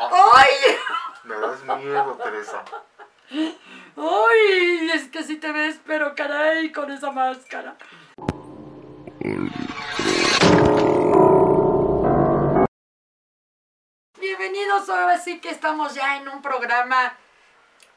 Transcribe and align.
¡Ay! 0.00 0.78
Me 1.24 1.34
das 1.34 1.64
miedo, 1.64 2.18
Teresa. 2.22 2.62
¡Ay! 3.96 4.90
Es 4.94 5.08
que 5.08 5.24
si 5.24 5.38
te 5.38 5.50
ves, 5.50 5.80
pero 5.84 6.14
caray, 6.14 6.70
con 6.70 6.92
esa 6.92 7.10
máscara. 7.10 7.76
Bienvenidos, 14.20 14.88
ahora 14.88 15.18
sí 15.18 15.40
que 15.40 15.50
estamos 15.50 15.94
ya 15.94 16.16
en 16.16 16.28
un 16.28 16.42
programa, 16.42 17.16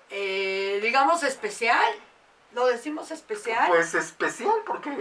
eh, 0.09 0.79
digamos, 0.81 1.21
especial. 1.21 1.93
¿Lo 2.53 2.65
decimos 2.65 3.11
especial? 3.11 3.67
Pues 3.67 3.93
especial 3.93 4.55
porque 4.65 4.91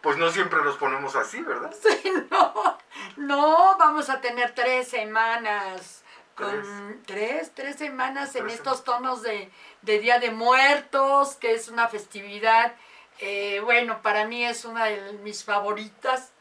pues 0.00 0.16
no 0.16 0.30
siempre 0.30 0.62
nos 0.62 0.76
ponemos 0.76 1.16
así, 1.16 1.40
¿verdad? 1.42 1.74
Sí, 1.82 2.12
no, 2.30 2.78
no, 3.16 3.76
vamos 3.78 4.08
a 4.08 4.20
tener 4.20 4.54
tres 4.54 4.86
semanas, 4.86 6.04
con 6.36 7.02
tres, 7.06 7.50
tres 7.54 7.76
semanas 7.76 8.36
en 8.36 8.48
estos 8.50 8.84
tonos 8.84 9.22
de, 9.22 9.50
de 9.82 9.98
Día 9.98 10.18
de 10.18 10.30
Muertos, 10.30 11.36
que 11.36 11.54
es 11.54 11.68
una 11.68 11.88
festividad, 11.88 12.76
eh, 13.18 13.60
bueno, 13.64 14.02
para 14.02 14.26
mí 14.26 14.44
es 14.44 14.66
una 14.66 14.84
de 14.84 15.14
mis 15.22 15.44
favoritas, 15.44 16.32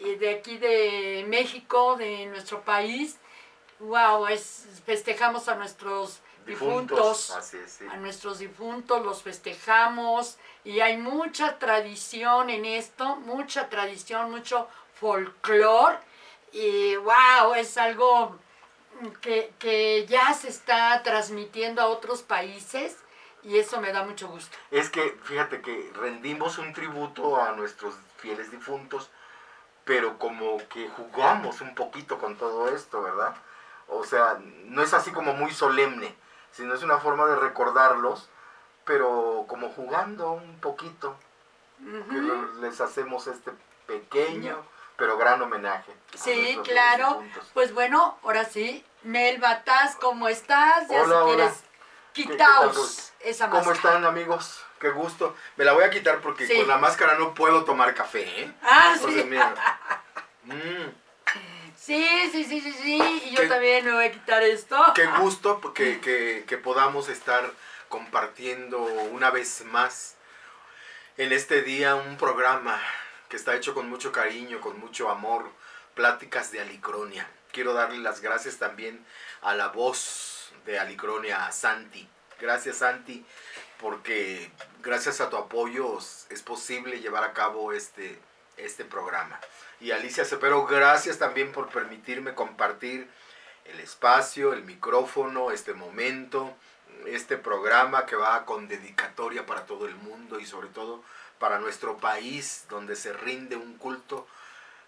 eh, 0.00 0.16
de 0.16 0.30
aquí 0.30 0.58
de 0.58 1.24
México, 1.28 1.94
de 1.96 2.26
nuestro 2.26 2.62
país. 2.62 3.16
Wow, 3.78 4.26
es, 4.26 4.66
festejamos 4.84 5.48
a 5.48 5.54
nuestros 5.54 6.20
difuntos 6.46 7.30
Así 7.30 7.56
es, 7.56 7.72
sí. 7.72 7.84
a 7.90 7.96
nuestros 7.96 8.38
difuntos, 8.38 9.04
los 9.04 9.22
festejamos 9.22 10.36
y 10.64 10.80
hay 10.80 10.96
mucha 10.96 11.58
tradición 11.58 12.50
en 12.50 12.64
esto, 12.64 13.16
mucha 13.16 13.68
tradición, 13.68 14.30
mucho 14.30 14.68
folclore 14.94 15.98
y 16.52 16.96
wow, 16.96 17.54
es 17.56 17.76
algo 17.78 18.38
que, 19.20 19.52
que 19.58 20.06
ya 20.06 20.32
se 20.34 20.48
está 20.48 21.02
transmitiendo 21.02 21.82
a 21.82 21.86
otros 21.86 22.22
países 22.22 22.96
y 23.44 23.58
eso 23.58 23.80
me 23.80 23.92
da 23.92 24.04
mucho 24.04 24.28
gusto. 24.28 24.56
Es 24.70 24.88
que 24.90 25.18
fíjate 25.22 25.60
que 25.60 25.92
rendimos 25.94 26.58
un 26.58 26.72
tributo 26.72 27.40
a 27.40 27.52
nuestros 27.52 27.94
fieles 28.18 28.50
difuntos, 28.50 29.10
pero 29.84 30.18
como 30.18 30.58
que 30.68 30.88
jugamos 30.88 31.60
un 31.60 31.74
poquito 31.74 32.18
con 32.18 32.36
todo 32.36 32.68
esto, 32.74 33.02
¿verdad? 33.02 33.34
O 33.88 34.04
sea, 34.04 34.38
no 34.64 34.82
es 34.82 34.94
así 34.94 35.12
como 35.12 35.34
muy 35.34 35.52
solemne, 35.52 36.14
sino 36.52 36.74
es 36.74 36.82
una 36.82 36.98
forma 36.98 37.26
de 37.26 37.36
recordarlos, 37.36 38.30
pero 38.86 39.44
como 39.46 39.68
jugando 39.68 40.32
un 40.32 40.58
poquito, 40.60 41.16
que 41.78 42.60
les 42.60 42.80
hacemos 42.80 43.26
este 43.26 43.50
pequeño 43.86 44.56
pero 44.96 45.16
gran 45.18 45.40
homenaje. 45.42 45.92
Sí, 46.14 46.58
claro. 46.64 47.22
Pues 47.52 47.72
bueno, 47.74 48.18
ahora 48.22 48.44
sí, 48.44 48.84
Mel 49.02 49.38
Bataz, 49.38 49.96
¿cómo 49.96 50.28
estás? 50.28 50.88
Ya 50.88 51.02
Hola, 51.02 51.06
si 51.06 51.12
hola. 51.22 51.34
quieres, 51.36 51.64
¿Qué- 52.12 52.22
qué 52.24 52.30
quitaos 52.30 53.12
esa 53.20 53.50
¿Cómo 53.50 53.64
máscara. 53.64 53.94
están 53.96 54.04
amigos? 54.04 54.60
Qué 54.78 54.90
gusto. 54.90 55.34
Me 55.56 55.64
la 55.64 55.72
voy 55.72 55.84
a 55.84 55.90
quitar 55.90 56.20
porque 56.20 56.46
Sí. 56.46 56.56
con 56.56 56.68
la 56.68 56.76
máscara 56.78 57.14
no 57.14 57.34
puedo 57.34 57.64
tomar 57.64 57.94
café, 57.94 58.22
¿eh? 58.42 58.52
Ah, 58.62 58.92
Entonces, 58.96 59.22
sí. 59.22 59.28
mira. 59.28 59.54
Mm, 60.44 60.90
Sí, 61.74 62.28
sí, 62.32 62.44
sí, 62.44 62.60
sí, 62.60 62.72
sí, 62.72 62.96
y 63.26 63.30
yo 63.34 63.40
¿Qué? 63.42 63.48
también 63.48 63.84
me 63.84 63.92
voy 63.92 64.04
a 64.04 64.12
quitar 64.12 64.42
esto. 64.42 64.76
qué 64.94 65.06
gusto 65.06 65.60
que, 65.74 66.00
que- 66.00 66.44
que 66.46 66.58
podamos 66.58 67.08
estar 67.08 67.50
compartiendo 67.88 68.78
una 68.82 69.30
vez 69.30 69.64
más 69.66 70.16
en 71.16 71.32
este 71.32 71.62
día 71.62 71.94
un 71.94 72.16
programa 72.18 72.80
que 73.34 73.38
está 73.38 73.56
hecho 73.56 73.74
con 73.74 73.90
mucho 73.90 74.12
cariño, 74.12 74.60
con 74.60 74.78
mucho 74.78 75.10
amor, 75.10 75.50
Pláticas 75.96 76.52
de 76.52 76.60
Alicronia. 76.60 77.28
Quiero 77.50 77.74
darle 77.74 77.98
las 77.98 78.20
gracias 78.20 78.58
también 78.58 79.04
a 79.42 79.56
la 79.56 79.70
voz 79.70 80.52
de 80.64 80.78
Alicronia, 80.78 81.50
Santi. 81.50 82.08
Gracias 82.40 82.76
Santi, 82.76 83.26
porque 83.80 84.52
gracias 84.84 85.20
a 85.20 85.30
tu 85.30 85.36
apoyo 85.36 85.98
es 85.98 86.42
posible 86.42 87.00
llevar 87.00 87.24
a 87.24 87.32
cabo 87.32 87.72
este, 87.72 88.20
este 88.56 88.84
programa. 88.84 89.40
Y 89.80 89.90
Alicia 89.90 90.24
Cepero, 90.24 90.64
gracias 90.64 91.18
también 91.18 91.50
por 91.50 91.70
permitirme 91.70 92.34
compartir 92.34 93.10
el 93.64 93.80
espacio, 93.80 94.52
el 94.52 94.62
micrófono, 94.62 95.50
este 95.50 95.74
momento, 95.74 96.54
este 97.04 97.36
programa 97.36 98.06
que 98.06 98.14
va 98.14 98.44
con 98.44 98.68
dedicatoria 98.68 99.44
para 99.44 99.66
todo 99.66 99.88
el 99.88 99.96
mundo 99.96 100.38
y 100.38 100.46
sobre 100.46 100.68
todo 100.68 101.02
para 101.44 101.58
nuestro 101.58 101.98
país, 101.98 102.64
donde 102.70 102.96
se 102.96 103.12
rinde 103.12 103.54
un 103.54 103.76
culto 103.76 104.26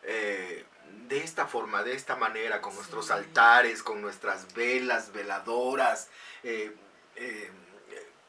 eh, 0.05 0.65
de 1.07 1.19
esta 1.19 1.47
forma, 1.47 1.83
de 1.83 1.93
esta 1.95 2.17
manera, 2.17 2.63
con 2.63 2.75
nuestros 2.75 3.09
Sí. 3.09 3.13
altares, 3.13 3.83
con 3.83 4.01
nuestras 4.01 4.55
velas, 4.55 5.13
veladoras, 5.13 6.09
eh, 6.43 6.75
eh, 7.17 7.51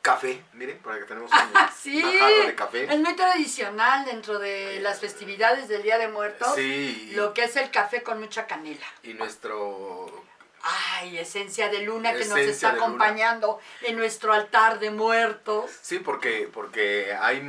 café, 0.01 0.43
miren, 0.51 0.77
por 0.79 0.91
acá 0.91 1.05
tenemos 1.05 1.31
un, 1.31 1.37
Sí, 1.81 2.03
una 2.03 2.19
jarra 2.19 2.45
de 2.47 2.55
café. 2.55 2.83
es 2.93 2.99
muy 2.99 3.15
tradicional 3.15 4.03
dentro 4.03 4.39
de 4.39 4.81
las 4.81 4.99
festividades 4.99 5.69
del 5.69 5.83
Día 5.83 5.97
de 5.97 6.09
Muertos, 6.09 6.53
Sí, 6.55 7.11
lo 7.15 7.33
que 7.33 7.45
es 7.45 7.55
el 7.55 7.71
café 7.71 8.03
con 8.03 8.19
mucha 8.19 8.45
canela. 8.45 8.87
y 9.03 9.13
nuestro 9.13 10.25
Ay, 10.63 11.17
esencia 11.17 11.69
de 11.69 11.79
luna 11.83 12.11
que 12.13 12.25
nos 12.25 12.39
está 12.39 12.73
luna. 12.73 12.83
acompañando 12.83 13.59
en 13.83 13.95
nuestro 13.95 14.33
altar 14.33 14.79
de 14.79 14.91
muertos. 14.91 15.71
Sí, 15.81 15.99
porque, 15.99 16.49
porque 16.51 17.15
hay, 17.17 17.39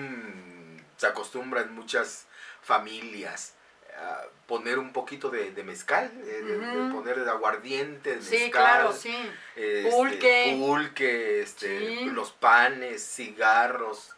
se 0.99 1.07
acostumbra 1.07 1.63
en 1.63 1.75
muchas 1.75 2.27
familias 2.61 3.55
a 3.99 4.23
poner 4.47 4.79
un 4.79 4.93
poquito 4.93 5.29
de, 5.31 5.51
de 5.53 5.65
mezcal, 5.65 6.13
eh, 6.25 6.43
de 6.43 6.93
poner 6.93 7.25
de 7.25 7.31
aguardiente, 7.31 8.17
de 8.17 8.23
Sí, 8.23 8.31
mezcal, 8.45 8.51
claro, 8.51 8.93
sí. 8.93 9.17
este, 9.57 9.91
Pulque. 9.91 10.57
pulque, 10.59 11.41
este, 11.43 11.79
Sí. 11.79 12.05
los 12.11 12.31
panes, 12.33 13.03
cigarros, 13.03 14.15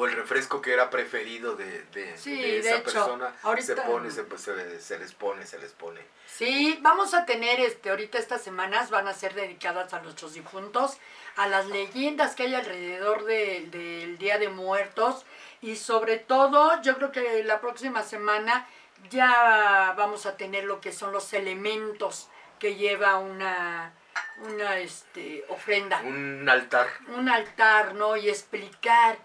o 0.00 0.06
el 0.06 0.12
refresco 0.14 0.62
que 0.62 0.72
era 0.72 0.90
preferido 0.90 1.56
de, 1.56 1.82
de- 1.92 2.16
Sí, 2.16 2.40
de 2.40 2.48
de 2.48 2.58
esa 2.60 2.76
hecho, 2.76 2.84
persona, 2.84 3.32
se 3.42 3.46
ahorita- 3.48 3.84
pone, 3.84 4.10
se, 4.12 4.22
pues, 4.22 4.42
se- 4.42 4.80
se 4.80 4.96
les 4.96 5.12
pone, 5.12 5.44
se 5.44 5.58
les 5.58 5.72
pone. 5.72 6.00
Sí, 6.26 6.78
vamos 6.82 7.14
a 7.14 7.26
tener 7.26 7.58
este 7.58 7.90
ahorita 7.90 8.16
estas 8.16 8.40
semanas 8.40 8.90
van 8.90 9.08
a 9.08 9.12
ser 9.12 9.34
dedicadas 9.34 9.92
a 9.94 10.00
nuestros 10.00 10.34
difuntos, 10.34 10.98
a 11.34 11.48
las 11.48 11.66
leyendas 11.66 12.36
que 12.36 12.44
hay 12.44 12.54
alrededor 12.54 13.24
de- 13.24 13.66
del 13.72 14.18
Día 14.18 14.38
de 14.38 14.48
Muertos 14.48 15.26
y 15.62 15.74
sobre 15.74 16.18
todo 16.18 16.80
yo 16.82 16.96
creo 16.96 17.10
que 17.10 17.42
la 17.42 17.60
próxima 17.60 18.04
semana 18.04 18.68
ya 19.10 19.94
vamos 19.96 20.26
a 20.26 20.36
tener 20.36 20.62
lo 20.62 20.80
que 20.80 20.92
son 20.92 21.10
los 21.12 21.32
elementos 21.32 22.28
que 22.60 22.76
lleva 22.76 23.18
una 23.18 23.92
una 24.42 24.78
este 24.78 25.44
ofrenda, 25.48 26.00
Un 26.02 26.48
altar. 26.48 26.86
un 27.16 27.28
altar, 27.28 27.94
¿no? 27.96 28.16
Y 28.16 28.28
explicar 28.28 29.18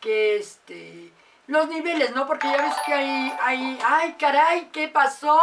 que 0.00 0.36
este 0.36 1.12
los 1.46 1.68
niveles, 1.68 2.14
¿no? 2.14 2.26
Porque 2.26 2.48
ya 2.48 2.62
ves 2.62 2.74
que 2.86 2.92
hay 2.92 3.36
hay 3.42 3.78
ay, 3.84 4.16
caray, 4.18 4.68
¿qué 4.72 4.88
pasó? 4.88 5.38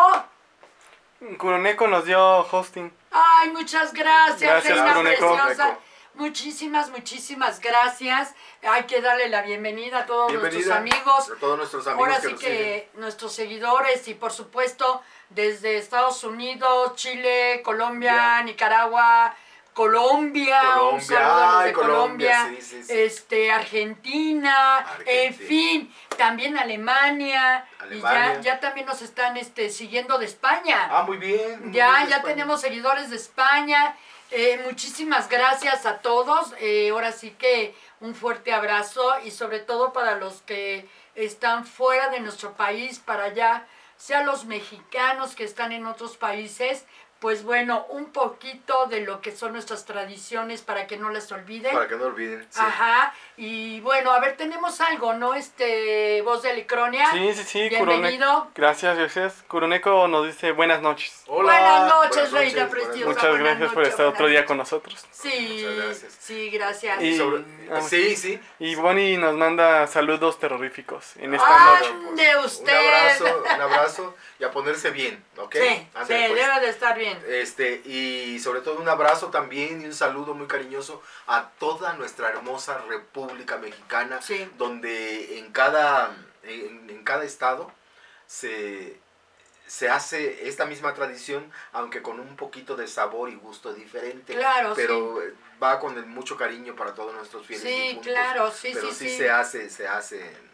Kuroneko 1.37 1.87
nos 1.87 2.05
dio 2.05 2.41
hosting. 2.51 2.91
Ay, 3.11 3.49
muchas 3.51 3.93
gracias, 3.93 4.63
Gracias, 4.63 4.77
reina 4.77 5.01
preciosa. 5.01 5.77
Muchísimas, 6.13 6.89
muchísimas 6.89 7.59
gracias. 7.59 8.33
Hay 8.67 8.83
que 8.83 9.01
darle 9.01 9.29
la 9.29 9.43
bienvenida 9.43 9.99
a 9.99 10.05
todos 10.07 10.33
nuestros 10.33 10.69
amigos. 10.69 11.31
a 11.31 11.39
todos 11.39 11.57
nuestros 11.57 11.85
amigos 11.85 12.07
Ahora 12.07 12.21
que 12.21 12.27
sí 12.27 12.33
nos 12.33 12.41
que 12.41 12.47
siguen. 12.47 12.89
nuestros 12.95 13.33
seguidores 13.33 14.07
y 14.07 14.13
por 14.15 14.31
supuesto 14.31 15.01
desde 15.29 15.77
Estados 15.77 16.23
Unidos, 16.23 16.95
Chile, 16.95 17.61
Colombia. 17.63 18.41
Nicaragua, 18.43 19.35
Colombia, 19.77 20.59
un 20.81 20.99
Colombia, 20.99 21.01
saludo 21.01 21.43
a 21.43 21.53
los 21.53 21.63
de 21.65 21.73
Colombia, 21.73 22.37
Colombia, 22.41 22.61
sí, 22.61 22.61
sí, 22.61 22.83
sí. 22.83 22.93
este 22.99 23.51
Argentina, 23.51 24.83
en 25.05 25.33
fin, 25.35 25.93
también 26.17 26.57
Alemania, 26.57 27.67
Alemania. 27.79 28.31
y 28.31 28.35
ya, 28.37 28.41
ya 28.41 28.59
también 28.59 28.87
nos 28.87 29.03
están 29.03 29.37
este, 29.37 29.69
siguiendo 29.69 30.17
de 30.17 30.25
España. 30.25 30.87
Ah, 30.89 31.03
muy 31.03 31.17
bien. 31.17 31.65
muy 31.65 31.73
Ya, 31.73 31.95
bien, 31.97 32.09
ya 32.09 32.21
tenemos 32.23 32.59
seguidores 32.61 33.11
de 33.11 33.17
España. 33.17 33.95
Eh, 34.31 34.59
muchísimas 34.65 35.29
gracias 35.29 35.85
a 35.85 35.99
todos. 35.99 36.53
Eh, 36.59 36.89
ahora 36.91 37.11
sí 37.11 37.29
que 37.37 37.75
un 37.99 38.15
fuerte 38.15 38.53
abrazo 38.53 39.19
y 39.23 39.29
sobre 39.31 39.59
todo 39.59 39.93
para 39.93 40.15
los 40.15 40.41
que 40.41 40.89
están 41.13 41.65
fuera 41.65 42.09
de 42.09 42.19
nuestro 42.19 42.53
país, 42.53 42.97
para 42.97 43.25
allá, 43.25 43.67
sea 43.95 44.23
los 44.23 44.45
mexicanos 44.45 45.35
que 45.35 45.43
están 45.43 45.71
en 45.71 45.85
otros 45.85 46.17
países, 46.17 46.85
pues 47.19 47.43
bueno, 47.43 47.85
un 47.89 48.11
poquito 48.11 48.85
de 48.87 49.01
lo 49.01 49.21
que 49.21 49.35
son 49.35 49.53
nuestras 49.53 49.85
tradiciones 49.85 50.61
para 50.61 50.85
que 50.87 50.97
no 50.97 51.09
les 51.09 51.31
olviden. 51.31 51.73
Para 51.73 51.87
que 51.87 51.95
no 51.95 52.05
olviden. 52.05 52.45
sí. 52.49 52.59
Ajá, 52.61 53.13
y 53.37 53.79
bueno, 53.81 54.11
a 54.11 54.19
ver, 54.19 54.37
tenemos 54.37 54.79
algo, 54.81 55.13
¿no? 55.13 55.33
Este, 55.33 56.21
voz 56.23 56.41
de 56.43 56.53
Licronia. 56.53 57.09
Sí, 57.11 57.33
sí, 57.33 57.43
sí, 57.43 57.69
Bienvenido. 57.69 58.49
Gracias, 58.55 58.97
gracias. 58.97 59.43
Kuroneko 59.47 60.07
nos 60.07 60.25
dice 60.27 60.51
buenas 60.51 60.81
noches. 60.81 61.23
Hola, 61.27 61.51
Buenas 61.51 61.81
noches, 61.93 62.31
buenas 62.31 62.31
reina 62.31 62.63
noches, 62.65 62.69
buenas 62.69 62.69
preciosa. 62.71 62.97
noches. 62.97 63.07
Muchas 63.07 63.29
buenas 63.29 63.47
gracias 63.57 63.73
por 63.73 63.83
estar 63.83 64.05
otro 64.05 64.27
día 64.27 64.45
con 64.45 64.57
nosotros. 64.57 65.05
Sí, 65.11 65.63
Muchas 65.65 65.85
gracias. 65.85 66.17
sí, 66.19 66.49
gracias. 66.51 67.01
Y- 67.01 67.17
Sobre- 67.17 67.43
ah, 67.71 67.81
sí, 67.81 68.15
sí. 68.15 68.39
Y 68.59 68.75
Bonnie 68.75 69.17
nos 69.17 69.35
manda 69.35 69.87
saludos 69.87 70.39
terroríficos 70.39 71.15
en 71.17 71.33
esta 71.33 71.47
Ah, 71.49 71.79
noche. 71.79 71.93
Ande 72.09 72.37
usted. 72.45 72.71
Un 72.73 72.85
abrazo, 72.95 73.43
un 73.55 73.61
abrazo 73.61 74.15
y 74.39 74.43
a 74.43 74.51
ponerse 74.51 74.91
bien, 74.91 75.23
¿ok? 75.37 75.55
Sí, 75.55 75.87
Ándale, 75.95 76.27
sí, 76.27 76.33
pues. 76.33 76.45
debe 76.47 76.59
de 76.61 76.69
estar 76.69 76.97
bien. 76.97 77.06
Bien. 77.15 77.23
Este, 77.27 77.81
y 77.85 78.39
sobre 78.39 78.61
todo 78.61 78.79
un 78.79 78.89
abrazo 78.89 79.27
también 79.27 79.81
y 79.81 79.85
un 79.85 79.93
saludo 79.93 80.33
muy 80.33 80.47
cariñoso 80.47 81.01
a 81.27 81.49
toda 81.59 81.93
nuestra 81.93 82.29
hermosa 82.29 82.77
República 82.87 83.57
Mexicana, 83.57 84.21
Sí. 84.21 84.49
donde 84.57 85.39
en 85.39 85.51
cada, 85.51 86.15
en, 86.43 86.89
en 86.89 87.03
cada 87.03 87.23
estado 87.23 87.71
se, 88.25 88.99
se 89.67 89.89
hace 89.89 90.47
esta 90.47 90.65
misma 90.65 90.93
tradición, 90.93 91.51
aunque 91.73 92.01
con 92.01 92.19
un 92.19 92.35
poquito 92.35 92.75
de 92.75 92.87
sabor 92.87 93.29
y 93.29 93.35
gusto 93.35 93.73
diferente. 93.73 94.33
Claro, 94.33 94.73
pero 94.75 95.19
va 95.61 95.79
con 95.79 95.97
el 95.97 96.05
mucho 96.05 96.37
cariño 96.37 96.75
para 96.75 96.93
todos 96.93 97.13
nuestros 97.15 97.45
fieles 97.45 97.63
Sí, 97.67 97.69
difuntos, 97.89 98.05
claro, 98.13 98.51
sí, 98.51 98.71
pero 98.73 98.89
sí, 98.89 98.93
sí, 98.95 99.09
sí. 99.09 99.17
se 99.17 99.29
hace, 99.29 99.69
se 99.69 99.87
hace. 99.87 100.46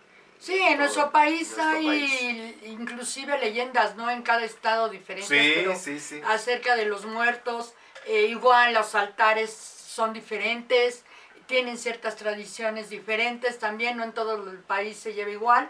Sí, 0.43 0.59
en 0.61 0.77
nuestro 0.77 1.09
país 1.11 1.47
nuestro 1.55 1.63
hay 1.63 1.85
país. 1.85 2.55
inclusive 2.65 3.37
leyendas, 3.39 3.95
¿no? 3.95 4.09
En 4.09 4.23
cada 4.23 4.43
estado 4.43 4.89
diferentes, 4.89 5.29
Sí, 5.29 5.51
pero 5.55 5.75
sí, 5.75 5.99
sí. 5.99 6.21
acerca 6.25 6.75
de 6.75 6.85
los 6.85 7.05
muertos. 7.05 7.73
eh, 8.05 8.25
igual 8.25 8.73
los 8.73 8.95
altares 8.95 9.49
son 9.53 10.11
diferentes, 10.11 11.05
tienen 11.45 11.77
ciertas 11.77 12.17
tradiciones 12.17 12.89
diferentes 12.89 13.59
también, 13.59 13.95
no 13.95 14.03
en 14.03 14.11
todo 14.11 14.49
el 14.51 14.59
país 14.59 14.97
se 14.97 15.13
lleva 15.13 15.31
igual, 15.31 15.69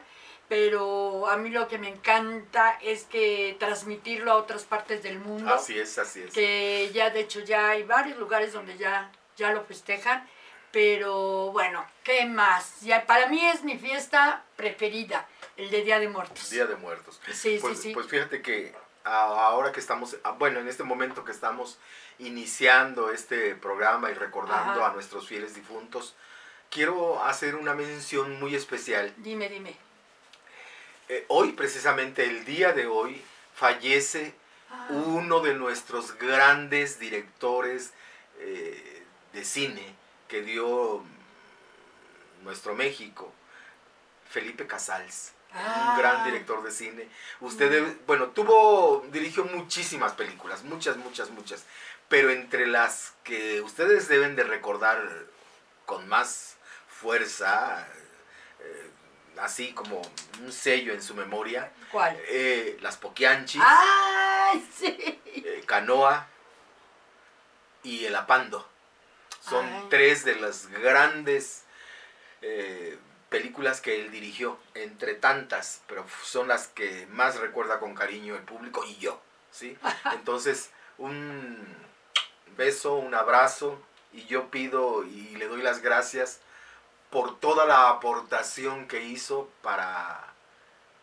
pero 0.49 1.27
a 1.29 1.37
mí 1.37 1.49
lo 1.51 1.67
que 1.67 1.77
me 1.77 1.89
encanta 1.89 2.79
es 2.81 3.03
que 3.03 3.55
transmitirlo 3.59 4.31
a 4.31 4.35
otras 4.37 4.63
partes 4.63 5.03
del 5.03 5.19
mundo. 5.19 5.53
Así 5.53 5.77
es, 5.77 5.99
así 5.99 6.21
es. 6.23 6.33
que 6.33 6.89
ya 6.93 7.11
de 7.11 7.19
hecho 7.19 7.41
ya 7.41 7.69
hay 7.69 7.83
varios 7.83 8.17
lugares 8.17 8.53
donde 8.53 8.77
ya, 8.79 9.11
ya 9.37 9.51
lo 9.51 9.63
festejan, 9.63 10.27
pero 10.73 11.51
bueno, 11.51 11.85
¿qué 12.03 12.25
más? 12.25 12.81
Ya, 12.81 13.05
para 13.05 13.27
mí 13.27 13.45
es 13.45 13.63
mi 13.63 13.77
fiesta 13.77 14.43
preferida, 14.57 15.25
el 15.55 15.69
de 15.69 15.83
Día 15.83 15.99
de 15.99 16.09
Muertos. 16.09 16.49
Día 16.49 16.65
de 16.65 16.75
Muertos. 16.75 17.21
Sí, 17.31 17.59
pues, 17.61 17.77
sí, 17.77 17.83
sí. 17.83 17.93
Pues 17.93 18.07
fíjate 18.07 18.41
que 18.41 18.73
ahora 19.05 19.71
que 19.71 19.79
estamos, 19.79 20.17
bueno, 20.37 20.59
en 20.59 20.67
este 20.67 20.83
momento 20.83 21.23
que 21.23 21.31
estamos 21.31 21.77
iniciando 22.19 23.11
este 23.11 23.55
programa 23.55 24.11
y 24.11 24.15
recordando 24.15 24.81
Ajá. 24.81 24.91
a 24.91 24.93
nuestros 24.93 25.27
fieles 25.27 25.53
difuntos, 25.53 26.15
quiero 26.69 27.23
hacer 27.23 27.55
una 27.55 27.73
mención 27.73 28.39
muy 28.39 28.55
especial. 28.55 29.13
Dime, 29.17 29.47
dime. 29.49 29.77
Eh, 31.07 31.25
hoy, 31.27 31.51
precisamente 31.51 32.25
el 32.25 32.45
día 32.45 32.73
de 32.73 32.87
hoy, 32.87 33.23
fallece 33.53 34.33
Ah, 34.73 34.87
uno 34.89 35.41
de 35.41 35.53
nuestros 35.53 36.17
grandes 36.17 36.97
directores 36.97 37.93
eh, 38.39 39.03
de 39.31 39.45
cine 39.45 39.95
que 40.33 40.41
dio 40.41 40.97
mm, 40.97 42.43
nuestro 42.43 42.73
México, 42.73 43.31
Felipe 44.27 44.65
Casals, 44.65 45.31
Ah. 45.55 45.91
un 45.91 45.99
gran 45.99 46.23
director 46.23 46.63
de 46.63 46.71
cine. 46.71 47.07
Usted, 47.39 47.69
debe- 47.71 47.97
bueno, 48.07 48.29
tuvo, 48.29 49.05
dirigió 49.11 49.45
muchísimas 49.45 50.13
películas, 50.13 50.63
muchas, 50.63 50.97
muchas, 50.97 51.29
muchas, 51.29 51.65
pero 52.09 52.31
entre 52.31 52.65
las 52.65 53.13
que 53.23 53.61
ustedes 53.61 54.07
deben 54.07 54.35
de 54.35 54.43
recordar 54.43 55.07
con 55.85 56.07
más 56.09 56.55
fuerza, 56.87 57.87
eh, 58.59 58.89
así 59.37 59.71
como 59.73 60.01
un 60.43 60.51
sello 60.51 60.93
en 60.93 61.03
su 61.03 61.13
memoria, 61.13 61.71
¿Cuál? 61.91 62.17
eh, 62.29 62.79
Las 62.81 62.97
Poquianchis, 62.97 63.61
eh, 64.81 65.63
Canoa 65.67 66.25
y 67.83 68.05
El 68.05 68.15
Apando. 68.15 68.67
Son 69.47 69.65
Ay. 69.65 69.87
tres 69.89 70.23
de 70.23 70.35
las 70.35 70.67
grandes 70.67 71.63
eh, 72.41 72.97
películas 73.29 73.81
que 73.81 73.99
él 73.99 74.11
dirigió, 74.11 74.57
entre 74.73 75.15
tantas, 75.15 75.81
pero 75.87 76.05
son 76.23 76.47
las 76.47 76.67
que 76.67 77.07
más 77.07 77.37
recuerda 77.37 77.79
con 77.79 77.95
cariño 77.95 78.35
el 78.35 78.43
público 78.43 78.85
y 78.85 78.95
yo, 78.97 79.19
¿sí? 79.51 79.77
Entonces, 80.13 80.69
un 80.97 81.57
beso, 82.55 82.95
un 82.95 83.15
abrazo 83.15 83.81
y 84.13 84.25
yo 84.25 84.49
pido 84.49 85.03
y 85.03 85.35
le 85.35 85.47
doy 85.47 85.61
las 85.61 85.81
gracias 85.81 86.39
por 87.09 87.39
toda 87.39 87.65
la 87.65 87.89
aportación 87.89 88.87
que 88.87 89.03
hizo 89.03 89.49
para 89.61 90.33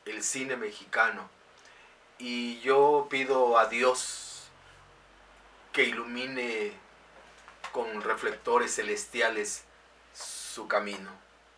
el 0.05 0.23
cine 0.23 0.57
mexicano. 0.57 1.29
Y 2.19 2.61
yo 2.61 3.07
pido 3.11 3.59
a 3.59 3.67
Dios 3.67 4.51
que 5.73 5.85
ilumine 5.85 6.73
con 7.73 8.03
reflectores 8.03 8.75
celestiales 8.75 9.65
su 10.15 10.67
camino, 10.67 11.11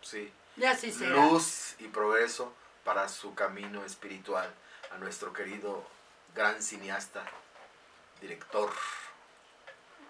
¿sí? 0.03 0.33
Ya 0.57 0.77
sí 0.77 0.93
será. 0.93 1.17
Luz 1.17 1.75
y 1.79 1.89
progreso 1.89 2.53
para 2.85 3.09
su 3.09 3.35
camino 3.35 3.85
espiritual 3.85 4.53
a 4.91 4.99
nuestro 4.99 5.33
querido 5.33 5.87
gran 6.35 6.63
cineasta, 6.63 7.25
director 8.21 8.71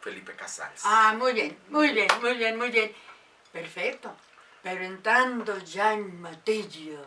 Felipe 0.00 0.34
Casals. 0.34 0.82
Ah, 0.84 1.14
muy 1.16 1.32
bien, 1.32 1.56
muy 1.68 1.92
bien, 1.92 2.08
muy 2.20 2.34
bien, 2.34 2.56
muy 2.56 2.70
bien. 2.70 2.92
Perfecto. 3.52 4.14
Pero 4.62 4.84
entrando 4.84 5.58
ya 5.58 5.92
en 5.92 6.20
materia. 6.20 7.00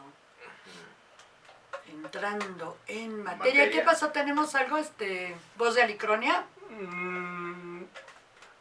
Entrando 1.88 2.78
en 2.88 3.24
materia. 3.24 3.64
Materia. 3.64 3.72
¿Qué 3.72 3.82
pasó? 3.82 4.12
¿Tenemos 4.12 4.56
algo, 4.56 4.78
este, 4.78 5.36
voz 5.58 5.76
de 5.76 5.84
Alicronia? 5.84 6.46
Mm, 6.70 7.45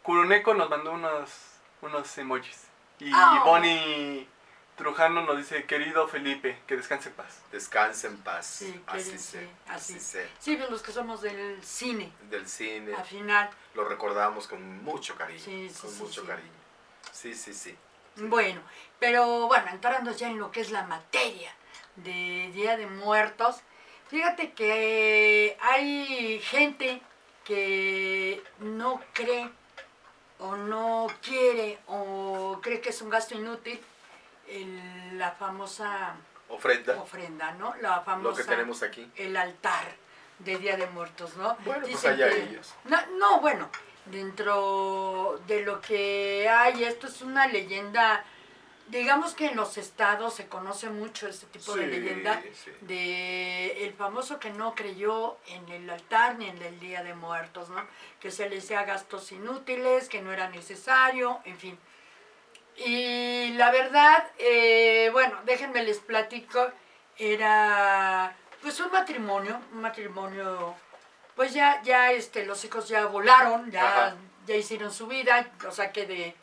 Kuroneko 0.05 0.55
nos 0.55 0.69
mandó 0.71 0.93
unos, 0.93 1.31
unos 1.83 2.17
emojis. 2.19 2.67
Y 3.01 3.11
Ah. 3.13 3.43
Bonnie 3.45 4.29
Trujano 4.77 5.23
nos 5.23 5.37
dice, 5.39 5.65
querido 5.65 6.07
Felipe, 6.09 6.59
que 6.67 6.77
descanse 6.77 7.09
en 7.09 7.15
paz. 7.15 7.41
Descanse 7.51 8.07
en 8.09 8.19
paz. 8.19 8.45
Sí, 8.47 8.83
así 8.87 9.13
que- 9.13 9.19
sé, 9.19 9.41
sí, 9.41 9.49
así 9.69 9.95
así. 9.95 10.01
sé. 10.01 10.29
Sí, 10.39 10.57
pues 10.57 10.69
los 10.71 10.83
que 10.83 10.93
somos 10.93 11.23
del 11.23 11.63
cine, 11.65 12.13
Del 12.29 12.47
cine. 12.47 12.95
al 12.95 13.05
final. 13.05 13.49
Lo 13.75 13.85
recordamos 13.89 14.47
con 14.47 14.85
mucho 14.85 15.15
cariño. 15.17 15.41
Sí, 15.41 15.71
sí, 15.71 15.81
con 15.81 15.91
sí, 15.91 16.03
mucho 16.03 16.21
sí. 16.21 16.27
cariño. 16.27 16.51
Sí, 17.11 17.35
sí, 17.35 17.55
sí. 17.55 17.77
Bueno, 18.17 18.61
pero 19.01 19.47
bueno, 19.49 19.67
entrando 19.71 20.13
ya 20.13 20.29
en 20.29 20.39
lo 20.39 20.51
que 20.53 20.61
es 20.61 20.71
la 20.71 20.83
materia 20.85 21.51
de 21.97 22.51
Día 22.53 22.77
de 22.77 22.87
Muertos, 22.87 23.63
fíjate 24.09 24.53
que 24.53 25.57
hay 25.63 26.41
gente 26.45 27.01
que 27.45 28.43
no 28.59 29.01
cree 29.15 29.51
o 30.39 30.57
no 30.57 31.07
quiere 31.23 31.79
o 31.87 32.59
cree 32.63 32.81
que 32.81 32.91
es 32.91 33.01
un 33.03 33.11
gasto 33.11 33.35
inútil 33.35 33.81
el- 34.49 35.19
la 35.19 35.33
famosa 35.33 36.17
Ofrenda. 36.49 36.97
ofrenda, 37.01 37.53
¿no? 37.53 37.75
La 37.81 38.01
famosa 38.01 38.31
Lo 38.31 38.37
que 38.37 38.45
tenemos 38.45 38.83
aquí. 38.83 39.11
el 39.17 39.37
altar 39.37 39.87
de 40.39 40.59
Día 40.59 40.77
de 40.77 40.87
Muertos, 40.89 41.37
¿no? 41.37 41.57
Bueno, 41.65 41.87
pues 41.91 42.05
allá 42.05 42.29
que- 42.29 42.43
ellos. 42.43 42.75
No, 42.85 42.99
no, 43.19 43.41
bueno, 43.41 43.71
dentro 44.07 45.41
de 45.47 45.63
lo 45.63 45.81
que 45.81 46.49
hay, 46.49 46.85
esto 46.85 47.07
es 47.07 47.23
una 47.23 47.47
leyenda, 47.47 48.25
digamos 48.89 49.35
que 49.35 49.47
en 49.47 49.57
los 49.57 49.79
estados 49.79 50.35
se 50.35 50.47
conoce 50.47 50.91
mucho 50.91 51.27
este 51.27 51.47
tipo 51.47 51.75
de 51.75 51.87
leyenda 51.87 52.43
sí. 52.53 52.71
de 52.83 53.85
el 53.85 53.95
famoso 53.95 54.39
que 54.39 54.51
no 54.51 54.75
creyó 54.75 55.39
en 55.49 55.69
el 55.71 55.89
altar 55.89 56.37
ni 56.37 56.49
en 56.49 56.61
el 56.63 56.79
Día 56.81 57.03
de 57.03 57.15
Muertos, 57.15 57.71
¿no? 57.71 57.83
Que 58.21 58.31
se 58.31 58.49
le 58.49 58.59
hacía 58.59 58.85
gastos 58.85 59.33
inútiles, 59.33 60.09
que 60.09 60.21
no 60.23 60.33
era 60.33 60.49
necesario, 60.49 61.41
en 61.45 61.59
fin. 61.59 61.79
Y 62.77 63.53
la 63.55 63.71
verdad, 63.71 64.27
eh, 64.39 65.09
bueno, 65.13 65.39
déjenme 65.45 65.83
les 65.83 65.99
platico, 65.99 66.71
era 67.17 68.37
pues 68.61 68.81
un 68.81 68.91
matrimonio, 68.91 69.61
un 69.73 69.81
matrimonio, 69.81 70.75
pues 71.37 71.55
ya, 71.55 71.83
ya 71.83 72.13
este, 72.13 72.45
los 72.45 72.65
hijos 72.65 72.89
ya 72.89 73.07
volaron, 73.07 73.71
ya, 73.71 73.87
Ajá. 73.87 74.17
ya 74.47 74.57
hicieron 74.57 74.93
su 74.93 75.07
vida, 75.07 75.51
o 75.69 75.71
sea 75.71 75.93
que 75.93 76.07
de, 76.07 76.35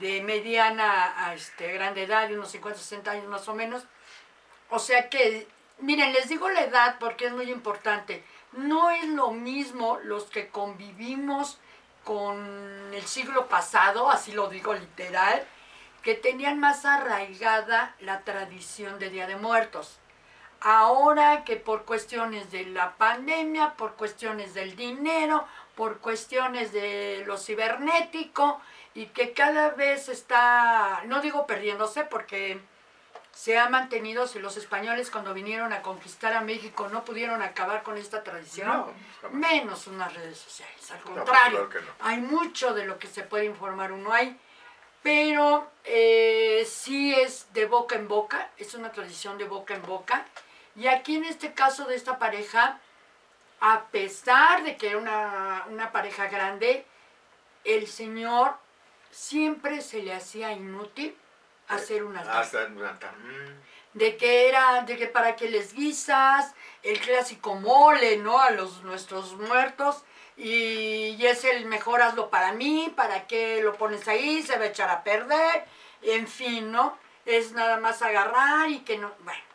de 0.00 0.22
mediana 0.22 1.26
a 1.26 1.34
este, 1.34 1.72
grande 1.72 2.04
edad, 2.04 2.28
de 2.28 2.34
unos 2.34 2.50
50, 2.50 2.78
60 2.78 3.10
años 3.10 3.26
más 3.26 3.48
o 3.48 3.54
menos. 3.54 3.84
O 4.70 4.78
sea 4.78 5.08
que, 5.08 5.46
miren, 5.78 6.12
les 6.12 6.28
digo 6.28 6.48
la 6.48 6.62
edad 6.62 6.96
porque 6.98 7.26
es 7.26 7.32
muy 7.32 7.50
importante. 7.50 8.24
No 8.52 8.90
es 8.90 9.04
lo 9.06 9.30
mismo 9.30 9.98
los 10.04 10.24
que 10.24 10.48
convivimos 10.48 11.58
con 12.04 12.90
el 12.92 13.06
siglo 13.06 13.48
pasado, 13.48 14.10
así 14.10 14.32
lo 14.32 14.48
digo 14.48 14.74
literal, 14.74 15.46
que 16.02 16.14
tenían 16.14 16.58
más 16.58 16.84
arraigada 16.84 17.94
la 18.00 18.22
tradición 18.22 18.98
de 18.98 19.10
Día 19.10 19.26
de 19.26 19.36
Muertos. 19.36 19.98
Ahora 20.60 21.44
que 21.44 21.56
por 21.56 21.84
cuestiones 21.84 22.50
de 22.50 22.66
la 22.66 22.96
pandemia, 22.96 23.74
por 23.74 23.94
cuestiones 23.94 24.54
del 24.54 24.76
dinero, 24.76 25.46
por 25.74 25.98
cuestiones 25.98 26.72
de 26.72 27.24
lo 27.26 27.38
cibernético, 27.38 28.60
y 28.94 29.06
que 29.06 29.32
cada 29.32 29.70
vez 29.70 30.08
está, 30.08 31.02
no 31.06 31.20
digo 31.20 31.46
perdiéndose, 31.46 32.04
porque 32.04 32.60
se 33.32 33.58
ha 33.58 33.70
mantenido, 33.70 34.26
si 34.26 34.38
los 34.38 34.58
españoles 34.58 35.10
cuando 35.10 35.32
vinieron 35.32 35.72
a 35.72 35.80
conquistar 35.80 36.34
a 36.34 36.42
México 36.42 36.88
no 36.88 37.02
pudieron 37.02 37.40
acabar 37.40 37.82
con 37.82 37.96
esta 37.96 38.22
tradición, 38.22 38.68
No, 39.22 39.30
menos 39.30 39.86
unas 39.86 40.12
redes 40.12 40.36
sociales, 40.36 40.90
al 40.90 40.98
No, 40.98 41.04
contrario, 41.04 41.68
claro 41.68 41.68
que 41.70 41.80
no. 41.80 41.92
hay 42.00 42.18
mucho 42.20 42.74
de 42.74 42.84
lo 42.84 42.98
que 42.98 43.06
se 43.08 43.22
puede 43.22 43.46
informar 43.46 43.92
uno 43.92 44.12
ahí, 44.12 44.38
pero 45.02 45.70
eh, 45.84 46.68
sí 46.70 47.14
es 47.14 47.50
de 47.54 47.64
boca 47.64 47.96
en 47.96 48.06
boca, 48.06 48.50
es 48.58 48.74
una 48.74 48.92
tradición 48.92 49.38
de 49.38 49.44
boca 49.44 49.74
en 49.74 49.82
boca, 49.82 50.26
y 50.76 50.86
aquí 50.88 51.16
en 51.16 51.24
este 51.24 51.54
caso 51.54 51.86
de 51.86 51.96
esta 51.96 52.18
pareja, 52.18 52.78
a 53.64 53.86
pesar 53.92 54.64
de 54.64 54.76
que 54.76 54.88
era 54.88 54.98
una, 54.98 55.66
una 55.68 55.92
pareja 55.92 56.26
grande, 56.26 56.84
el 57.62 57.86
señor 57.86 58.56
siempre 59.12 59.80
se 59.82 60.02
le 60.02 60.12
hacía 60.12 60.50
inútil 60.50 61.16
hacer 61.68 62.02
un 62.02 62.16
altar. 62.16 62.38
Altar. 62.38 62.70
Mm. 62.70 63.98
De 63.98 64.16
que 64.16 64.48
era, 64.48 64.82
de 64.82 64.96
que 64.96 65.06
para 65.06 65.36
que 65.36 65.48
les 65.48 65.74
guisas, 65.74 66.52
el 66.82 66.98
clásico 66.98 67.54
mole, 67.54 68.16
¿no? 68.16 68.40
A 68.40 68.50
los 68.50 68.82
nuestros 68.82 69.34
muertos. 69.34 70.02
Y, 70.36 71.14
y 71.16 71.26
es 71.26 71.44
el 71.44 71.66
mejor 71.66 72.02
hazlo 72.02 72.30
para 72.30 72.52
mí, 72.52 72.92
para 72.96 73.28
que 73.28 73.62
lo 73.62 73.74
pones 73.74 74.08
ahí, 74.08 74.42
se 74.42 74.58
va 74.58 74.64
a 74.64 74.68
echar 74.68 74.90
a 74.90 75.04
perder, 75.04 75.66
en 76.02 76.26
fin, 76.26 76.72
¿no? 76.72 76.98
Es 77.26 77.52
nada 77.52 77.76
más 77.76 78.02
agarrar 78.02 78.68
y 78.70 78.80
que 78.80 78.98
no, 78.98 79.12
bueno. 79.20 79.51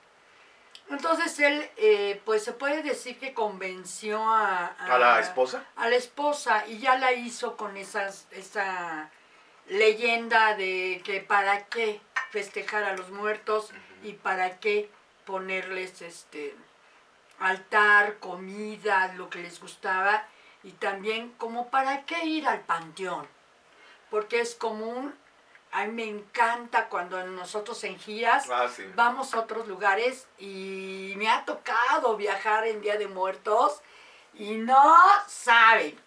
Entonces 0.89 1.37
él, 1.39 1.69
eh, 1.75 2.21
pues 2.23 2.43
se 2.43 2.53
puede 2.53 2.81
decir 2.81 3.19
que 3.19 3.33
convenció 3.33 4.23
a, 4.23 4.67
¿A 4.67 4.97
la 4.97 5.19
esposa? 5.19 5.63
a 5.75 5.89
la 5.89 5.95
esposa 5.95 6.65
y 6.67 6.79
ya 6.79 6.97
la 6.97 7.11
hizo 7.11 7.57
con 7.57 7.75
esas, 7.75 8.25
esa 8.31 9.09
leyenda 9.67 10.55
de 10.55 11.01
que 11.03 11.19
para 11.19 11.65
qué 11.65 11.99
festejar 12.31 12.83
a 12.83 12.95
los 12.95 13.09
muertos 13.09 13.71
y 14.03 14.13
para 14.13 14.59
qué 14.59 14.89
ponerles 15.25 16.01
este 16.01 16.55
altar, 17.39 18.17
comida, 18.19 19.13
lo 19.15 19.29
que 19.29 19.39
les 19.39 19.59
gustaba 19.59 20.25
y 20.63 20.71
también 20.71 21.33
como 21.37 21.69
para 21.69 22.05
qué 22.05 22.25
ir 22.25 22.47
al 22.47 22.61
panteón, 22.61 23.27
porque 24.09 24.39
es 24.39 24.55
común, 24.55 25.13
a 25.71 25.85
mí 25.85 25.91
me 25.93 26.03
encanta 26.05 26.87
cuando 26.89 27.23
nosotros 27.27 27.83
en 27.83 27.99
giras 27.99 28.47
Ah, 28.49 28.67
sí. 28.73 28.83
vamos 28.95 29.33
a 29.33 29.39
otros 29.39 29.67
lugares 29.67 30.27
y 30.39 31.13
me 31.17 31.29
ha 31.29 31.45
tocado 31.45 32.15
viajar 32.17 32.65
en 32.67 32.81
Día 32.81 32.97
de 32.97 33.07
Muertos 33.07 33.81
y 34.33 34.55
no 34.55 34.95
saben. 35.27 35.99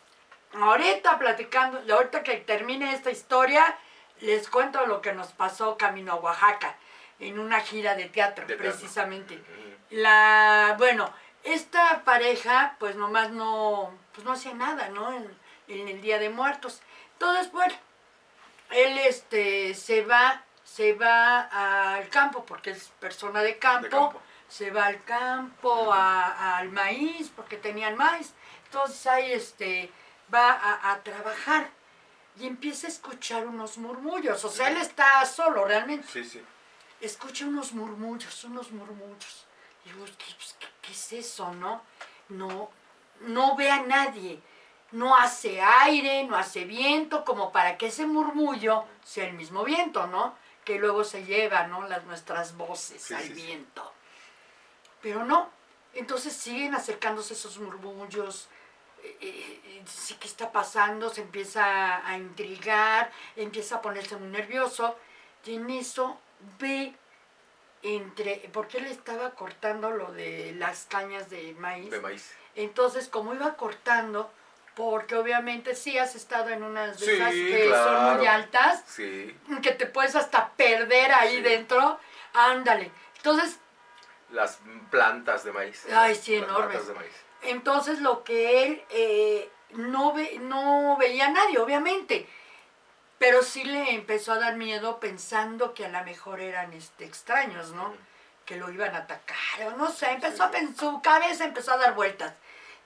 Ahorita 0.55 1.19
platicando, 1.19 1.81
ahorita 1.95 2.23
que 2.23 2.37
termine 2.39 2.93
esta 2.93 3.11
historia, 3.11 3.77
les 4.21 4.49
cuento 4.49 4.85
lo 4.87 5.01
que 5.01 5.13
nos 5.13 5.29
pasó 5.33 5.77
camino 5.77 6.13
a 6.13 6.17
Oaxaca 6.17 6.77
en 7.21 7.39
una 7.39 7.61
gira 7.61 7.95
de 7.95 8.07
teatro, 8.07 8.47
De 8.47 8.57
precisamente. 8.57 9.43
La, 9.91 10.75
bueno, 10.79 11.13
esta 11.45 12.03
pareja 12.05 12.77
pues 12.79 12.97
nomás 12.97 13.31
no, 13.31 13.93
pues 14.13 14.25
no 14.25 14.33
hacía 14.33 14.55
nada, 14.55 14.89
¿no? 14.89 15.13
En, 15.13 15.31
en 15.69 15.89
el 15.89 16.01
Día 16.01 16.19
de 16.19 16.31
Muertos. 16.31 16.81
Entonces, 17.13 17.53
bueno, 17.53 17.75
él 18.73 18.99
este 18.99 19.75
se 19.75 20.03
va, 20.05 20.45
se 20.65 20.95
va 20.95 21.97
al 21.97 22.09
campo 22.09 22.45
porque 22.45 22.71
es 22.71 22.89
persona 23.01 23.43
de 23.43 23.59
campo, 23.59 23.89
campo. 23.91 24.23
se 24.49 24.71
va 24.71 24.87
al 24.87 25.03
campo, 25.05 25.93
a- 25.93 26.59
al 26.59 26.71
maíz, 26.71 27.31
porque 27.35 27.57
tenían 27.57 27.97
maíz. 27.97 28.33
Entonces 28.67 29.07
ahí 29.07 29.33
este 29.33 29.91
va 30.33 30.53
a, 30.53 30.93
a 30.93 31.03
trabajar 31.03 31.71
y 32.39 32.47
empieza 32.47 32.87
a 32.87 32.91
escuchar 32.91 33.47
unos 33.47 33.77
murmullos. 33.79 34.45
O 34.45 34.49
sea, 34.49 34.69
él 34.69 34.77
está 34.77 35.25
solo 35.27 35.65
realmente 35.65 36.07
Sí, 36.09 36.25
sí. 36.25 36.43
escucha 37.01 37.45
unos 37.47 37.73
murmullos, 37.73 38.45
unos 38.45 38.71
murmullos. 38.71 39.47
Y 39.85 39.91
digo, 39.91 40.05
¿qué, 40.05 40.35
pues, 40.37 40.57
qué- 40.59 40.69
qué 40.83 40.93
es 40.93 41.13
eso, 41.13 41.53
no? 41.55 41.83
No, 42.29 42.71
no 43.23 43.57
ve 43.57 43.71
a 43.71 43.83
nadie. 43.83 44.41
No 44.93 45.17
hace 45.17 45.61
aire, 45.61 46.25
no 46.25 46.37
hace 46.37 46.65
viento, 46.65 47.25
como 47.25 47.53
para 47.53 47.79
que 47.79 47.87
ese 47.87 48.07
murmullo 48.07 48.85
sea 49.05 49.27
el 49.27 49.35
mismo 49.35 49.63
viento, 49.65 50.07
¿no? 50.09 50.35
Que 50.65 50.79
luego 50.79 51.05
se 51.05 51.25
lleva, 51.25 51.67
¿no? 51.69 51.87
Las 51.89 52.05
nuestras 52.05 52.57
voces 52.57 53.03
Sí, 53.03 53.15
al 53.15 53.23
sí, 53.23 53.29
sí. 53.29 53.35
viento. 53.35 53.93
Pero 55.01 55.25
no. 55.25 55.49
Entonces 55.95 56.33
siguen 56.35 56.75
acercándose 56.75 57.35
esos 57.35 57.59
murmullos. 57.59 58.49
eh, 59.03 59.17
eh, 59.21 59.61
eh, 59.65 60.17
¿qué 60.21 60.27
está 60.27 60.53
pasando? 60.53 61.09
Se 61.11 61.23
empieza 61.23 62.07
a 62.07 62.17
intrigar, 62.19 63.11
empieza 63.37 63.77
a 63.77 63.83
ponerse 63.83 64.17
muy 64.17 64.29
nervioso. 64.29 64.97
Y 65.47 65.55
en 65.55 65.71
eso 65.71 66.19
ve 66.59 66.95
entre, 67.83 68.51
porque 68.53 68.79
él 68.79 68.87
estaba 68.87 69.31
cortando 69.31 69.91
lo 69.91 70.13
de 70.13 70.53
las 70.57 70.85
cañas 70.85 71.31
de 71.31 71.55
maíz. 71.55 71.91
De 71.91 72.01
maíz. 72.01 72.33
Entonces, 72.57 73.09
como 73.09 73.33
iba 73.35 73.55
cortando, 73.57 74.31
porque 74.75 75.17
obviamente 75.17 75.75
sí 75.75 75.99
has 75.99 76.15
estado 76.15 76.51
en 76.51 76.63
unas 76.63 76.99
de 77.01 77.07
Sí, 77.07 77.13
esas 77.13 77.31
que 77.33 77.71
son 77.73 78.17
muy 78.17 78.27
altas, 78.27 78.83
Sí. 78.87 79.37
que 79.63 79.73
te 79.73 79.87
puedes 79.87 80.15
hasta 80.17 80.51
perder 80.51 81.13
ahí 81.13 81.37
Sí. 81.37 81.43
dentro, 81.43 81.99
ándale. 82.33 82.91
Entonces, 83.17 83.59
Las 84.31 84.61
plantas 84.91 85.43
de 85.45 85.51
maíz. 85.53 85.85
Ay, 85.93 86.15
sí, 86.15 86.39
Las 86.39 86.49
enormes. 86.49 86.69
plantas 86.69 86.87
de 86.89 86.95
maíz. 86.95 87.13
entonces 87.43 88.01
lo 88.01 88.23
que 88.23 88.63
él 88.65 88.83
eh, 88.91 89.51
no, 89.71 90.13
ve, 90.13 90.39
no 90.41 90.97
veía 90.99 91.27
a 91.27 91.31
nadie, 91.31 91.59
obviamente. 91.59 92.29
Pero 93.19 93.43
sí 93.43 93.65
le 93.65 93.95
empezó 93.95 94.33
a 94.33 94.39
dar 94.39 94.55
miedo 94.57 94.99
pensando 95.01 95.75
que 95.75 95.85
a 95.85 95.89
lo 95.89 96.03
mejor 96.05 96.41
eran 96.41 96.73
este, 96.73 97.05
extraños, 97.05 97.73
¿no? 97.73 97.93
Que 98.47 98.57
lo 98.57 98.71
iban 98.71 98.95
a 98.95 98.99
atacar, 99.01 99.67
o 99.67 99.73
no 99.77 99.91
sé, 99.91 100.11
empezó 100.13 100.45
a 100.45 100.51
pen- 100.51 100.75
su 100.77 101.03
cabeza 101.03 101.45
empezó 101.45 101.73
a 101.73 101.77
dar 101.77 101.95
vueltas. 101.95 102.33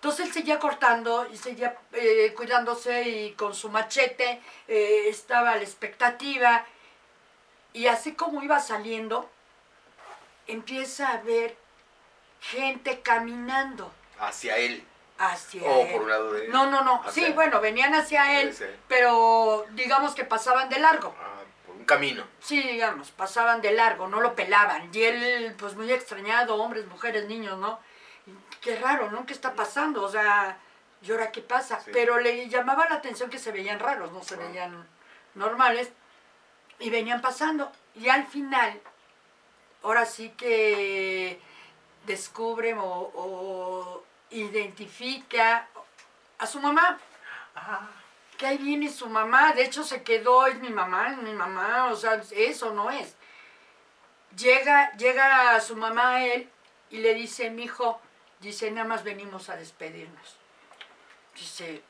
Entonces 0.04 0.26
él 0.26 0.32
seguía 0.34 0.58
cortando 0.58 1.26
y 1.32 1.37
seguía 1.38 1.78
eh, 1.94 2.34
cuidándose 2.37 3.08
y 3.08 3.32
con 3.32 3.54
su 3.54 3.70
machete 3.70 4.38
eh, 4.68 5.04
estaba 5.08 5.52
a 5.52 5.56
la 5.56 5.62
expectativa. 5.62 6.62
Y 7.73 7.87
así 7.87 8.12
como 8.12 8.42
iba 8.42 8.61
saliendo, 8.61 9.30
empieza 10.46 11.08
a 11.11 11.23
ver 11.23 11.56
gente 12.42 13.00
caminando 13.00 13.90
Hacia 14.18 14.58
él. 14.58 14.84
hacia 15.16 15.62
O 15.62 15.80
él. 15.87 15.92
por 15.92 16.02
un 16.02 16.11
lado 16.11 16.32
de 16.34 16.44
él. 16.44 16.52
No, 16.52 16.66
no, 16.66 16.84
no. 16.84 16.96
Hacia 17.00 17.12
Sí, 17.12 17.25
él. 17.25 17.32
bueno, 17.32 17.62
venían 17.62 17.94
hacia 17.94 18.42
él, 18.42 18.50
Hacia 18.50 18.66
él. 18.66 18.78
pero 18.87 19.64
digamos 19.70 20.14
que 20.14 20.25
pasaban 20.25 20.68
de 20.68 20.80
largo. 20.80 21.14
Ah, 21.18 21.40
por 21.66 21.76
un 21.76 21.87
camino. 21.87 22.25
Sí, 22.40 22.61
digamos, 22.61 23.11
pasaban 23.11 23.62
de 23.62 23.73
largo, 23.73 24.06
no 24.06 24.20
lo 24.20 24.34
pelaban. 24.34 24.90
Y 24.92 25.02
él, 25.02 25.54
pues 25.58 25.75
muy 25.76 25.90
extrañado, 25.90 26.56
hombres, 26.56 26.84
mujeres, 26.88 27.25
niños, 27.25 27.56
¿no? 27.58 27.80
Qué 28.64 28.76
raro, 28.76 29.11
¿no? 29.11 29.25
¿Qué 29.26 29.33
está 29.33 29.52
pasando? 29.54 30.02
O 30.02 30.09
sea, 30.09 30.59
¿y 31.02 31.12
ahora 31.12 31.30
qué 31.30 31.42
pasa? 31.42 31.80
Sí. 31.80 31.90
Pero 31.92 32.18
le 32.18 32.49
llamaba 32.49 32.88
la 32.88 32.97
atención 32.97 33.30
que 33.30 33.38
se 33.38 33.52
veían 33.52 33.78
raros, 33.78 34.11
no 34.11 34.25
se 34.25 34.37
veían 34.37 34.88
normales. 35.35 35.92
Y 36.80 36.90
venían 36.90 37.21
pasando. 37.21 37.71
Y 37.94 38.09
al 38.09 38.26
final, 38.26 38.80
ahora 39.83 40.06
sí 40.06 40.30
que 40.30 41.40
descubre 42.06 42.75
o, 42.75 42.83
o 43.14 44.04
identifica 44.30 45.68
a 46.38 46.47
su 46.47 46.59
mamá 46.59 46.99
Ah, 47.54 47.88
que 48.37 48.47
ahí 48.47 48.59
viene 48.59 48.90
su 48.90 49.09
mamá, 49.09 49.52
de 49.52 49.64
hecho 49.64 49.85
se 49.85 50.02
quedó, 50.02 50.47
es 50.47 50.59
mi 50.59 50.71
mamá, 50.71 51.12
es 51.12 51.18
mi 51.18 51.33
mamá, 51.33 51.87
o 51.92 51.97
sea, 51.97 52.21
eso 52.33 52.73
no 52.73 52.90
es. 52.90 53.14
Llega, 54.37 54.90
llega 54.97 55.61
su 55.61 55.76
mamá 55.76 56.16
a 56.16 56.26
él 56.26 56.50
y 56.90 56.99
le 56.99 57.14
dice, 57.14 57.50
mi 57.50 57.64
hijo, 57.64 58.00
dice, 58.45 58.71
nada 58.71 58.87
más 58.87 59.03
venimos 59.05 59.49
a 59.49 59.57
despedirnos. 59.57 60.37
Dice, 61.35 61.83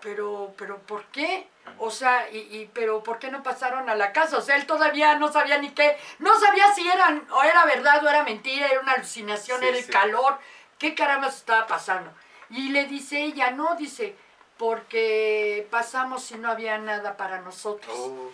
pero, 0.00 0.54
pero, 0.56 0.78
¿por 0.78 1.04
qué? 1.06 1.48
O 1.78 1.90
sea, 1.90 2.30
y, 2.30 2.38
y, 2.38 2.70
pero 2.72 3.02
¿por 3.02 3.18
qué 3.18 3.30
no 3.30 3.42
pasaron 3.42 3.88
a 3.90 3.94
la 3.96 4.12
casa? 4.12 4.38
O 4.38 4.40
sea, 4.40 4.56
él 4.56 4.66
todavía 4.66 5.16
no 5.16 5.30
sabía 5.32 5.58
ni 5.58 5.70
qué, 5.70 5.96
no 6.18 6.38
sabía 6.38 6.72
si 6.74 6.88
eran, 6.88 7.26
o 7.30 7.42
era 7.42 7.64
verdad 7.64 8.04
o 8.04 8.08
era 8.08 8.22
mentira, 8.24 8.66
era 8.68 8.80
una 8.80 8.92
alucinación, 8.92 9.60
Sí, 9.60 9.66
era 9.66 9.76
el 9.76 9.84
sí. 9.84 9.90
calor, 9.90 10.38
qué 10.78 10.94
caramba 10.94 11.28
estaba 11.28 11.66
pasando. 11.66 12.12
Y 12.50 12.70
le 12.70 12.86
dice 12.86 13.20
ella, 13.22 13.50
no, 13.50 13.74
dice, 13.74 14.16
porque 14.56 15.66
pasamos 15.70 16.30
y 16.30 16.36
no 16.38 16.50
había 16.50 16.78
nada 16.78 17.16
para 17.16 17.40
nosotros. 17.40 17.94
oh, 17.96 18.30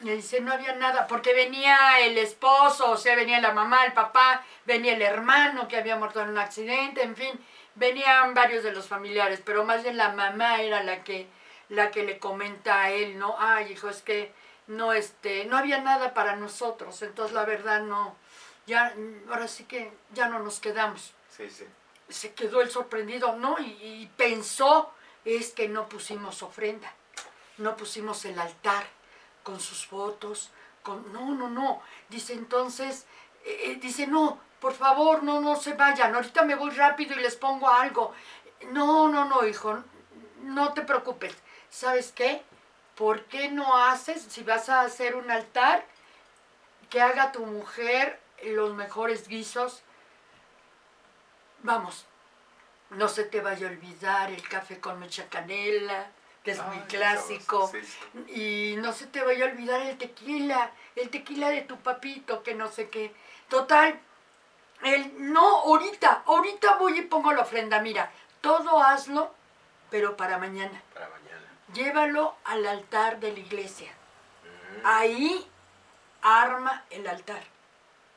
Le 0.00 0.16
dice, 0.16 0.40
no 0.40 0.52
había 0.52 0.74
nada, 0.74 1.06
porque 1.06 1.34
venía 1.34 2.00
el 2.00 2.16
esposo, 2.16 2.90
o 2.90 2.96
sea, 2.96 3.14
venía 3.16 3.40
la 3.40 3.52
mamá, 3.52 3.84
el 3.84 3.92
papá, 3.92 4.42
venía 4.64 4.94
el 4.94 5.02
hermano 5.02 5.68
que 5.68 5.76
había 5.76 5.96
muerto 5.96 6.22
en 6.22 6.30
un 6.30 6.38
accidente, 6.38 7.02
en 7.02 7.14
fin, 7.14 7.38
venían 7.74 8.32
varios 8.32 8.64
de 8.64 8.72
los 8.72 8.88
familiares, 8.88 9.42
pero 9.44 9.64
más 9.64 9.82
bien 9.82 9.98
la 9.98 10.12
mamá 10.12 10.62
era 10.62 10.82
la 10.82 11.04
que, 11.04 11.28
la 11.68 11.90
que 11.90 12.04
le 12.04 12.18
comenta 12.18 12.82
a 12.82 12.90
él, 12.90 13.18
¿no? 13.18 13.36
Ay, 13.38 13.72
hijo, 13.72 13.90
es 13.90 14.00
que 14.00 14.32
no, 14.68 14.94
este, 14.94 15.44
no 15.44 15.58
había 15.58 15.82
nada 15.82 16.14
para 16.14 16.34
nosotros, 16.36 17.02
entonces 17.02 17.34
la 17.34 17.44
verdad 17.44 17.82
no, 17.82 18.16
ya, 18.66 18.94
ahora 19.28 19.48
sí 19.48 19.64
que 19.64 19.92
ya 20.14 20.28
no 20.28 20.38
nos 20.38 20.60
quedamos 20.60 21.12
sí, 21.28 21.50
sí. 21.50 21.66
se 22.08 22.32
quedó 22.32 22.62
el 22.62 22.70
sorprendido, 22.70 23.36
¿no? 23.36 23.58
Y, 23.58 23.76
y 23.82 24.10
pensó, 24.16 24.94
es 25.26 25.50
que 25.50 25.68
no 25.68 25.90
pusimos 25.90 26.42
ofrenda, 26.42 26.90
no 27.58 27.76
pusimos 27.76 28.24
el 28.24 28.38
altar 28.38 28.84
con 29.50 29.58
sus 29.60 29.84
fotos, 29.84 30.50
con... 30.84 31.12
No, 31.12 31.34
no, 31.34 31.50
no. 31.50 31.82
Dice 32.08 32.34
entonces, 32.34 33.04
eh, 33.44 33.72
eh, 33.72 33.78
dice, 33.82 34.06
no, 34.06 34.38
por 34.60 34.74
favor, 34.74 35.24
no, 35.24 35.40
no 35.40 35.56
se 35.56 35.72
vayan, 35.72 36.14
ahorita 36.14 36.44
me 36.44 36.54
voy 36.54 36.70
rápido 36.70 37.16
y 37.16 37.22
les 37.22 37.34
pongo 37.34 37.68
algo. 37.68 38.14
No, 38.70 39.08
no, 39.08 39.24
no, 39.24 39.44
hijo, 39.44 39.82
no 40.42 40.72
te 40.72 40.82
preocupes. 40.82 41.34
¿Sabes 41.68 42.12
qué? 42.12 42.42
¿Por 42.94 43.24
qué 43.24 43.50
no 43.50 43.76
haces, 43.76 44.22
si 44.22 44.44
vas 44.44 44.68
a 44.68 44.82
hacer 44.82 45.16
un 45.16 45.28
altar, 45.30 45.84
que 46.88 47.00
haga 47.00 47.32
tu 47.32 47.44
mujer 47.44 48.20
los 48.44 48.72
mejores 48.74 49.26
guisos? 49.26 49.82
Vamos, 51.64 52.06
no 52.90 53.08
se 53.08 53.24
te 53.24 53.40
vaya 53.40 53.66
a 53.66 53.70
olvidar 53.70 54.30
el 54.30 54.46
café 54.48 54.78
con 54.78 55.00
mucha 55.00 55.28
canela, 55.28 56.12
que 56.42 56.52
es 56.52 56.62
muy 56.64 56.78
clásico. 56.80 57.66
sabroso, 57.66 57.86
sí, 57.86 57.98
sí. 58.26 58.40
Y 58.40 58.76
no 58.76 58.92
se 58.92 59.06
te 59.06 59.22
vaya 59.22 59.44
a 59.44 59.48
olvidar 59.48 59.80
el 59.82 59.98
tequila, 59.98 60.70
el 60.96 61.10
tequila 61.10 61.50
de 61.50 61.62
tu 61.62 61.78
papito, 61.78 62.42
que 62.42 62.54
no 62.54 62.70
sé 62.70 62.88
qué. 62.88 63.14
Total, 63.48 64.00
el, 64.82 65.32
no, 65.32 65.60
ahorita, 65.62 66.22
ahorita 66.26 66.76
voy 66.76 66.98
y 66.98 67.02
pongo 67.02 67.32
la 67.32 67.42
ofrenda. 67.42 67.80
Mira, 67.80 68.10
todo 68.40 68.82
hazlo, 68.82 69.34
pero 69.90 70.16
para 70.16 70.38
mañana. 70.38 70.80
Para 70.94 71.08
mañana. 71.10 71.46
Llévalo 71.74 72.34
al 72.44 72.66
altar 72.66 73.20
de 73.20 73.32
la 73.32 73.38
iglesia. 73.38 73.92
Mm, 73.92 74.86
Ahí 74.86 75.50
arma 76.22 76.84
el 76.90 77.06
altar. 77.06 77.42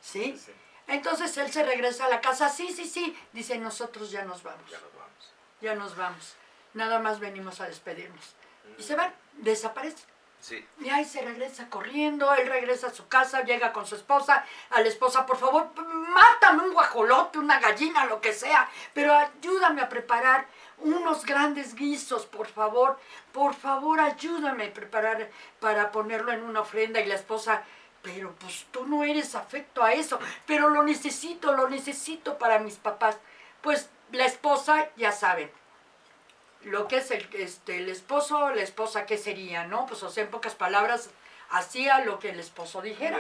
¿Sí? 0.02 0.38
sí, 0.38 0.46
sí, 0.48 0.52
Entonces 0.88 1.36
él 1.38 1.52
se 1.52 1.64
regresa 1.64 2.06
a 2.06 2.10
la 2.10 2.22
casa. 2.22 2.50
Sí, 2.50 2.72
sí, 2.74 2.86
sí. 2.86 3.18
Dice, 3.32 3.58
nosotros 3.58 4.12
ya 4.12 4.24
nos 4.24 4.44
vamos. 4.44 4.70
Ya 4.70 4.80
nos 4.80 4.94
vamos. 4.96 5.34
Ya 5.62 5.76
nos 5.76 5.96
vamos. 5.96 6.36
Nada 6.74 7.00
más 7.00 7.20
venimos 7.20 7.62
a 7.62 7.68
despedirnos. 7.68 8.36
Y 8.78 8.84
se 8.84 8.96
van, 8.96 9.14
desaparecen. 9.38 10.14
Sí. 10.40 10.66
Y 10.82 10.90
ahí 10.90 11.06
se 11.06 11.22
regresa 11.22 11.70
corriendo, 11.70 12.34
él 12.34 12.48
regresa 12.48 12.88
a 12.88 12.94
su 12.94 13.08
casa, 13.08 13.44
llega 13.44 13.72
con 13.72 13.88
su 13.88 13.96
esposa, 13.96 14.46
a 14.72 14.82
la 14.82 14.90
esposa, 14.90 15.26
por 15.26 15.38
favor, 15.38 15.70
mátame 15.78 16.64
un 16.64 16.74
guajolote, 16.74 17.40
una 17.40 17.62
gallina, 17.62 18.04
lo 18.06 18.20
que 18.20 18.34
sea, 18.34 18.70
pero 18.94 19.14
ayúdame 19.14 19.82
a 19.82 19.88
preparar 19.88 20.46
unos 20.80 21.26
grandes 21.26 21.76
guisos, 21.76 22.26
por 22.26 22.48
favor, 22.48 23.00
por 23.32 23.54
favor, 23.54 24.02
ayúdame 24.02 24.66
a 24.66 24.74
preparar 24.74 25.30
para 25.62 25.94
ponerlo 25.94 26.34
en 26.34 26.44
una 26.44 26.60
ofrenda 26.60 27.00
y 27.00 27.06
la 27.06 27.16
esposa, 27.16 27.64
pero 28.02 28.36
pues 28.36 28.66
tú 28.70 28.86
no 28.86 29.06
eres 29.06 29.36
afecto 29.36 29.82
a 29.82 29.94
eso, 29.94 30.20
pero 30.46 30.68
lo 30.68 30.84
necesito, 30.84 31.54
lo 31.54 31.70
necesito 31.70 32.38
para 32.38 32.60
mis 32.60 32.76
papás. 32.76 33.18
Pues 33.62 33.90
la 34.12 34.26
esposa, 34.26 34.90
ya 34.98 35.14
saben, 35.14 35.50
lo 36.66 36.88
que 36.88 36.98
es 36.98 37.12
el, 37.12 37.28
este, 37.34 37.78
el 37.78 37.90
esposo, 37.90 38.50
la 38.52 38.62
esposa, 38.62 39.06
¿qué 39.06 39.18
sería, 39.18 39.66
no? 39.66 39.86
Pues, 39.86 40.02
o 40.04 40.10
sea, 40.10 40.24
en 40.24 40.30
pocas 40.32 40.56
palabras, 40.56 41.10
hacía 41.50 42.00
lo 42.00 42.20
que 42.20 42.30
el 42.30 42.40
esposo 42.40 42.82
dijera. 42.82 43.18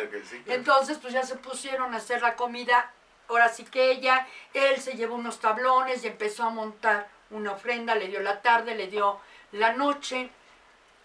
Entonces, 0.53 0.97
pues 0.99 1.13
ya 1.13 1.23
se 1.23 1.35
pusieron 1.35 1.93
a 1.93 1.97
hacer 1.97 2.21
la 2.21 2.35
comida. 2.35 2.91
Ahora 3.29 3.49
sí 3.49 3.63
que 3.63 3.91
ella, 3.91 4.27
él 4.53 4.79
se 4.81 4.93
llevó 4.95 5.15
unos 5.15 5.39
tablones 5.39 6.03
y 6.03 6.07
empezó 6.07 6.43
a 6.43 6.49
montar 6.49 7.07
una 7.29 7.51
ofrenda, 7.53 7.95
le 7.95 8.07
dio 8.07 8.19
la 8.21 8.41
tarde, 8.41 8.75
le 8.75 8.87
dio 8.87 9.19
la 9.51 9.73
noche 9.73 10.29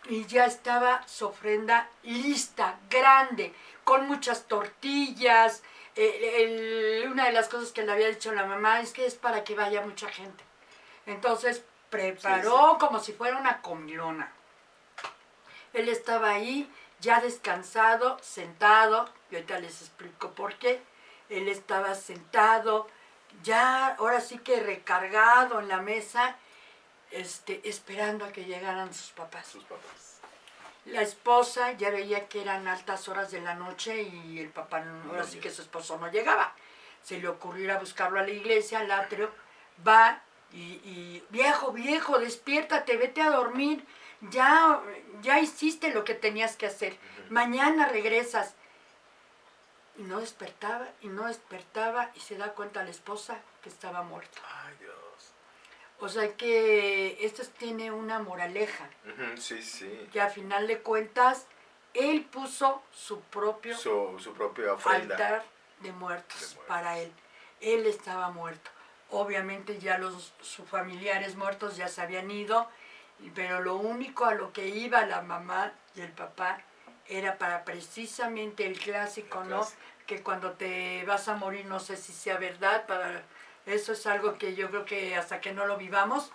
y 0.09 0.26
ya 0.26 0.45
estaba 0.47 1.07
su 1.07 1.26
ofrenda 1.26 1.88
lista, 2.02 2.78
grande, 2.90 3.52
con 3.85 4.07
muchas 4.07 4.47
tortillas. 4.47 5.62
El- 5.97 7.09
una 7.11 7.26
de 7.26 7.33
las 7.33 7.49
cosas 7.49 7.73
que 7.73 7.83
le 7.83 7.92
había 7.92 8.09
dicho 8.09 8.33
la 8.33 8.45
mamá 8.47 8.80
es 8.80 8.92
que 8.92 9.04
es 9.07 9.14
para 9.14 9.45
que 9.45 9.54
vaya 9.54 9.80
mucha 9.83 10.09
gente. 10.09 10.45
Entonces 11.07 11.64
preparó 11.90 12.76
como 12.78 13.00
si 13.00 13.12
fuera 13.12 13.37
una 13.38 13.61
comilona. 13.62 14.33
Él 15.73 15.88
estaba 15.88 16.30
ahí, 16.30 16.71
ya 17.00 17.21
descansado, 17.21 18.18
sentado, 18.23 19.09
y 19.30 19.37
ahorita 19.37 19.59
les 19.61 19.80
explico 19.83 20.30
por 20.33 20.54
qué. 20.54 20.83
Él 21.28 21.49
estaba 21.49 21.95
sentado, 21.95 22.88
ya 23.42 23.88
ahora 23.99 24.21
sí 24.21 24.38
que 24.38 24.61
recargado 24.61 25.61
en 25.61 25.68
la 25.68 25.78
mesa, 25.78 26.37
este, 27.11 27.66
esperando 27.68 28.25
a 28.25 28.33
que 28.33 28.45
llegaran 28.45 28.92
sus 28.95 29.11
papás. 29.11 29.47
Sus 29.47 29.64
papás. 29.64 30.21
La 30.87 31.02
esposa 31.02 31.73
ya 31.73 31.90
veía 31.90 32.28
que 32.28 32.40
eran 32.40 32.66
altas 32.66 33.09
horas 33.09 33.30
de 33.30 33.42
la 33.42 33.54
noche 33.54 34.02
y 34.02 34.38
el 34.40 34.49
papá, 34.49 34.80
no- 34.80 35.11
ahora 35.11 35.25
sí 35.25 35.38
que 35.38 35.50
su 35.50 35.61
esposo 35.61 35.99
no 35.99 36.11
llegaba. 36.11 36.54
Se 37.02 37.18
le 37.18 37.28
ocurrió 37.28 37.64
ir 37.64 37.71
a 37.73 37.78
buscarlo 37.78 38.18
a 38.18 38.23
la 38.23 38.30
iglesia, 38.30 38.80
al 38.80 38.90
atrio, 38.90 39.30
va 39.87 40.23
y, 40.52 40.56
y, 40.84 41.24
viejo, 41.30 41.72
viejo, 41.72 42.18
despiértate, 42.18 42.96
vete 42.96 43.20
a 43.22 43.30
dormir, 43.30 43.84
ya, 44.22 44.80
ya 45.22 45.38
hiciste 45.40 45.92
lo 45.92 46.04
que 46.04 46.14
tenías 46.14 46.56
que 46.56 46.66
hacer, 46.66 46.96
mañana 47.30 47.88
regresas. 47.88 48.54
Y 49.96 50.02
no 50.02 50.20
despertaba, 50.20 50.87
y 51.00 51.08
no 51.08 51.26
despertaba, 51.26 52.11
y 52.14 52.20
se 52.20 52.37
da 52.37 52.54
cuenta 52.54 52.84
la 52.84 52.90
esposa 52.90 53.38
que 53.62 53.68
estaba 53.68 54.02
muerto. 54.02 54.38
Ay, 54.64 54.74
Dios. 54.78 54.94
O 56.00 56.08
sea 56.08 56.37
que 56.37 57.18
esto 57.26 57.42
tiene 57.58 57.90
una 57.90 58.20
moraleja 58.20 58.88
Sí, 59.37 59.61
sí. 59.61 60.08
que 60.12 60.20
a 60.20 60.30
final 60.30 60.68
de 60.68 60.78
cuentas 60.78 61.46
él 61.94 62.24
puso 62.24 62.80
su 62.92 63.20
propio 63.22 63.76
Su, 63.76 64.16
altar 64.84 65.44
de 65.80 65.90
muertos, 65.90 65.90
De 65.90 65.92
muertos. 65.92 66.58
para 66.68 66.98
él. 67.00 67.12
Él 67.61 67.84
estaba 67.87 68.30
muerto. 68.30 68.70
Obviamente 69.11 69.79
ya 69.79 69.99
los 69.99 70.35
sus 70.40 70.66
familiares 70.68 71.37
muertos 71.37 71.77
ya 71.77 71.88
se 71.88 72.03
habían 72.03 72.31
ido, 72.31 72.68
pero 73.35 73.61
lo 73.61 73.77
único 73.77 74.27
a 74.27 74.35
lo 74.35 74.53
que 74.53 74.68
iba 74.68 75.07
la 75.07 75.23
mamá 75.23 75.73
y 75.94 76.03
el 76.03 76.12
papá 76.12 76.61
era 77.07 77.38
para 77.38 77.64
precisamente 77.64 78.66
el 78.66 78.79
clásico, 78.79 79.44
¿no? 79.44 79.66
Que 80.07 80.23
cuando 80.23 80.53
te 80.53 81.05
vas 81.07 81.29
a 81.29 81.37
morir 81.37 81.66
no 81.66 81.81
sé 81.81 81.97
si 81.97 82.12
sea 82.12 82.37
verdad, 82.37 82.87
para 82.87 83.23
eso 83.66 83.92
es 83.92 84.07
algo 84.07 84.38
que 84.38 84.55
yo 84.55 84.68
creo 84.71 84.85
que 84.85 85.16
hasta 85.16 85.40
que 85.40 85.53
no 85.53 85.66
lo 85.66 85.77
vivamos, 85.77 86.31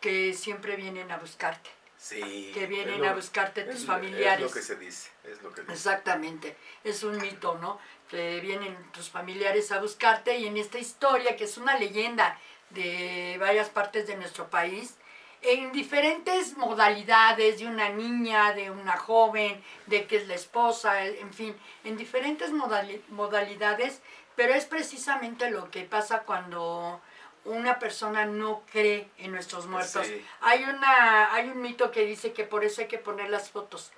que 0.00 0.34
siempre 0.34 0.76
vienen 0.76 1.10
a 1.12 1.18
buscarte 1.18 1.81
Sí. 2.02 2.50
que 2.52 2.66
vienen 2.66 3.00
lo- 3.00 3.08
a 3.10 3.12
buscarte 3.14 3.62
tus 3.62 3.76
es- 3.76 3.86
familiares. 3.86 4.44
Es 4.44 4.50
lo 4.50 4.52
que 4.52 4.62
se 4.66 4.74
dice. 4.76 5.10
Es 5.22 5.40
lo 5.40 5.52
que 5.52 5.60
dice. 5.60 5.72
Exactamente, 5.72 6.56
es 6.82 7.04
un 7.04 7.16
mito, 7.18 7.56
¿no? 7.58 7.78
Que 8.10 8.40
vienen 8.40 8.76
tus 8.90 9.08
familiares 9.08 9.70
a 9.70 9.78
buscarte 9.80 10.36
y 10.36 10.46
en 10.46 10.56
esta 10.56 10.80
historia, 10.80 11.36
que 11.36 11.44
es 11.44 11.56
una 11.58 11.78
leyenda 11.78 12.40
de 12.70 13.36
varias 13.38 13.68
partes 13.68 14.08
de 14.08 14.16
nuestro 14.16 14.50
país, 14.50 14.96
en 15.42 15.70
diferentes 15.70 16.56
modalidades, 16.56 17.60
de 17.60 17.66
una 17.66 17.88
niña, 17.90 18.52
de 18.52 18.72
una 18.72 18.96
joven, 18.96 19.62
de 19.86 20.06
que 20.08 20.16
es 20.16 20.26
la 20.26 20.34
esposa, 20.34 21.04
en 21.06 21.32
fin, 21.32 21.56
en 21.84 21.96
diferentes 21.96 22.50
modali- 22.52 23.00
modalidades, 23.10 24.00
pero 24.34 24.54
es 24.54 24.64
precisamente 24.66 25.50
lo 25.50 25.70
que 25.70 25.84
pasa 25.84 26.22
cuando 26.22 27.00
una 27.44 27.78
persona 27.78 28.24
no 28.26 28.62
cree 28.70 29.08
en 29.18 29.32
nuestros 29.32 29.66
muertos. 29.66 30.06
Sí. 30.06 30.24
Hay, 30.40 30.62
una, 30.64 31.34
hay 31.34 31.48
un 31.48 31.60
mito 31.60 31.90
que 31.90 32.04
dice 32.04 32.32
que 32.32 32.44
por 32.44 32.64
eso 32.64 32.82
hay 32.82 32.88
que 32.88 32.98
poner 32.98 33.30
las 33.30 33.50
fotos, 33.50 33.92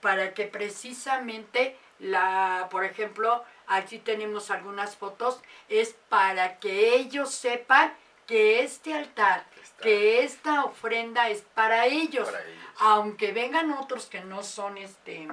para 0.00 0.34
que 0.34 0.46
precisamente 0.46 1.76
la, 1.98 2.68
por 2.70 2.84
ejemplo, 2.84 3.44
aquí 3.66 3.98
tenemos 3.98 4.50
algunas 4.50 4.96
fotos, 4.96 5.40
es 5.68 5.94
para 6.08 6.58
que 6.58 6.94
ellos 6.94 7.30
sepan 7.32 7.92
que 8.26 8.62
este 8.62 8.92
altar, 8.94 9.44
Está. 9.62 9.82
que 9.82 10.24
esta 10.24 10.64
ofrenda 10.64 11.28
es 11.30 11.42
para 11.54 11.86
ellos, 11.86 12.28
Para 12.28 12.42
ellos. 12.42 12.58
aunque 12.80 13.32
vengan 13.32 13.72
otros 13.72 14.06
que 14.06 14.20
no 14.20 14.42
son 14.42 14.78
este 14.78 15.28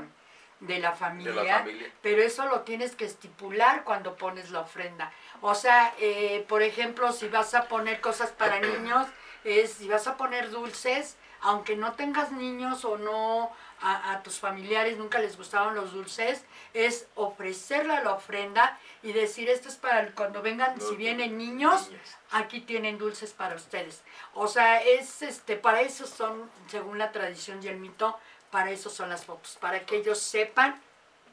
de 0.68 0.80
la 0.80 0.94
familia, 0.94 1.60
familia. 1.60 1.92
pero 2.02 2.22
eso 2.22 2.46
lo 2.46 2.62
tienes 2.62 2.96
que 2.96 3.06
estipular 3.06 3.84
cuando 3.84 4.16
pones 4.16 4.50
la 4.52 4.62
ofrenda. 4.62 5.12
O 5.42 5.56
sea, 5.56 5.94
eh, 6.00 6.46
por 6.48 6.62
ejemplo, 6.62 7.12
si 7.12 7.28
vas 7.28 7.54
a 7.54 7.68
poner 7.68 8.00
cosas 8.02 8.32
para 8.32 8.60
niños, 8.60 9.08
es 9.44 9.74
si 9.74 9.88
vas 9.88 10.08
a 10.08 10.16
poner 10.16 10.50
dulces, 10.52 11.18
aunque 11.42 11.76
no 11.76 11.94
tengas 11.94 12.32
niños 12.32 12.86
o 12.86 12.98
no 12.98 13.52
a, 13.84 14.14
a 14.14 14.24
tus 14.24 14.40
familiares 14.40 14.98
nunca 14.98 15.20
les 15.20 15.36
gustaban 15.38 15.76
los 15.76 15.92
dulces, 15.94 16.44
es 16.74 17.08
ofrecerle 17.16 18.04
la 18.04 18.14
ofrenda 18.14 18.80
y 19.04 19.12
decir 19.12 19.50
esto 19.50 19.68
es 19.68 19.76
para 19.76 20.10
cuando 20.14 20.42
vengan, 20.42 20.80
si 20.80 20.96
vienen 20.96 21.38
niños, 21.38 21.90
aquí 22.32 22.62
tienen 22.62 22.98
dulces 22.98 23.32
para 23.34 23.56
ustedes. 23.56 24.02
O 24.34 24.48
sea, 24.48 24.82
es 24.82 25.22
este, 25.22 25.56
para 25.58 25.82
eso 25.82 26.08
son, 26.08 26.50
según 26.68 26.98
la 26.98 27.12
tradición 27.12 27.62
y 27.62 27.68
el 27.68 27.78
mito, 27.78 28.18
para 28.50 28.72
eso 28.72 28.90
son 28.90 29.10
las 29.10 29.26
fotos, 29.26 29.58
para 29.60 29.86
que 29.86 29.98
ellos 29.98 30.20
sepan 30.20 30.82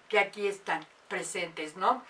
que 0.08 0.18
aquí 0.18 0.46
están 0.46 0.84
presentes, 1.08 1.76
¿no? 1.76 2.04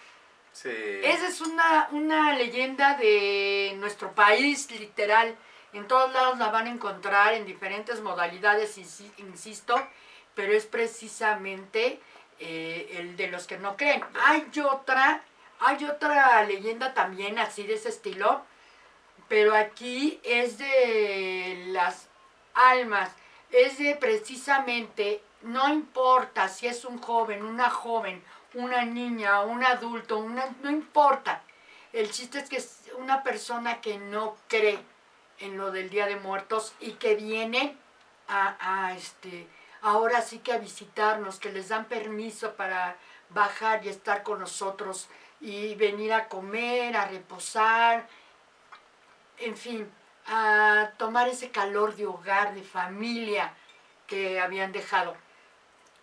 Sí. 0.52 0.70
Esa 1.04 1.28
es 1.28 1.40
una, 1.40 1.88
una 1.92 2.32
leyenda 2.34 2.96
de 2.96 3.74
nuestro 3.76 4.12
país, 4.12 4.68
literal. 4.70 5.36
En 5.72 5.86
todos 5.86 6.12
lados 6.12 6.38
la 6.38 6.50
van 6.50 6.66
a 6.66 6.70
encontrar 6.70 7.34
en 7.34 7.46
diferentes 7.46 8.00
modalidades, 8.00 8.76
insi- 8.78 9.12
insisto, 9.18 9.76
pero 10.40 10.54
es 10.54 10.64
precisamente 10.64 12.00
eh, 12.38 12.96
el 12.98 13.14
de 13.18 13.26
los 13.26 13.46
que 13.46 13.58
no 13.58 13.76
creen. 13.76 14.02
Hay 14.24 14.50
otra, 14.60 15.22
hay 15.58 15.84
otra 15.84 16.42
leyenda 16.44 16.94
también 16.94 17.38
así 17.38 17.64
de 17.64 17.74
ese 17.74 17.90
estilo, 17.90 18.40
pero 19.28 19.54
aquí 19.54 20.18
es 20.24 20.56
de 20.56 21.66
las 21.72 22.08
almas, 22.54 23.10
es 23.50 23.76
de 23.76 23.96
precisamente, 23.96 25.22
no 25.42 25.68
importa 25.68 26.48
si 26.48 26.68
es 26.68 26.86
un 26.86 26.96
joven, 27.02 27.44
una 27.44 27.68
joven, 27.68 28.22
una 28.54 28.86
niña, 28.86 29.42
un 29.42 29.62
adulto, 29.62 30.16
una, 30.16 30.46
no 30.62 30.70
importa. 30.70 31.42
El 31.92 32.10
chiste 32.10 32.38
es 32.38 32.48
que 32.48 32.56
es 32.56 32.84
una 32.96 33.22
persona 33.22 33.82
que 33.82 33.98
no 33.98 34.38
cree 34.48 34.78
en 35.40 35.58
lo 35.58 35.70
del 35.70 35.90
Día 35.90 36.06
de 36.06 36.16
Muertos 36.16 36.72
y 36.80 36.92
que 36.92 37.14
viene 37.14 37.76
a, 38.26 38.86
a, 38.86 38.94
este, 38.94 39.46
ahora 39.82 40.22
sí 40.22 40.38
que 40.38 40.52
a 40.52 40.58
visitarnos, 40.58 41.38
que 41.38 41.52
les 41.52 41.68
dan 41.68 41.86
permiso 41.86 42.54
para 42.54 42.96
bajar 43.30 43.84
y 43.84 43.88
estar 43.88 44.22
con 44.22 44.40
nosotros 44.40 45.08
y 45.40 45.74
venir 45.74 46.12
a 46.12 46.28
comer, 46.28 46.96
a 46.96 47.06
reposar, 47.06 48.06
en 49.38 49.56
fin, 49.56 49.90
a 50.26 50.90
tomar 50.98 51.28
ese 51.28 51.50
calor 51.50 51.96
de 51.96 52.06
hogar, 52.06 52.54
de 52.54 52.62
familia 52.62 53.54
que 54.06 54.40
habían 54.40 54.72
dejado. 54.72 55.16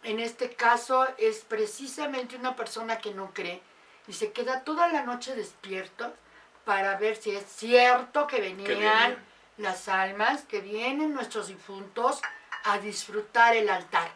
En 0.04 0.20
este 0.20 0.54
caso 0.54 1.08
es 1.18 1.44
precisamente 1.44 2.36
una 2.36 2.56
persona 2.56 2.98
que 2.98 3.13
no 3.13 3.34
cree 3.34 3.62
y 4.08 4.13
se 4.13 4.32
queda 4.32 4.63
toda 4.63 4.88
la 4.88 5.04
noche 5.04 5.36
despierto 5.36 6.13
para 6.66 6.98
ver 6.98 7.16
si 7.16 7.32
es 7.32 7.46
cierto 7.46 8.28
que 8.28 8.42
venían 8.42 9.18
las 9.58 9.88
almas, 9.88 10.44
que 10.44 10.62
vienen 10.62 11.13
nuestros 11.13 11.48
difuntos 11.48 12.22
a 12.68 12.80
disfrutar 12.80 13.56
el 13.56 13.70
altar. 13.70 14.10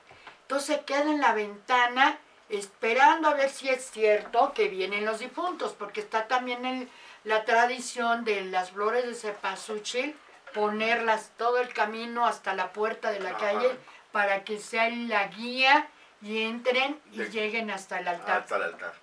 Entonces 0.44 0.80
queda 0.86 1.04
en 1.04 1.22
la 1.22 1.34
ventana 1.34 2.18
esperando 2.50 3.30
a 3.30 3.34
ver 3.34 3.50
si 3.50 3.70
es 3.70 3.90
cierto 3.90 4.52
que 4.54 4.68
vienen 4.68 5.06
los 5.06 5.20
difuntos, 5.20 5.74
porque 5.74 6.02
está 6.02 6.28
también 6.28 6.66
en 6.66 6.90
la 7.24 7.46
tradición 7.46 8.26
de 8.26 8.42
las 8.46 8.72
flores 8.72 9.06
de 9.06 9.16
cempasúchil, 9.16 10.16
ponerlas 10.54 11.32
todo 11.38 11.60
el 11.60 11.74
camino 11.74 12.26
hasta 12.26 12.54
la 12.54 12.74
puerta 12.74 13.12
de 13.12 13.22
la 13.22 13.30
Ajá. 13.30 13.40
calle 13.40 13.78
para 14.12 14.44
que 14.44 14.60
sea 14.60 14.90
la 14.90 15.28
guía 15.28 15.88
y 16.22 16.44
entren 16.44 17.00
y 17.14 17.20
De- 17.20 17.30
lleguen 17.30 17.72
hasta 17.72 18.00
el 18.00 18.08
altar. 18.10 18.42
Hasta 18.42 18.58
el 18.58 18.64
altar. 18.64 18.94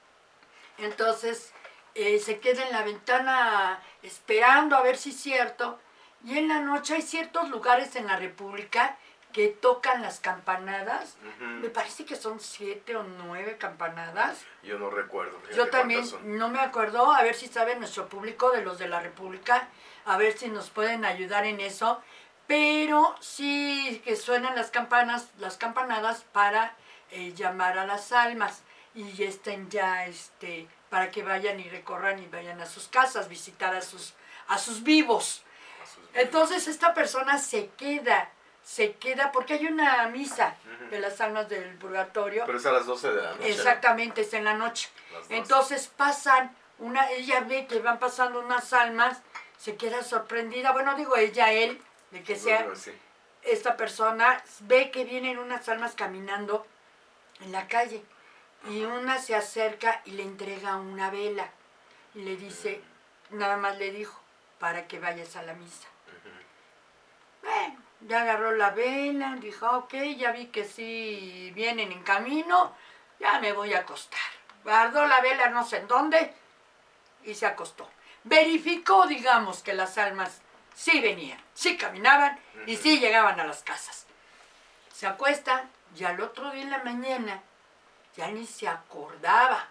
Entonces 0.79 1.53
eh, 1.95 2.19
se 2.19 2.39
queda 2.41 2.65
en 2.65 2.73
la 2.73 2.83
ventana 2.83 3.81
esperando 4.03 4.77
a 4.77 4.83
ver 4.83 4.97
si 4.99 5.11
es 5.11 5.21
cierto. 5.21 5.79
Y 6.25 6.37
en 6.37 6.49
la 6.49 6.59
noche 6.61 6.97
hay 6.97 7.03
ciertos 7.03 7.49
lugares 7.49 7.97
en 7.97 8.07
la 8.07 8.17
República 8.17 8.97
que 9.39 9.47
tocan 9.47 10.03
las 10.03 10.19
campanadas. 10.19 11.17
Me 11.39 11.69
parece 11.69 12.05
que 12.05 12.17
son 12.17 12.41
siete 12.41 12.97
o 12.97 13.05
nueve 13.05 13.57
campanadas. 13.57 14.45
Yo 14.65 14.81
no 14.81 14.91
recuerdo. 14.91 15.39
Yo 15.55 15.69
también 15.71 16.05
no 16.25 16.49
me 16.49 16.59
acuerdo, 16.59 17.13
a 17.13 17.23
ver 17.23 17.37
si 17.37 17.47
sabe 17.47 17.77
nuestro 17.77 18.09
público 18.09 18.51
de 18.51 18.63
los 18.63 18.81
de 18.81 18.89
la 18.89 18.99
República, 18.99 19.69
a 20.07 20.17
ver 20.17 20.37
si 20.37 20.49
nos 20.49 20.71
pueden 20.71 21.05
ayudar 21.05 21.45
en 21.47 21.61
eso. 21.61 22.03
Pero 22.49 23.15
sí 23.21 24.03
que 24.05 24.17
suenan 24.17 24.57
las 24.57 24.73
campanas, 24.73 25.29
las 25.39 25.57
campanadas 25.57 26.25
para 26.33 26.75
eh, 27.13 27.33
llamar 27.35 27.79
a 27.79 27.87
las 27.87 28.11
almas 28.11 28.63
y 28.93 29.23
estén 29.23 29.71
ya 29.71 30.05
este 30.07 30.67
para 30.91 31.13
que 31.13 31.23
vayan 31.23 31.61
y 31.61 31.69
recorran 31.69 32.19
y 32.21 32.27
vayan 32.27 32.61
a 32.61 32.67
sus 32.67 32.89
casas, 32.89 33.29
visitar 33.29 33.77
a 33.77 33.83
sus 33.83 34.15
a 34.49 34.59
sus 34.59 34.83
vivos. 34.83 35.45
A 35.81 35.87
sus- 35.87 36.05
Entonces 36.15 36.67
esta 36.67 36.93
persona 36.93 37.39
se 37.39 37.69
queda, 37.77 38.33
se 38.69 38.93
queda 38.93 39.33
porque 39.33 39.55
hay 39.55 39.67
una 39.67 40.07
misa 40.09 40.55
de 40.91 41.01
las 41.01 41.19
almas 41.23 41.49
del 41.49 41.75
purgatorio. 41.79 42.45
Pero 42.45 42.59
es 42.59 42.67
a 42.67 42.73
las 42.73 42.85
12 42.85 43.09
de 43.09 43.23
la 43.23 43.31
noche. 43.31 43.41
¿no? 43.41 43.47
Exactamente, 43.47 44.21
es 44.21 44.35
en 44.35 44.45
la 44.45 44.53
noche. 44.53 44.91
Las 45.11 45.23
12. 45.23 45.37
Entonces 45.37 45.87
pasan, 45.97 46.55
una, 46.79 47.11
ella 47.11 47.41
ve 47.41 47.67
que 47.67 47.81
van 47.81 47.99
pasando 47.99 48.41
unas 48.41 48.75
almas, 48.75 49.23
se 49.57 49.77
queda 49.77 50.03
sorprendida, 50.03 50.73
bueno 50.73 50.97
digo 50.97 51.17
ella, 51.17 51.51
él, 51.51 51.81
de 52.11 52.23
que 52.23 52.37
sea 52.37 52.69
sí. 52.75 52.93
esta 53.43 53.79
persona, 53.79 54.43
ve 54.61 54.91
que 54.91 55.05
vienen 55.05 55.39
unas 55.39 55.67
almas 55.71 55.95
caminando 55.95 56.67
en 57.41 57.53
la 57.53 57.69
calle 57.69 58.03
y 58.69 58.85
una 58.85 59.19
se 59.19 59.35
acerca 59.35 60.03
y 60.05 60.11
le 60.11 60.25
entrega 60.25 60.77
una 60.77 61.11
vela 61.11 61.49
y 62.15 62.21
le 62.21 62.37
dice, 62.37 62.83
nada 63.31 63.57
más 63.57 63.79
le 63.79 63.93
dijo, 63.93 64.21
para 64.59 64.87
que 64.87 64.99
vayas 64.99 65.37
a 65.37 65.43
la 65.43 65.55
misa. 65.55 65.89
Bueno, 67.43 67.88
ya 68.01 68.23
agarró 68.23 68.53
la 68.53 68.71
vela, 68.71 69.37
dijo, 69.41 69.67
"Ah, 69.67 69.79
ok, 69.79 69.95
ya 70.17 70.33
vi 70.33 70.47
que 70.47 70.65
sí 70.65 71.51
vienen 71.55 71.93
en 71.93 72.03
camino, 72.03 72.75
ya 73.21 73.41
me 73.41 73.53
voy 73.53 73.75
a 73.75 73.81
acostar. 73.81 74.21
Guardó 74.65 75.07
la 75.07 75.21
vela 75.21 75.49
no 75.51 75.65
sé 75.67 75.79
en 75.79 75.89
dónde 75.89 76.33
y 77.25 77.35
se 77.35 77.47
acostó. 77.47 77.89
Verificó, 78.25 79.07
digamos, 79.07 79.63
que 79.63 79.73
las 79.75 79.97
almas 79.99 80.41
sí 80.75 81.01
venían, 81.01 81.41
sí 81.55 81.77
caminaban 81.77 82.39
y 82.67 82.77
sí 82.77 82.99
llegaban 83.01 83.41
a 83.41 83.45
las 83.45 83.63
casas. 83.63 84.07
Se 84.93 85.07
acuesta 85.07 85.65
y 85.97 86.05
al 86.05 86.21
otro 86.21 86.51
día 86.51 86.63
en 86.63 86.71
la 86.71 86.85
mañana 86.85 87.41
ya 88.17 88.29
ni 88.29 88.47
se 88.47 88.69
acordaba 88.69 89.67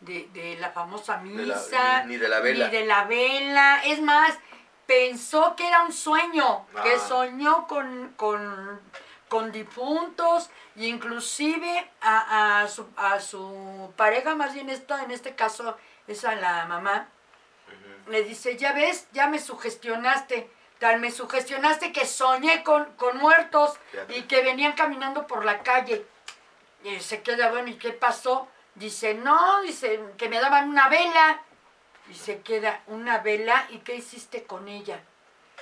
de, 0.00 0.28
de 0.32 0.56
la 0.58 0.70
famosa 0.70 1.16
la- 1.16 1.22
misa, 1.22 2.04
ni 2.04 2.16
de 2.16 2.28
la 2.28 2.40
vela. 2.40 2.66
ni 2.66 2.70
de 2.76 2.86
la 2.86 3.04
vela. 3.04 3.82
Es 3.84 4.00
más, 4.00 4.36
pensó 4.88 5.54
que 5.54 5.68
era 5.68 5.82
un 5.82 5.92
sueño, 5.92 6.66
que 6.82 6.94
Ah. 6.94 6.98
soñó 7.06 7.66
con, 7.68 8.14
con, 8.16 8.80
con 9.28 9.52
difuntos, 9.52 10.48
e 10.76 10.86
inclusive 10.86 11.90
a, 12.00 12.62
a 12.62 12.68
su, 12.68 12.88
a 12.96 13.20
su 13.20 13.92
pareja, 13.96 14.34
más 14.34 14.54
bien 14.54 14.70
esto, 14.70 14.96
en 14.96 15.10
este 15.10 15.34
caso 15.34 15.76
es 16.06 16.24
a 16.24 16.34
la 16.36 16.64
mamá, 16.64 17.06
le 18.08 18.24
dice, 18.24 18.56
ya 18.56 18.72
ves, 18.72 19.06
ya 19.12 19.26
me 19.26 19.38
sugestionaste, 19.38 20.50
tal 20.78 21.00
me 21.00 21.10
sugestionaste 21.10 21.92
que 21.92 22.06
soñé 22.06 22.64
con, 22.64 22.86
con 22.96 23.18
muertos 23.18 23.78
y 24.08 24.22
que 24.22 24.42
venían 24.42 24.72
caminando 24.72 25.26
por 25.26 25.44
la 25.44 25.58
calle. 25.62 26.06
Y 26.82 26.98
se 27.00 27.20
queda, 27.22 27.50
bueno, 27.50 27.68
¿y 27.68 27.74
qué 27.76 27.90
pasó? 27.92 28.48
Dice, 28.74 29.12
no, 29.12 29.60
dice, 29.60 30.00
que 30.16 30.30
me 30.30 30.40
daban 30.40 30.70
una 30.70 30.88
vela. 30.88 31.42
Y 32.10 32.14
se 32.14 32.40
queda, 32.42 32.82
una 32.86 33.18
vela, 33.18 33.66
¿y 33.70 33.78
qué 33.78 33.96
hiciste 33.96 34.44
con 34.44 34.68
ella? 34.68 35.00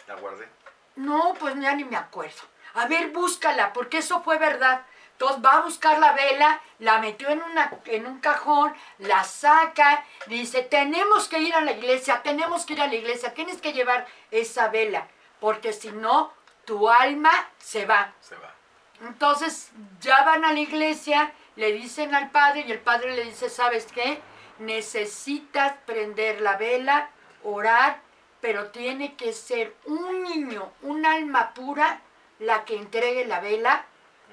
La 0.06 0.14
guardé. 0.14 0.48
No, 0.96 1.34
pues 1.38 1.58
ya 1.60 1.74
ni 1.74 1.84
me 1.84 1.96
acuerdo. 1.96 2.42
A 2.74 2.86
ver, 2.86 3.10
búscala, 3.10 3.72
porque 3.72 3.98
eso 3.98 4.22
fue 4.22 4.38
verdad. 4.38 4.82
Entonces 5.12 5.42
va 5.42 5.52
a 5.52 5.60
buscar 5.62 5.98
la 5.98 6.12
vela, 6.12 6.60
la 6.78 6.98
metió 6.98 7.30
en, 7.30 7.42
una, 7.42 7.72
en 7.86 8.06
un 8.06 8.20
cajón, 8.20 8.74
la 8.98 9.24
saca, 9.24 10.04
dice, 10.26 10.62
tenemos 10.62 11.26
que 11.28 11.38
ir 11.38 11.54
a 11.54 11.62
la 11.62 11.72
iglesia, 11.72 12.20
tenemos 12.22 12.66
que 12.66 12.74
ir 12.74 12.82
a 12.82 12.86
la 12.86 12.94
iglesia, 12.94 13.32
tienes 13.32 13.62
que 13.62 13.72
llevar 13.72 14.06
esa 14.30 14.68
vela, 14.68 15.08
porque 15.40 15.72
si 15.72 15.90
no, 15.90 16.34
tu 16.66 16.90
alma 16.90 17.32
se 17.56 17.86
va. 17.86 18.12
Se 18.20 18.36
va. 18.36 18.54
Entonces 19.00 19.70
ya 20.00 20.22
van 20.24 20.44
a 20.44 20.52
la 20.52 20.60
iglesia, 20.60 21.32
le 21.56 21.72
dicen 21.72 22.14
al 22.14 22.30
padre 22.30 22.64
y 22.66 22.72
el 22.72 22.80
padre 22.80 23.16
le 23.16 23.24
dice, 23.24 23.48
¿sabes 23.48 23.86
qué? 23.92 24.20
Necesitas 24.58 25.74
prender 25.86 26.40
la 26.40 26.56
vela, 26.56 27.10
orar, 27.44 28.00
pero 28.40 28.66
tiene 28.70 29.14
que 29.16 29.32
ser 29.32 29.74
un 29.84 30.22
niño, 30.22 30.72
un 30.82 31.04
alma 31.06 31.52
pura, 31.54 32.00
la 32.38 32.64
que 32.64 32.76
entregue 32.76 33.24
la 33.24 33.40
vela 33.40 33.84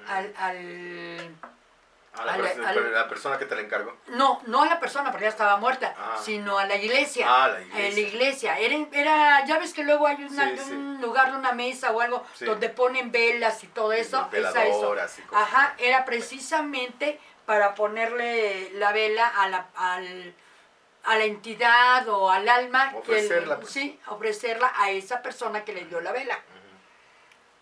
al... 0.08 0.34
al- 0.38 1.34
A 2.16 2.24
la, 2.24 2.34
Al- 2.34 2.42
perso- 2.42 2.64
al- 2.64 2.74
pero 2.74 2.90
la 2.90 3.08
persona 3.08 3.38
que 3.38 3.44
te 3.46 3.56
la 3.56 3.62
encargó. 3.62 3.96
no, 4.08 4.40
no 4.46 4.62
a 4.62 4.66
la 4.66 4.78
persona 4.78 5.10
porque 5.10 5.24
ya 5.24 5.30
estaba 5.30 5.56
muerta, 5.56 5.94
Ah. 5.98 6.16
sino 6.22 6.58
a 6.58 6.64
la 6.64 6.76
iglesia. 6.76 7.26
Ah, 7.28 7.48
la 7.48 7.58
En 7.60 7.70
la 7.72 7.78
iglesia. 7.88 8.56
iglesia. 8.56 8.58
Era, 8.58 8.76
era- 8.92 9.44
ya 9.46 9.58
ves 9.58 9.72
que 9.74 9.82
luego 9.82 10.06
hay 10.06 10.22
una- 10.22 10.48
Sí, 10.50 10.58
sí. 10.58 10.72
un 10.72 11.00
lugar 11.00 11.32
de 11.32 11.38
una 11.38 11.50
mesa 11.52 11.90
o 11.90 12.00
algo 12.00 12.24
Sí. 12.34 12.44
donde 12.44 12.68
ponen 12.68 13.10
velas 13.10 13.64
y 13.64 13.66
todo 13.66 13.92
eso. 13.92 14.28
Y 14.32 14.40
cosas. 14.42 15.18
Ajá, 15.32 15.74
era 15.78 16.04
precisamente 16.04 17.18
para 17.46 17.74
ponerle 17.74 18.70
la 18.74 18.92
vela 18.92 19.28
a 19.28 19.48
la, 19.48 19.66
al- 19.76 20.34
a 21.04 21.16
la 21.18 21.24
entidad 21.24 22.08
o 22.08 22.30
al 22.30 22.48
alma. 22.48 22.90
que 22.90 22.96
el- 22.96 23.00
Ofrecerla, 23.26 23.60
pues. 23.60 23.72
sí, 23.72 24.00
ofrecerla 24.06 24.72
a 24.76 24.90
esa 24.90 25.22
persona 25.22 25.64
que 25.64 25.72
le 25.74 25.84
dio 25.84 26.00
la 26.00 26.12
vela. 26.12 26.38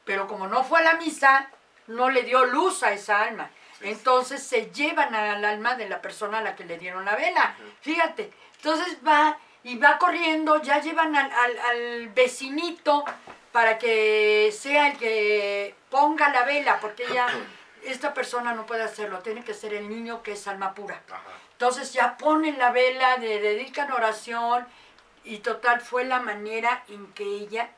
Pero 0.04 0.26
como 0.26 0.46
no 0.48 0.64
fue 0.64 0.80
a 0.80 0.84
la 0.84 0.94
misa, 0.94 1.48
no 1.86 2.10
le 2.10 2.22
dio 2.22 2.44
luz 2.46 2.82
a 2.82 2.92
esa 2.92 3.22
alma. 3.22 3.50
Sí. 3.78 3.88
Entonces 3.88 4.42
se 4.42 4.70
llevan 4.70 5.14
al 5.14 5.44
alma 5.44 5.74
de 5.76 5.88
la 5.88 6.00
persona 6.02 6.38
a 6.38 6.42
la 6.42 6.54
que 6.56 6.64
le 6.64 6.78
dieron 6.78 7.04
la 7.04 7.16
vela. 7.16 7.54
Fíjate, 7.80 8.32
entonces 8.56 8.98
va 9.06 9.38
y 9.64 9.76
va 9.78 9.98
corriendo, 9.98 10.60
ya 10.62 10.80
llevan 10.80 11.14
al, 11.16 11.30
al- 11.30 11.58
al 11.58 12.08
vecinito 12.08 13.04
para 13.52 13.78
que 13.78 14.52
sea 14.56 14.88
el 14.88 14.98
que 14.98 15.74
ponga 15.90 16.28
la 16.30 16.44
vela, 16.44 16.78
porque 16.80 17.06
ya 17.12 17.26
esta 17.84 18.14
persona 18.14 18.54
no 18.54 18.66
puede 18.66 18.82
hacerlo, 18.82 19.18
tiene 19.20 19.44
que 19.44 19.54
ser 19.54 19.74
el 19.74 19.88
niño 19.88 20.22
que 20.22 20.32
es 20.32 20.46
alma 20.48 20.74
pura. 20.74 21.02
Ajá. 21.10 21.22
Entonces 21.52 21.92
ya 21.92 22.16
ponen 22.16 22.58
la 22.58 22.70
vela, 22.70 23.16
le 23.18 23.40
dedican 23.40 23.92
oración 23.92 24.66
y 25.24 25.38
total 25.38 25.80
fue 25.80 26.04
la 26.04 26.20
manera 26.20 26.82
en 26.88 27.12
que 27.12 27.24
ella 27.24 27.70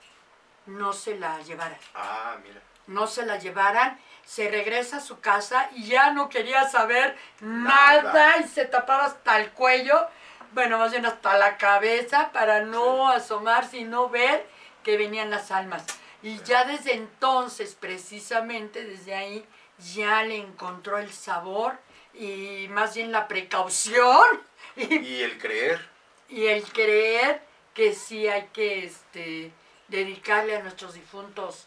no 0.66 0.92
se 0.94 1.18
la 1.18 1.40
llevara 1.42 1.76
Ah, 1.94 2.36
mira. 2.42 2.60
no 2.86 3.06
se 3.06 3.26
la 3.26 3.38
llevaran, 3.38 3.98
se 4.24 4.50
regresa 4.50 4.96
a 4.96 5.00
su 5.00 5.20
casa 5.20 5.68
y 5.74 5.84
ya 5.86 6.10
no 6.12 6.28
quería 6.30 6.66
saber 6.68 7.16
nada, 7.40 8.02
Nada. 8.02 8.36
y 8.38 8.44
se 8.48 8.64
tapaba 8.64 9.04
hasta 9.04 9.38
el 9.38 9.50
cuello, 9.50 10.06
bueno, 10.52 10.78
más 10.78 10.92
bien 10.92 11.04
hasta 11.04 11.36
la 11.36 11.58
cabeza 11.58 12.30
para 12.32 12.62
no 12.62 13.08
asomarse 13.10 13.76
y 13.78 13.84
no 13.84 14.08
ver 14.08 14.46
que 14.82 14.96
venían 14.96 15.30
las 15.30 15.50
almas. 15.50 15.84
Y 16.22 16.38
ya 16.44 16.64
desde 16.64 16.94
entonces, 16.94 17.74
precisamente 17.78 18.82
desde 18.84 19.14
ahí, 19.14 19.46
ya 19.78 20.22
le 20.22 20.36
encontró 20.38 20.98
el 20.98 21.12
sabor 21.12 21.76
y 22.14 22.66
más 22.70 22.94
bien 22.94 23.10
la 23.12 23.26
precaución 23.28 24.24
y 24.76 24.94
Y 24.98 25.22
el 25.22 25.38
creer. 25.38 25.88
y 26.28 26.46
el 26.46 26.62
creer 26.64 27.42
que 27.74 27.92
sí 27.92 28.28
hay 28.28 28.46
que 28.52 28.84
este, 28.84 29.50
dedicarle 29.88 30.56
a 30.56 30.62
nuestros 30.62 30.94
difuntos 30.94 31.66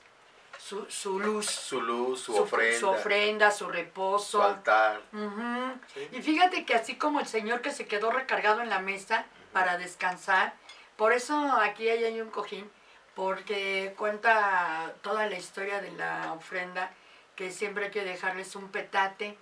su, 0.58 0.86
su 0.90 1.20
luz, 1.20 1.46
Su 1.46 1.82
luz, 1.82 2.22
su, 2.22 2.34
su- 2.34 2.42
ofrenda. 2.44 2.80
su 2.80 2.90
ofrenda, 2.90 3.52
su 3.52 3.66
Su 3.66 3.72
reposo. 3.72 4.44
altar. 4.44 5.02
Ujú. 5.14 5.74
Sí. 5.94 6.08
Y 6.12 6.22
fíjate 6.22 6.66
que 6.66 6.74
así 6.76 6.96
como 6.96 7.20
el 7.20 7.28
Señor 7.28 7.62
que 7.62 7.72
se 7.72 7.88
quedó 7.88 8.12
recargado 8.12 8.62
en 8.62 8.70
la 8.70 8.80
mesa 8.80 9.26
para 9.54 9.78
descansar, 9.78 10.54
por 10.98 11.14
eso 11.14 11.36
aquí 11.62 11.88
hay, 11.88 12.04
hay 12.04 12.20
un 12.20 12.32
cojín, 12.32 12.70
porque 13.16 13.94
cuenta 13.98 14.94
toda 15.02 15.28
la 15.28 15.38
historia 15.38 15.80
de 15.82 15.92
la 15.92 16.34
ofrenda, 16.34 16.92
que 17.38 17.52
siempre 17.52 17.86
hay 17.86 17.92
que 17.92 18.04
dejarles 18.04 18.56
un 18.58 18.70
petate, 18.70 19.38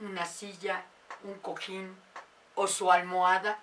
una 0.00 0.26
silla, 0.26 0.84
un 1.22 1.34
cojín 1.34 1.94
o 2.56 2.66
su 2.66 2.90
almohada 2.90 3.60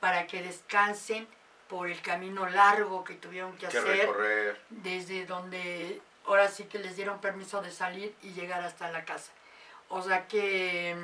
para 0.00 0.26
que 0.26 0.42
descansen 0.42 1.28
por 1.68 1.88
el 1.88 2.00
camino 2.02 2.48
largo 2.48 3.04
que 3.04 3.14
tuvieron 3.14 3.52
que 3.52 3.68
Que 3.68 3.78
hacer 3.78 3.84
recorrer. 3.84 4.60
desde 4.70 5.26
donde 5.26 6.00
ahora 6.26 6.48
sí 6.48 6.64
que 6.64 6.78
les 6.80 6.96
dieron 6.96 7.20
permiso 7.20 7.60
de 7.62 7.70
salir 7.70 8.16
y 8.22 8.32
llegar 8.32 8.62
hasta 8.64 8.90
la 8.90 9.04
casa. 9.04 9.30
O 9.88 10.02
sea 10.02 10.26
que 10.26 10.96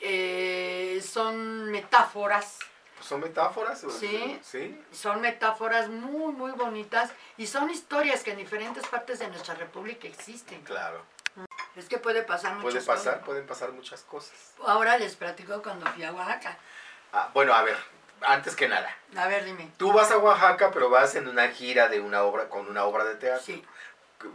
eh, 0.00 1.02
son 1.06 1.70
metáforas, 1.70 2.58
¿Son 3.00 3.20
metáforas? 3.20 3.84
Sí. 4.00 4.40
¿Sí? 4.42 4.76
son 4.90 5.20
metáforas 5.20 5.88
muy, 5.88 6.32
muy 6.32 6.50
bonitas 6.52 7.10
y 7.36 7.46
son 7.46 7.70
historias 7.70 8.24
que 8.24 8.32
en 8.32 8.38
diferentes 8.38 8.84
partes 8.88 9.20
de 9.20 9.28
nuestra 9.28 9.54
república 9.54 10.08
existen. 10.08 10.60
Claro. 10.62 11.00
Es 11.78 11.88
que 11.88 11.98
puede 11.98 12.22
pasar 12.22 12.54
muchas 12.56 12.62
Puede 12.84 12.86
pasar, 12.86 13.12
cosas. 13.14 13.24
pueden 13.26 13.46
pasar 13.46 13.72
muchas 13.72 14.02
cosas. 14.02 14.32
Ahora 14.66 14.98
les 14.98 15.14
platico 15.16 15.62
cuando 15.62 15.86
fui 15.92 16.02
a 16.04 16.12
Oaxaca. 16.12 16.58
Ah, 17.12 17.30
bueno, 17.32 17.54
a 17.54 17.62
ver, 17.62 17.76
antes 18.22 18.56
que 18.56 18.68
nada. 18.68 18.94
A 19.16 19.26
ver, 19.28 19.44
dime. 19.44 19.70
Tú 19.76 19.92
vas 19.92 20.10
a 20.10 20.18
Oaxaca, 20.18 20.70
pero 20.72 20.90
vas 20.90 21.14
en 21.14 21.28
una 21.28 21.48
gira 21.48 21.88
de 21.88 22.00
una 22.00 22.22
obra, 22.24 22.48
con 22.48 22.66
una 22.68 22.84
obra 22.84 23.04
de 23.04 23.14
teatro. 23.14 23.44
Sí. 23.44 23.64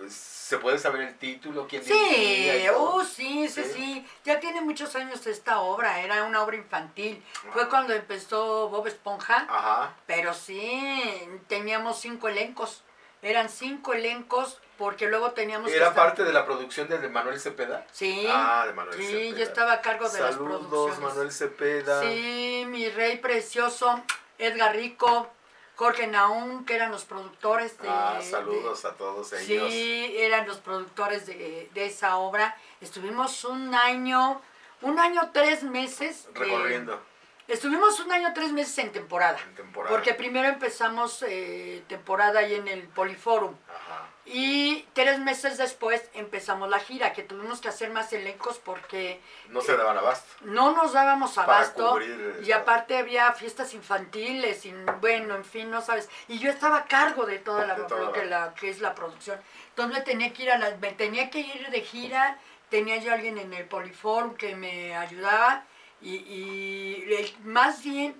¿Se 0.10 0.58
puede 0.60 0.80
saber 0.80 1.02
el 1.02 1.18
título? 1.18 1.68
¿Quién 1.68 1.84
Sí, 1.84 2.66
uh, 2.74 3.02
sí, 3.04 3.50
sí, 3.50 3.64
Sí. 3.66 3.74
sí. 3.74 4.08
Ya 4.24 4.40
tiene 4.40 4.62
muchos 4.62 4.96
años 4.96 5.28
esta 5.28 5.60
obra, 5.60 6.00
era 6.00 6.24
una 6.24 6.42
obra 6.42 6.56
infantil. 6.56 7.22
Fue 7.52 7.68
cuando 7.68 7.94
empezó 7.94 8.70
Bob 8.70 8.88
Esponja, 8.88 9.46
Ajá. 9.50 9.94
pero 10.08 10.34
sí, 10.34 11.30
teníamos 11.50 12.00
cinco 12.00 12.30
elencos. 12.30 12.84
Eran 13.22 13.50
cinco 13.50 13.94
elencos 13.94 14.62
porque 14.78 15.08
luego 15.08 15.32
teníamos 15.32 15.70
que 15.70 15.78
¿Era 15.78 15.90
estar- 15.90 15.96
parte 16.06 16.24
de 16.24 16.34
la 16.34 16.46
producción 16.46 16.88
de 16.88 16.98
Manuel 17.10 17.40
Cepeda? 17.40 17.86
Sí, 17.92 18.26
Ah, 18.30 18.64
de 18.68 18.74
Manuel 18.74 18.98
sí, 18.98 19.06
Cepeda. 19.06 19.38
yo 19.38 19.44
estaba 19.44 19.74
a 19.74 19.82
cargo 19.82 20.10
de 20.10 20.20
las 20.20 20.34
Saludos, 20.36 20.68
producciones. 20.68 21.00
Manuel 21.00 21.32
Cepeda. 21.32 22.02
Sí, 22.02 22.66
mi 22.68 22.90
rey 22.90 23.18
precioso, 23.18 24.02
Edgar 24.38 24.76
Rico, 24.76 25.30
Jorge 25.76 26.08
Naum, 26.08 26.66
que 26.66 26.76
eran 26.76 26.92
los 26.92 27.04
productores 27.06 27.78
de... 27.80 27.90
Ah, 27.90 28.18
de- 28.20 28.30
saludos 28.30 28.86
a 28.86 28.94
todos 28.94 29.32
ellos. 29.34 29.72
Sí, 29.72 30.16
eran 30.18 30.48
los 30.48 30.58
productores 30.58 31.26
de, 31.26 31.70
de 31.74 31.86
esa 31.86 32.18
obra. 32.18 32.56
Estuvimos 32.82 33.44
un 33.46 33.74
año, 33.74 34.42
un 34.82 35.00
año, 35.00 35.32
tres 35.34 35.64
meses. 35.64 36.28
de- 36.34 36.40
Recorriendo 36.40 37.00
estuvimos 37.48 38.00
un 38.00 38.12
año, 38.12 38.32
tres 38.34 38.52
meses 38.52 38.78
en 38.80 38.92
temporada. 38.92 39.38
en 39.48 39.56
temporada. 39.56 39.94
Porque 39.96 40.14
primero 40.14 40.48
empezamos 40.48 41.24
eh, 41.28 41.84
temporada 41.88 42.40
ahí 42.40 42.56
en 42.56 42.68
el 42.68 42.84
Poliforum. 42.88 43.56
Ajá. 43.68 44.08
Y 44.26 44.88
tres 44.94 45.20
meses 45.20 45.58
después 45.58 46.02
empezamos 46.14 46.70
la 46.70 46.80
gira, 46.80 47.12
que 47.12 47.24
tuvimos 47.24 47.60
que 47.60 47.68
hacer 47.68 47.90
más 47.90 48.14
elencos 48.14 48.58
porque 48.58 49.20
No 49.50 49.60
se 49.60 49.76
daban 49.76 49.98
abasto. 49.98 50.26
no 50.46 50.72
nos 50.74 50.94
dábamos 50.94 51.34
Para 51.34 51.58
abasto. 51.58 51.92
cubrir, 51.92 52.40
Y 52.46 52.54
aparte 52.54 52.98
había 52.98 53.34
fiestas 53.34 53.74
infantiles, 53.74 54.66
y 54.66 54.74
bueno, 55.02 55.36
en 55.36 55.44
fin, 55.44 55.70
no 55.70 55.82
sabes. 55.82 56.10
Y 56.30 56.40
yo 56.40 56.50
estaba 56.50 56.78
a 56.78 56.86
cargo 56.86 57.26
de 57.26 57.40
toda 57.40 57.66
la, 57.68 57.76
De 57.76 57.84
toda 57.84 58.00
lo 58.00 58.06
la- 58.08 58.12
que, 58.14 58.26
la 58.26 58.54
que 58.54 58.70
es 58.70 58.80
la 58.80 58.96
producción. 58.96 59.42
Entonces 59.70 59.98
me 59.98 60.04
tenía 60.06 60.32
que 60.32 60.44
ir 60.44 60.52
a 60.52 60.58
la, 60.58 60.74
me 60.78 60.94
tenía 60.94 61.30
que 61.30 61.40
ir 61.42 61.70
de 61.70 61.82
gira, 61.82 62.40
tenía 62.70 62.96
yo 62.98 63.12
alguien 63.12 63.38
en 63.38 63.54
el 63.54 63.66
Poliforum 63.66 64.36
que 64.36 64.56
me 64.56 64.96
ayudaba 64.96 65.66
y, 66.04 66.16
y 66.16 67.14
el- 67.14 67.34
más 67.46 67.84
bien 67.84 68.16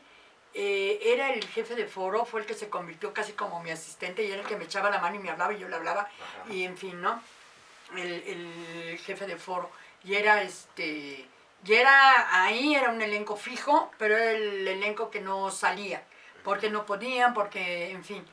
eh, 0.56 1.00
era 1.04 1.34
el 1.34 1.44
jefe 1.48 1.76
de 1.76 1.88
foro, 1.88 2.26
fue 2.26 2.42
el 2.42 2.46
que 2.46 2.54
se 2.54 2.70
convirtió 2.70 3.14
casi 3.14 3.34
como 3.34 3.62
mi 3.64 3.72
asistente 3.72 4.24
y 4.24 4.32
era 4.32 4.42
el 4.42 4.48
que 4.48 4.56
me 4.56 4.66
echaba 4.66 4.90
la 4.90 5.00
mano 5.00 5.16
y 5.16 5.20
me 5.20 5.30
hablaba 5.32 5.54
y 5.54 5.60
yo 5.60 5.68
le 5.68 5.76
hablaba 5.76 6.02
Ajá. 6.02 6.54
y 6.54 6.64
en 6.64 6.78
fin, 6.78 7.02
¿no? 7.02 7.22
El, 7.96 8.12
el 8.12 9.00
jefe 9.04 9.26
de 9.28 9.36
foro. 9.38 9.70
Y 10.04 10.16
era 10.16 10.42
este. 10.42 11.26
Y 11.66 11.74
era 11.74 12.44
ahí, 12.44 12.76
era 12.76 12.90
un 12.90 13.02
elenco 13.02 13.36
fijo, 13.38 13.92
pero 13.98 14.18
era 14.18 14.32
el 14.32 14.68
elenco 14.68 15.10
que 15.10 15.22
no 15.22 15.50
salía. 15.52 16.04
Porque 16.44 16.70
no 16.70 16.86
podían, 16.86 17.34
porque, 17.34 17.92
en 17.92 18.04
fin. 18.04 18.26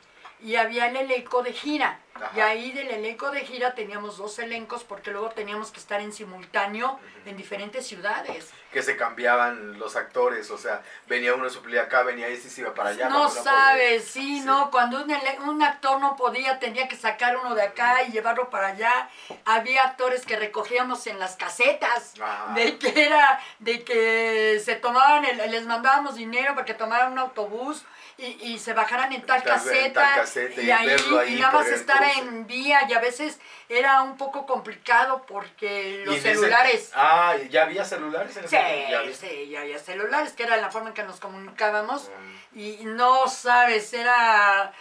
Y 0.43 0.57
había 0.57 0.87
el 0.89 0.97
elenco 0.97 1.43
de 1.43 1.53
gira. 1.53 2.01
Ajá. 2.23 2.37
Y 2.37 2.41
ahí 2.41 2.73
del 2.73 2.91
elenco 2.91 3.31
de 3.31 3.41
gira 3.41 3.75
teníamos 3.75 4.17
dos 4.19 4.39
elencos, 4.39 4.85
porque 4.85 5.11
luego 5.11 5.31
teníamos 5.31 5.71
que 5.71 5.79
estar 5.81 6.01
en 6.01 6.13
simultáneo 6.13 6.99
en 7.27 7.37
diferentes 7.37 7.87
ciudades. 7.87 8.51
Que 8.73 8.83
se 8.83 8.97
cambiaban 8.97 9.79
los 9.79 9.97
actores, 9.97 10.51
o 10.51 10.59
sea, 10.59 10.83
venía 11.09 11.35
uno 11.35 11.51
suplía 11.51 11.83
acá, 11.83 12.03
venía 12.03 12.29
este 12.29 12.49
y 12.49 12.51
se 12.51 12.61
iba 12.61 12.73
para 12.75 12.91
allá. 12.91 13.09
no 13.09 13.29
sabes, 13.29 14.05
sí, 14.05 14.39
Sí. 14.41 14.41
no, 14.47 14.71
cuando 14.71 15.03
un, 15.03 15.13
un 15.49 15.63
actor 15.63 16.01
no 16.01 16.15
podía, 16.17 16.59
tenía 16.61 16.87
que 16.89 16.97
sacar 16.97 17.37
uno 17.37 17.55
de 17.55 17.63
acá 17.63 18.03
y 18.05 18.13
llevarlo 18.13 18.49
para 18.51 18.69
allá. 18.69 19.09
Había 19.45 19.83
actores 19.85 20.25
que 20.25 20.37
recogíamos 20.37 21.07
en 21.09 21.19
las 21.19 21.37
casetas, 21.37 22.15
Ajá. 22.21 22.53
de 22.55 22.79
que 22.79 23.07
era, 23.07 23.41
de 23.59 23.83
que 23.85 24.61
se 24.65 24.77
tomaban, 24.77 25.25
el- 25.25 25.51
les 25.51 25.67
mandábamos 25.67 26.15
dinero 26.15 26.55
para 26.55 26.65
que 26.65 26.75
tomaran 26.75 27.13
un 27.13 27.19
autobús 27.19 27.83
y, 28.19 28.27
y 28.53 28.59
se 28.59 28.73
bajaran 28.75 29.13
en 29.13 29.23
tal 29.23 29.43
Tal- 29.43 29.53
en 29.53 29.59
caseta, 29.65 30.01
tal 30.03 30.15
caseta 30.21 30.61
y, 30.61 30.67
y 30.67 30.71
ahí, 30.71 30.97
y 31.29 31.41
nada 31.41 31.53
más 31.53 31.67
estar. 31.69 32.03
En 32.19 32.47
vía 32.47 32.81
y 32.89 32.93
a 32.93 32.99
veces 33.01 33.39
era 33.69 34.03
un 34.03 34.17
poco 34.17 34.47
complicado 34.47 35.25
porque 35.27 36.03
los 36.05 36.17
ese- 36.17 36.35
celulares... 36.35 36.91
Ah, 36.95 37.35
¿ya 37.51 37.63
había 37.63 37.85
celulares 37.85 38.37
en 38.37 38.49
Sí? 38.49 38.57
¿Ya 38.57 38.99
había? 39.01 39.15
sí, 39.15 39.49
ya 39.49 39.61
había 39.61 39.79
celulares, 39.79 40.33
que 40.33 40.43
era 40.43 40.57
la 40.57 40.71
forma 40.71 40.89
en 40.89 40.95
que 40.95 41.03
nos 41.05 41.21
comunicábamos. 41.21 42.09
Mm. 42.53 42.59
Y 42.59 42.79
no 42.85 43.29
sabes, 43.29 43.93
era 43.93 44.73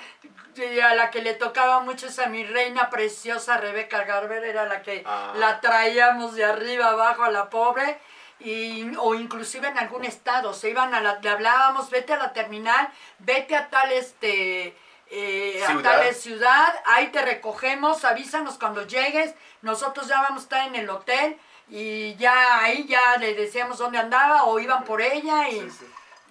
a 0.83 0.95
la 0.95 1.09
que 1.09 1.21
le 1.21 1.35
tocaba 1.35 1.79
mucho 1.81 2.07
es 2.07 2.19
a 2.19 2.25
mi 2.27 2.43
reina 2.43 2.89
preciosa 2.89 3.57
Rebeca 3.57 4.03
Garber, 4.03 4.43
era 4.43 4.65
la 4.65 4.81
que 4.81 5.03
Ah. 5.05 5.33
la 5.35 5.61
traíamos 5.61 6.35
de 6.35 6.43
arriba 6.43 6.89
abajo 6.89 7.23
a 7.23 7.31
la 7.31 7.49
pobre. 7.49 7.97
Y, 8.41 8.89
o 8.97 9.15
inclusive 9.15 9.67
en 9.67 9.77
algún 9.77 10.05
estado, 10.05 10.53
se 10.53 10.69
iban 10.69 10.93
a 10.95 11.01
la, 11.01 11.19
le 11.21 11.29
hablábamos, 11.29 11.89
vete 11.89 12.13
a 12.13 12.17
la 12.17 12.31
terminal, 12.31 12.87
vete 13.19 13.53
a 13.53 13.69
tal 13.69 13.91
este, 13.91 14.73
eh, 15.11 15.63
a 15.67 15.81
tal 15.81 16.13
ciudad, 16.15 16.73
ahí 16.85 17.07
te 17.07 17.21
recogemos, 17.21 18.05
avísanos 18.05 18.57
cuando 18.57 18.85
llegues, 18.85 19.33
nosotros 19.61 20.07
ya 20.07 20.21
vamos 20.21 20.41
a 20.41 20.43
estar 20.43 20.67
en 20.67 20.75
el 20.75 20.89
hotel 20.89 21.37
y 21.69 22.15
ya 22.15 22.59
ahí 22.63 22.85
ya 22.87 23.17
le 23.17 23.33
decíamos 23.35 23.77
dónde 23.77 23.97
andaba 23.97 24.43
o 24.43 24.59
iban 24.59 24.83
por 24.85 25.01
ella 25.01 25.49
y, 25.49 25.61
Sí, 25.61 25.69
sí. 25.79 25.85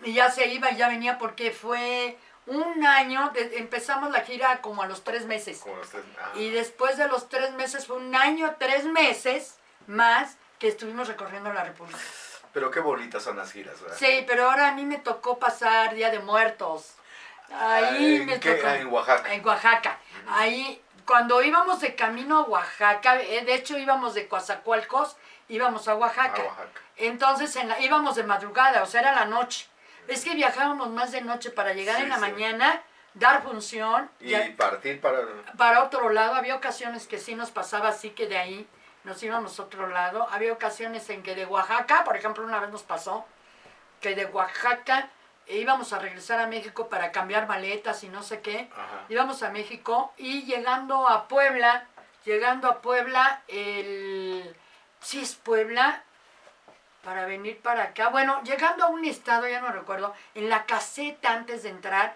y 0.04 0.12
ya 0.14 0.30
se 0.30 0.46
iba 0.46 0.70
y 0.70 0.76
ya 0.76 0.88
venía 0.88 1.18
porque 1.18 1.50
fue 1.50 2.16
un 2.46 2.86
año, 2.86 3.30
de- 3.34 3.58
empezamos 3.58 4.10
la 4.10 4.20
gira 4.22 4.60
como 4.62 4.82
a 4.82 4.86
los 4.86 5.04
tres 5.04 5.26
meses. 5.26 5.58
Como 5.58 5.76
los 5.76 5.88
tres- 5.90 6.02
ah. 6.20 6.30
Y 6.36 6.50
después 6.50 6.96
de 6.96 7.06
los 7.08 7.28
tres 7.28 7.52
meses 7.52 7.86
fue 7.86 7.96
un 7.96 8.14
año, 8.14 8.54
tres 8.58 8.84
meses 8.84 9.56
más 9.86 10.36
que 10.58 10.68
estuvimos 10.68 11.08
recorriendo 11.08 11.52
la 11.52 11.64
República. 11.64 11.98
Pero 12.54 12.70
qué 12.70 12.80
bonitas 12.80 13.22
son 13.22 13.36
las 13.36 13.52
giras, 13.52 13.80
¿verdad? 13.82 13.96
Sí, 13.98 14.24
pero 14.26 14.48
ahora 14.50 14.68
a 14.68 14.72
mí 14.72 14.84
me 14.86 14.98
tocó 14.98 15.38
pasar 15.38 15.94
Día 15.94 16.10
de 16.10 16.18
Muertos. 16.20 16.94
Ahí 17.52 18.16
¿En 18.16 18.26
me 18.26 18.38
tocó. 18.38 18.66
Ah, 18.66 18.76
en 18.76 18.86
Oaxaca. 18.88 19.34
En 19.34 19.46
Oaxaca. 19.46 19.98
Ahí, 20.28 20.82
cuando 21.06 21.42
íbamos 21.42 21.80
de 21.80 21.94
camino 21.94 22.38
a 22.38 22.42
Oaxaca, 22.42 23.20
eh, 23.20 23.44
de 23.44 23.54
hecho 23.54 23.78
íbamos 23.78 24.14
de 24.14 24.28
Coatzacoalcos, 24.28 25.16
íbamos 25.48 25.88
a 25.88 25.94
Oaxaca. 25.94 26.42
A 26.42 26.44
Oaxaca. 26.44 26.80
Entonces 26.96 27.54
en 27.56 27.68
la, 27.68 27.80
íbamos 27.80 28.16
de 28.16 28.24
madrugada, 28.24 28.82
o 28.82 28.86
sea, 28.86 29.00
era 29.00 29.12
la 29.12 29.24
noche. 29.24 29.66
Es 30.08 30.24
que 30.24 30.34
viajábamos 30.34 30.88
más 30.90 31.12
de 31.12 31.20
noche 31.20 31.50
para 31.50 31.72
llegar 31.72 31.96
Sí, 31.96 32.02
en 32.02 32.08
la 32.08 32.16
sí. 32.16 32.20
mañana, 32.22 32.82
dar 33.14 33.42
función. 33.42 34.10
Y 34.20 34.30
ya- 34.30 34.54
partir 34.56 35.00
para... 35.00 35.18
para 35.56 35.82
otro 35.84 36.10
lado, 36.10 36.34
había 36.34 36.54
ocasiones 36.56 37.06
que 37.06 37.18
sí 37.18 37.34
nos 37.34 37.50
pasaba 37.50 37.88
así 37.88 38.10
que 38.10 38.26
de 38.26 38.38
ahí 38.38 38.66
nos 39.04 39.22
íbamos 39.22 39.58
a 39.58 39.62
otro 39.62 39.86
lado. 39.86 40.26
Había 40.30 40.52
ocasiones 40.52 41.08
en 41.10 41.22
que 41.22 41.34
de 41.34 41.46
Oaxaca, 41.46 42.04
por 42.04 42.16
ejemplo, 42.16 42.44
una 42.44 42.60
vez 42.60 42.70
nos 42.70 42.82
pasó 42.82 43.26
que 44.00 44.14
de 44.14 44.26
Oaxaca 44.26 45.08
íbamos 45.48 45.92
a 45.92 45.98
regresar 45.98 46.40
a 46.40 46.46
México 46.46 46.88
para 46.88 47.12
cambiar 47.12 47.46
maletas 47.48 48.04
y 48.04 48.08
no 48.08 48.22
sé 48.22 48.40
qué. 48.40 48.68
Ajá. 48.72 49.04
Íbamos 49.08 49.42
a 49.42 49.50
México 49.50 50.12
y 50.16 50.42
llegando 50.44 51.08
a 51.08 51.28
Puebla, 51.28 51.86
llegando 52.24 52.68
a 52.68 52.80
Puebla, 52.80 53.42
el... 53.48 54.54
Sí 55.00 55.20
es 55.20 55.34
Puebla, 55.36 56.02
para 57.04 57.24
venir 57.24 57.60
para 57.60 57.84
acá. 57.84 58.08
Bueno, 58.08 58.42
llegando 58.42 58.84
a 58.84 58.88
un 58.88 59.04
estado, 59.04 59.48
ya 59.48 59.60
no 59.60 59.68
recuerdo, 59.68 60.14
en 60.34 60.50
la 60.50 60.64
caseta 60.66 61.32
antes 61.32 61.62
de 61.62 61.70
entrar, 61.70 62.14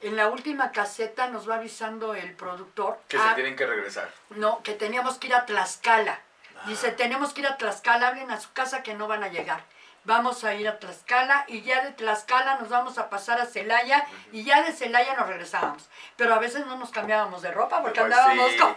en 0.00 0.16
la 0.16 0.28
última 0.28 0.72
caseta 0.72 1.28
nos 1.28 1.48
va 1.48 1.56
avisando 1.56 2.14
el 2.14 2.34
productor. 2.34 2.98
Que 3.08 3.18
se 3.18 3.34
tienen 3.34 3.54
que 3.54 3.66
regresar. 3.66 4.10
No, 4.30 4.62
que 4.62 4.72
teníamos 4.74 5.18
que 5.18 5.28
ir 5.28 5.34
a 5.34 5.46
Tlaxcala. 5.46 6.18
Dice, 6.66 6.88
Ah. 6.88 6.96
tenemos 6.96 7.32
que 7.32 7.42
ir 7.42 7.46
a 7.46 7.56
Tlaxcala, 7.56 8.08
hablen 8.08 8.30
a 8.30 8.40
su 8.40 8.52
casa 8.52 8.82
que 8.82 8.94
no 8.94 9.06
van 9.06 9.22
a 9.22 9.28
llegar. 9.28 9.62
Vamos 10.04 10.42
a 10.42 10.54
ir 10.54 10.66
a 10.68 10.78
Tlaxcala 10.80 11.44
y 11.46 11.62
ya 11.62 11.82
de 11.84 11.92
Tlaxcala 11.92 12.56
nos 12.58 12.68
vamos 12.68 12.98
a 12.98 13.08
pasar 13.08 13.40
a 13.40 13.46
Celaya 13.46 14.04
y 14.32 14.42
ya 14.42 14.62
de 14.62 14.72
Celaya 14.72 15.14
nos 15.14 15.28
regresábamos. 15.28 15.88
Pero 16.16 16.34
a 16.34 16.38
veces 16.40 16.66
no 16.66 16.76
nos 16.76 16.90
cambiábamos 16.90 17.40
de 17.42 17.52
ropa 17.52 17.80
porque 17.82 18.00
Pues 18.00 18.12
andábamos 18.12 18.50
sí. 18.50 18.58
con, 18.58 18.74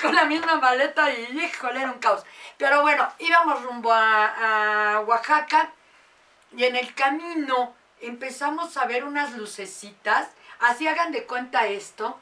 con 0.00 0.14
la 0.14 0.24
misma 0.24 0.56
maleta 0.56 1.10
y 1.12 1.38
híjole, 1.38 1.82
era 1.82 1.92
un 1.92 1.98
caos. 1.98 2.24
Pero 2.56 2.80
bueno, 2.80 3.06
íbamos 3.18 3.62
rumbo 3.62 3.92
a, 3.92 4.94
a 4.96 5.00
Oaxaca 5.00 5.70
y 6.56 6.64
en 6.64 6.76
el 6.76 6.94
camino 6.94 7.74
empezamos 8.00 8.76
a 8.78 8.86
ver 8.86 9.04
unas 9.04 9.32
lucecitas. 9.34 10.28
Así 10.60 10.88
hagan 10.88 11.12
de 11.12 11.26
cuenta 11.26 11.66
esto. 11.66 12.18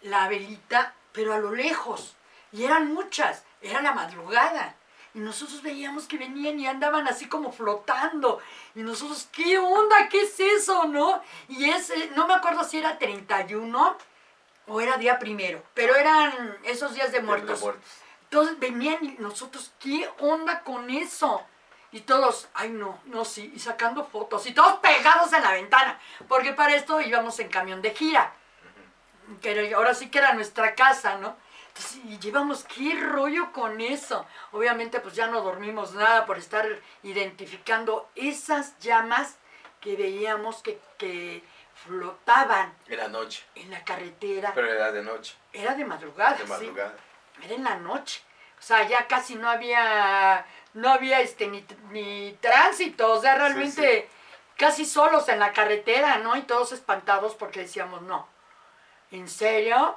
la 0.00 0.26
velita, 0.28 0.94
pero 1.12 1.34
a 1.34 1.38
lo 1.38 1.52
lejos. 1.52 2.16
Y 2.50 2.64
eran 2.64 2.94
muchas, 2.94 3.44
era 3.60 3.82
la 3.82 3.92
madrugada. 3.92 4.74
Y 5.14 5.20
nosotros 5.20 5.62
veíamos 5.62 6.06
que 6.06 6.18
venían 6.18 6.60
y 6.60 6.66
andaban 6.66 7.08
así 7.08 7.28
como 7.28 7.50
flotando. 7.50 8.40
Y 8.74 8.80
nosotros, 8.82 9.28
¿qué 9.32 9.58
onda? 9.58 10.08
¿Qué 10.08 10.22
es 10.22 10.38
eso? 10.38 10.84
¿No? 10.86 11.22
Y 11.48 11.70
ese, 11.70 12.10
no 12.14 12.26
me 12.26 12.34
acuerdo 12.34 12.62
si 12.64 12.78
era 12.78 12.98
31 12.98 13.96
o 14.68 14.80
era 14.80 14.96
día 14.98 15.18
primero, 15.18 15.62
pero 15.74 15.96
eran 15.96 16.58
esos 16.64 16.94
días 16.94 17.10
de 17.10 17.20
muertos. 17.20 17.64
Entonces 18.24 18.58
venían 18.58 19.02
y 19.02 19.16
nosotros, 19.18 19.72
¿qué 19.80 20.08
onda 20.18 20.60
con 20.60 20.90
eso? 20.90 21.42
Y 21.90 22.00
todos, 22.00 22.48
ay 22.52 22.68
no, 22.68 23.00
no, 23.06 23.24
sí, 23.24 23.50
y 23.54 23.58
sacando 23.58 24.04
fotos, 24.04 24.46
y 24.46 24.52
todos 24.52 24.78
pegados 24.80 25.32
en 25.32 25.42
la 25.42 25.52
ventana, 25.52 25.98
porque 26.28 26.52
para 26.52 26.76
esto 26.76 27.00
íbamos 27.00 27.38
en 27.40 27.48
camión 27.48 27.80
de 27.80 27.94
gira, 27.94 28.34
que 29.40 29.72
ahora 29.72 29.94
sí 29.94 30.10
que 30.10 30.18
era 30.18 30.34
nuestra 30.34 30.74
casa, 30.74 31.16
¿no? 31.16 31.34
Y 32.04 32.18
llevamos, 32.18 32.64
¿qué 32.64 32.98
rollo 33.00 33.52
con 33.52 33.80
eso? 33.80 34.26
Obviamente 34.52 35.00
pues 35.00 35.14
ya 35.14 35.26
no 35.26 35.42
dormimos 35.42 35.94
nada 35.94 36.26
por 36.26 36.38
estar 36.38 36.66
identificando 37.02 38.10
esas 38.14 38.78
llamas 38.78 39.36
que 39.80 39.96
veíamos 39.96 40.62
que, 40.62 40.80
que 40.96 41.44
flotaban. 41.74 42.74
Era 42.88 43.08
noche. 43.08 43.44
En 43.54 43.70
la 43.70 43.84
carretera. 43.84 44.52
Pero 44.54 44.72
era 44.72 44.92
de 44.92 45.02
noche. 45.02 45.36
Era 45.52 45.74
de 45.74 45.84
madrugada. 45.84 46.36
De 46.36 46.44
madrugada. 46.44 46.94
Era 47.42 47.54
en 47.54 47.64
la 47.64 47.76
noche. 47.76 48.22
O 48.58 48.62
sea, 48.62 48.86
ya 48.88 49.06
casi 49.06 49.36
no 49.36 49.48
había, 49.48 50.44
no 50.74 50.90
había 50.90 51.20
este 51.20 51.46
ni, 51.46 51.64
ni 51.90 52.36
tránsito. 52.40 53.12
O 53.12 53.20
sea, 53.20 53.36
realmente 53.36 54.08
casi 54.56 54.84
solos 54.84 55.28
en 55.28 55.38
la 55.38 55.52
carretera, 55.52 56.18
¿no? 56.18 56.36
Y 56.36 56.42
todos 56.42 56.72
espantados 56.72 57.34
porque 57.36 57.60
decíamos, 57.60 58.02
no. 58.02 58.28
¿En 59.10 59.28
serio? 59.28 59.96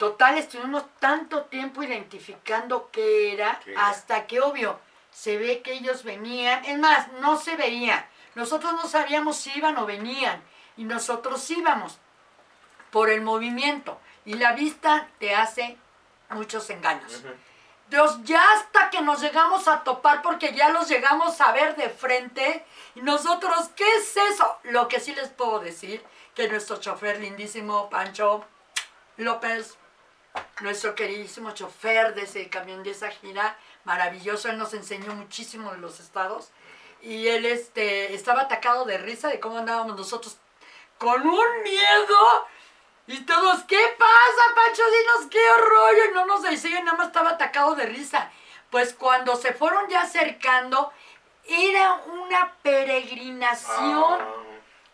Total, 0.00 0.38
estuvimos 0.38 0.82
tanto 0.98 1.42
tiempo 1.42 1.82
identificando 1.82 2.88
qué 2.90 3.34
era, 3.34 3.60
hasta 3.76 4.26
que 4.26 4.40
obvio, 4.40 4.80
se 5.12 5.36
ve 5.36 5.60
que 5.60 5.74
ellos 5.74 6.04
venían. 6.04 6.64
Es 6.64 6.78
más, 6.78 7.12
no 7.20 7.36
se 7.38 7.54
veía. 7.54 8.08
Nosotros 8.34 8.72
no 8.72 8.88
sabíamos 8.88 9.36
si 9.36 9.52
iban 9.58 9.76
o 9.76 9.84
venían. 9.84 10.42
Y 10.78 10.84
nosotros 10.84 11.50
íbamos 11.50 11.98
por 12.90 13.10
el 13.10 13.20
movimiento. 13.20 14.00
Y 14.24 14.36
la 14.36 14.52
vista 14.52 15.06
te 15.18 15.34
hace 15.34 15.76
muchos 16.30 16.70
engaños. 16.70 17.22
Dios, 17.90 18.20
ya 18.22 18.42
hasta 18.54 18.88
que 18.88 19.02
nos 19.02 19.20
llegamos 19.20 19.68
a 19.68 19.84
topar, 19.84 20.22
porque 20.22 20.54
ya 20.54 20.70
los 20.70 20.88
llegamos 20.88 21.38
a 21.42 21.52
ver 21.52 21.76
de 21.76 21.90
frente, 21.90 22.64
y 22.94 23.02
nosotros, 23.02 23.68
¿qué 23.76 23.84
es 23.96 24.16
eso? 24.16 24.60
Lo 24.62 24.88
que 24.88 24.98
sí 24.98 25.14
les 25.14 25.28
puedo 25.28 25.60
decir, 25.60 26.02
que 26.34 26.48
nuestro 26.48 26.78
chofer 26.78 27.20
lindísimo, 27.20 27.90
Pancho 27.90 28.46
López, 29.18 29.76
nuestro 30.60 30.94
queridísimo 30.94 31.52
chofer 31.52 32.14
de 32.14 32.22
ese 32.22 32.48
camión, 32.48 32.82
de 32.82 32.90
esa 32.90 33.10
gira, 33.10 33.56
maravilloso, 33.84 34.48
él 34.48 34.58
nos 34.58 34.74
enseñó 34.74 35.14
muchísimo 35.14 35.72
de 35.72 35.78
los 35.78 36.00
estados, 36.00 36.50
y 37.02 37.28
él 37.28 37.46
este, 37.46 38.14
estaba 38.14 38.42
atacado 38.42 38.84
de 38.84 38.98
risa 38.98 39.28
de 39.28 39.40
cómo 39.40 39.58
andábamos 39.58 39.96
nosotros 39.96 40.36
con 40.98 41.22
un 41.26 41.62
miedo 41.62 42.46
y 43.10 43.22
todos, 43.22 43.64
¿qué 43.64 43.80
pasa, 43.98 44.54
Pancho? 44.54 44.82
Dinos 44.84 45.30
qué 45.30 45.50
horror. 45.50 45.94
Y 46.08 46.14
no 46.14 46.26
nos 46.26 46.42
decían, 46.42 46.84
nada 46.84 46.96
más 46.96 47.08
estaba 47.08 47.30
atacado 47.30 47.74
de 47.74 47.86
risa. 47.86 48.30
Pues 48.70 48.94
cuando 48.94 49.34
se 49.34 49.52
fueron 49.52 49.88
ya 49.88 50.02
acercando, 50.02 50.92
era 51.44 51.94
una 51.94 52.54
peregrinación. 52.62 54.20
Ah. 54.20 54.34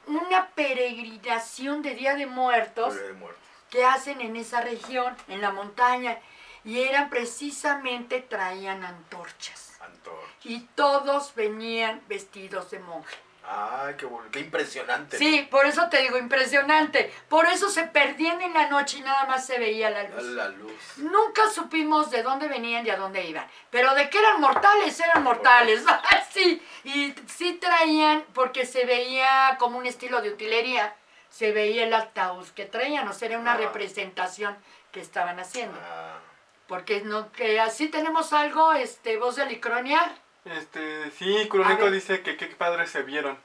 Una 0.06 0.46
peregrinación 0.50 1.82
de 1.82 1.94
Día 1.94 2.14
de 2.14 2.26
Muertos, 2.26 2.94
Día 2.94 3.02
de 3.02 3.12
Muertos 3.14 3.45
que 3.70 3.84
hacen 3.84 4.20
en 4.20 4.36
esa 4.36 4.60
región, 4.60 5.16
en 5.28 5.40
la 5.40 5.50
montaña. 5.50 6.18
Y 6.64 6.80
eran 6.80 7.10
precisamente, 7.10 8.20
traían 8.20 8.84
antorchas. 8.84 9.76
Antorchas. 9.80 10.44
Y 10.44 10.60
todos 10.74 11.34
venían 11.34 12.02
vestidos 12.08 12.70
de 12.70 12.80
monje. 12.80 13.16
Ay, 13.48 13.94
qué, 13.96 14.08
qué 14.32 14.40
impresionante. 14.40 15.18
Sí, 15.18 15.46
por 15.48 15.66
eso 15.66 15.88
te 15.88 16.02
digo, 16.02 16.18
impresionante. 16.18 17.12
Por 17.28 17.46
eso 17.46 17.70
se 17.70 17.84
perdían 17.84 18.40
en 18.40 18.52
la 18.52 18.68
noche 18.68 18.98
y 18.98 19.02
nada 19.02 19.24
más 19.26 19.46
se 19.46 19.58
veía 19.58 19.88
la 19.90 20.02
luz. 20.02 20.22
La 20.24 20.48
luz. 20.48 20.72
Nunca 20.96 21.48
supimos 21.50 22.10
de 22.10 22.24
dónde 22.24 22.48
venían 22.48 22.84
y 22.84 22.90
a 22.90 22.96
dónde 22.96 23.24
iban. 23.24 23.46
Pero 23.70 23.94
de 23.94 24.10
que 24.10 24.18
eran 24.18 24.40
mortales, 24.40 24.98
eran 24.98 25.22
mortales. 25.22 25.84
sí, 26.32 26.60
y 26.82 27.14
sí 27.26 27.52
traían, 27.60 28.24
porque 28.34 28.66
se 28.66 28.84
veía 28.84 29.56
como 29.60 29.78
un 29.78 29.86
estilo 29.86 30.20
de 30.22 30.30
utilería, 30.30 30.96
se 31.36 31.52
veía 31.52 31.84
el 31.84 31.92
ataúd 31.92 32.46
que 32.54 32.64
traían, 32.64 33.06
o 33.08 33.12
sea, 33.12 33.28
era 33.28 33.38
una 33.38 33.52
ah. 33.52 33.56
representación 33.58 34.56
que 34.90 35.02
estaban 35.02 35.38
haciendo. 35.38 35.78
Ah. 35.82 36.18
Porque 36.66 37.02
no, 37.02 37.30
que 37.30 37.60
así 37.60 37.88
tenemos 37.88 38.32
algo, 38.32 38.72
este, 38.72 39.18
voz 39.18 39.36
de 39.36 39.44
Licronia. 39.44 40.00
Este, 40.46 41.10
sí, 41.10 41.46
Crónico 41.50 41.90
dice 41.90 42.22
que 42.22 42.38
qué 42.38 42.46
padres 42.46 42.88
se 42.88 43.02
vieron. 43.02 43.38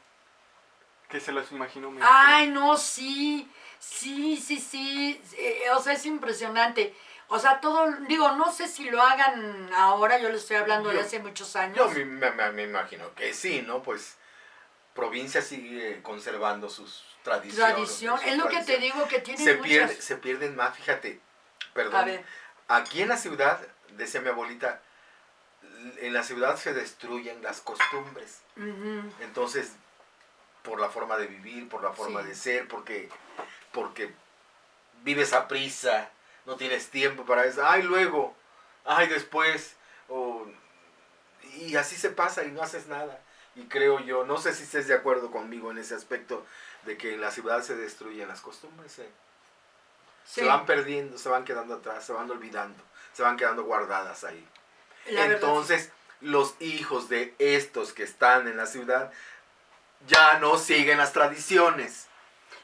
Que 1.09 1.19
se 1.19 1.33
los 1.33 1.51
imaginó 1.51 1.93
Ay, 2.01 2.47
no, 2.47 2.77
sí. 2.77 3.51
Sí, 3.77 4.37
sí, 4.37 4.57
sí. 4.57 5.21
Eh, 5.37 5.63
o 5.75 5.81
sea, 5.81 5.91
es 5.91 6.05
impresionante. 6.05 6.95
O 7.27 7.39
sea, 7.39 7.59
todo, 7.59 7.91
digo, 8.07 8.31
no 8.37 8.53
sé 8.53 8.69
si 8.69 8.89
lo 8.89 9.01
hagan 9.01 9.69
ahora, 9.75 10.17
yo 10.17 10.29
le 10.29 10.37
estoy 10.37 10.55
hablando 10.55 10.89
de 10.91 11.01
hace 11.01 11.19
muchos 11.19 11.57
años. 11.57 11.93
Yo 11.93 12.05
me, 12.05 12.63
imagino 12.63 13.13
que 13.15 13.33
sí, 13.33 13.63
¿no? 13.67 13.83
Pues 13.83 14.17
provincia 14.93 15.41
sigue 15.41 16.01
conservando 16.01 16.69
sus 16.69 17.03
tradiciones. 17.23 17.75
Tradición, 17.75 18.19
es 18.25 18.37
lo 18.37 18.47
que 18.47 18.63
te 18.63 18.77
digo 18.77 19.07
que 19.07 19.19
tiene 19.19 19.43
se 19.43 19.55
muchas... 19.55 19.95
se 19.95 20.17
pierden 20.17 20.55
más, 20.55 20.75
fíjate, 20.75 21.19
perdón. 21.73 22.21
Aquí 22.67 23.01
en 23.01 23.09
la 23.09 23.17
ciudad, 23.17 23.59
decía 23.97 24.21
mi 24.21 24.29
abuelita, 24.29 24.81
en 25.99 26.13
la 26.13 26.23
ciudad 26.23 26.57
se 26.57 26.73
destruyen 26.73 27.41
las 27.41 27.61
costumbres. 27.61 28.41
Entonces, 29.19 29.73
por 30.63 30.79
la 30.79 30.89
forma 30.89 31.17
de 31.17 31.27
vivir, 31.27 31.67
por 31.69 31.83
la 31.83 31.91
forma 31.91 32.21
de 32.21 32.35
ser, 32.35 32.67
porque, 32.67 33.09
porque 33.71 34.13
vives 35.03 35.33
a 35.33 35.47
prisa, 35.47 36.09
no 36.45 36.55
tienes 36.55 36.89
tiempo 36.89 37.25
para 37.25 37.45
eso. 37.45 37.65
Ay, 37.65 37.83
luego, 37.83 38.35
ay, 38.85 39.07
después. 39.07 39.75
y 41.57 41.75
así 41.75 41.95
se 41.95 42.09
pasa 42.09 42.43
y 42.43 42.51
no 42.51 42.61
haces 42.61 42.87
nada. 42.87 43.21
Y 43.55 43.63
creo 43.63 43.99
yo, 43.99 44.23
no 44.25 44.37
sé 44.37 44.53
si 44.53 44.63
estés 44.63 44.87
de 44.87 44.93
acuerdo 44.93 45.29
conmigo 45.29 45.71
en 45.71 45.77
ese 45.77 45.93
aspecto, 45.93 46.45
de 46.85 46.97
que 46.97 47.13
en 47.13 47.21
la 47.21 47.31
ciudad 47.31 47.61
se 47.61 47.75
destruyen 47.75 48.27
las 48.27 48.41
costumbres. 48.41 48.99
¿eh? 48.99 49.09
Se 50.25 50.45
van 50.45 50.65
perdiendo, 50.65 51.17
se 51.17 51.29
van 51.29 51.43
quedando 51.43 51.75
atrás, 51.75 52.05
se 52.05 52.13
van 52.13 52.29
olvidando, 52.31 52.81
se 53.13 53.23
van 53.23 53.37
quedando 53.37 53.63
guardadas 53.63 54.23
ahí. 54.23 54.47
Entonces, 55.05 55.91
los 56.21 56.55
hijos 56.61 57.09
de 57.09 57.35
estos 57.39 57.91
que 57.91 58.03
están 58.03 58.47
en 58.47 58.55
la 58.55 58.67
ciudad 58.67 59.11
ya 60.07 60.39
no 60.39 60.57
siguen 60.57 60.97
las 60.97 61.11
tradiciones. 61.11 62.07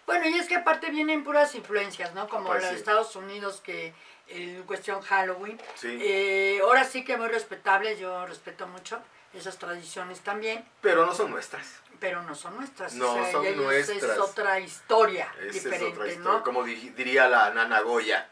Bueno, 0.05 0.29
y 0.29 0.37
es 0.37 0.47
que 0.47 0.55
aparte 0.55 0.89
vienen 0.89 1.23
puras 1.23 1.53
influencias, 1.55 2.13
¿no? 2.13 2.29
Como 2.29 2.53
los 2.53 2.63
Estados 2.63 3.15
Unidos 3.15 3.61
que 3.61 3.93
en 4.27 4.63
cuestión 4.63 5.01
Halloween. 5.01 5.59
Eh, 5.83 6.59
ahora 6.61 6.85
sí 6.85 7.03
que 7.03 7.17
muy 7.17 7.27
respetables, 7.27 7.99
yo 7.99 8.25
respeto 8.25 8.67
mucho 8.67 9.01
esas 9.33 9.57
tradiciones 9.57 10.21
también. 10.21 10.65
Pero 10.81 11.05
no 11.05 11.13
son 11.13 11.31
nuestras. 11.31 11.67
Pero 11.99 12.21
no 12.23 12.35
son 12.35 12.55
nuestras. 12.55 12.93
No 12.93 13.31
son 13.31 13.57
nuestras. 13.57 14.03
Es 14.03 14.19
otra 14.19 14.59
historia 14.59 15.33
diferente, 15.51 16.17
¿no? 16.17 16.43
Como 16.43 16.63
diría 16.63 17.27
la 17.27 17.49
Nana 17.51 17.81
Goya. 17.81 18.29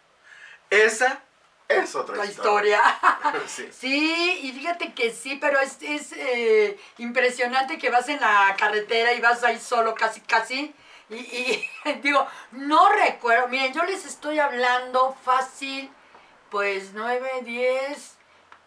Esa 0.69 1.21
es 1.67 1.95
otra 1.95 2.15
la 2.15 2.25
historia. 2.25 2.81
sí. 3.71 4.39
y 4.43 4.51
fíjate 4.51 4.93
que 4.93 5.11
sí, 5.11 5.37
pero 5.39 5.59
es, 5.59 5.77
es 5.81 6.13
eh, 6.13 6.79
impresionante 6.97 7.77
que 7.77 7.89
vas 7.89 8.07
en 8.09 8.19
la 8.19 8.55
carretera 8.57 9.13
y 9.13 9.21
vas 9.21 9.43
ahí 9.43 9.59
solo 9.59 9.95
casi, 9.95 10.21
casi. 10.21 10.73
Y, 11.09 11.15
y 11.15 11.69
digo, 12.03 12.25
no 12.51 12.91
recuerdo, 12.91 13.47
miren, 13.47 13.73
yo 13.73 13.83
les 13.83 14.05
estoy 14.05 14.39
hablando 14.39 15.15
fácil, 15.23 15.89
pues 16.49 16.93
9, 16.93 17.41
10, 17.43 18.14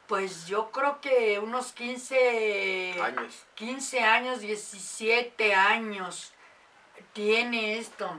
pues 0.09 0.47
yo 0.47 0.71
creo 0.71 1.01
que 1.01 1.39
unos 1.39 1.73
15 1.73 3.01
años, 3.01 3.47
15 3.55 4.01
años 4.01 4.41
17 4.41 5.55
años 5.55 6.33
tiene 7.13 7.79
esto. 7.79 8.11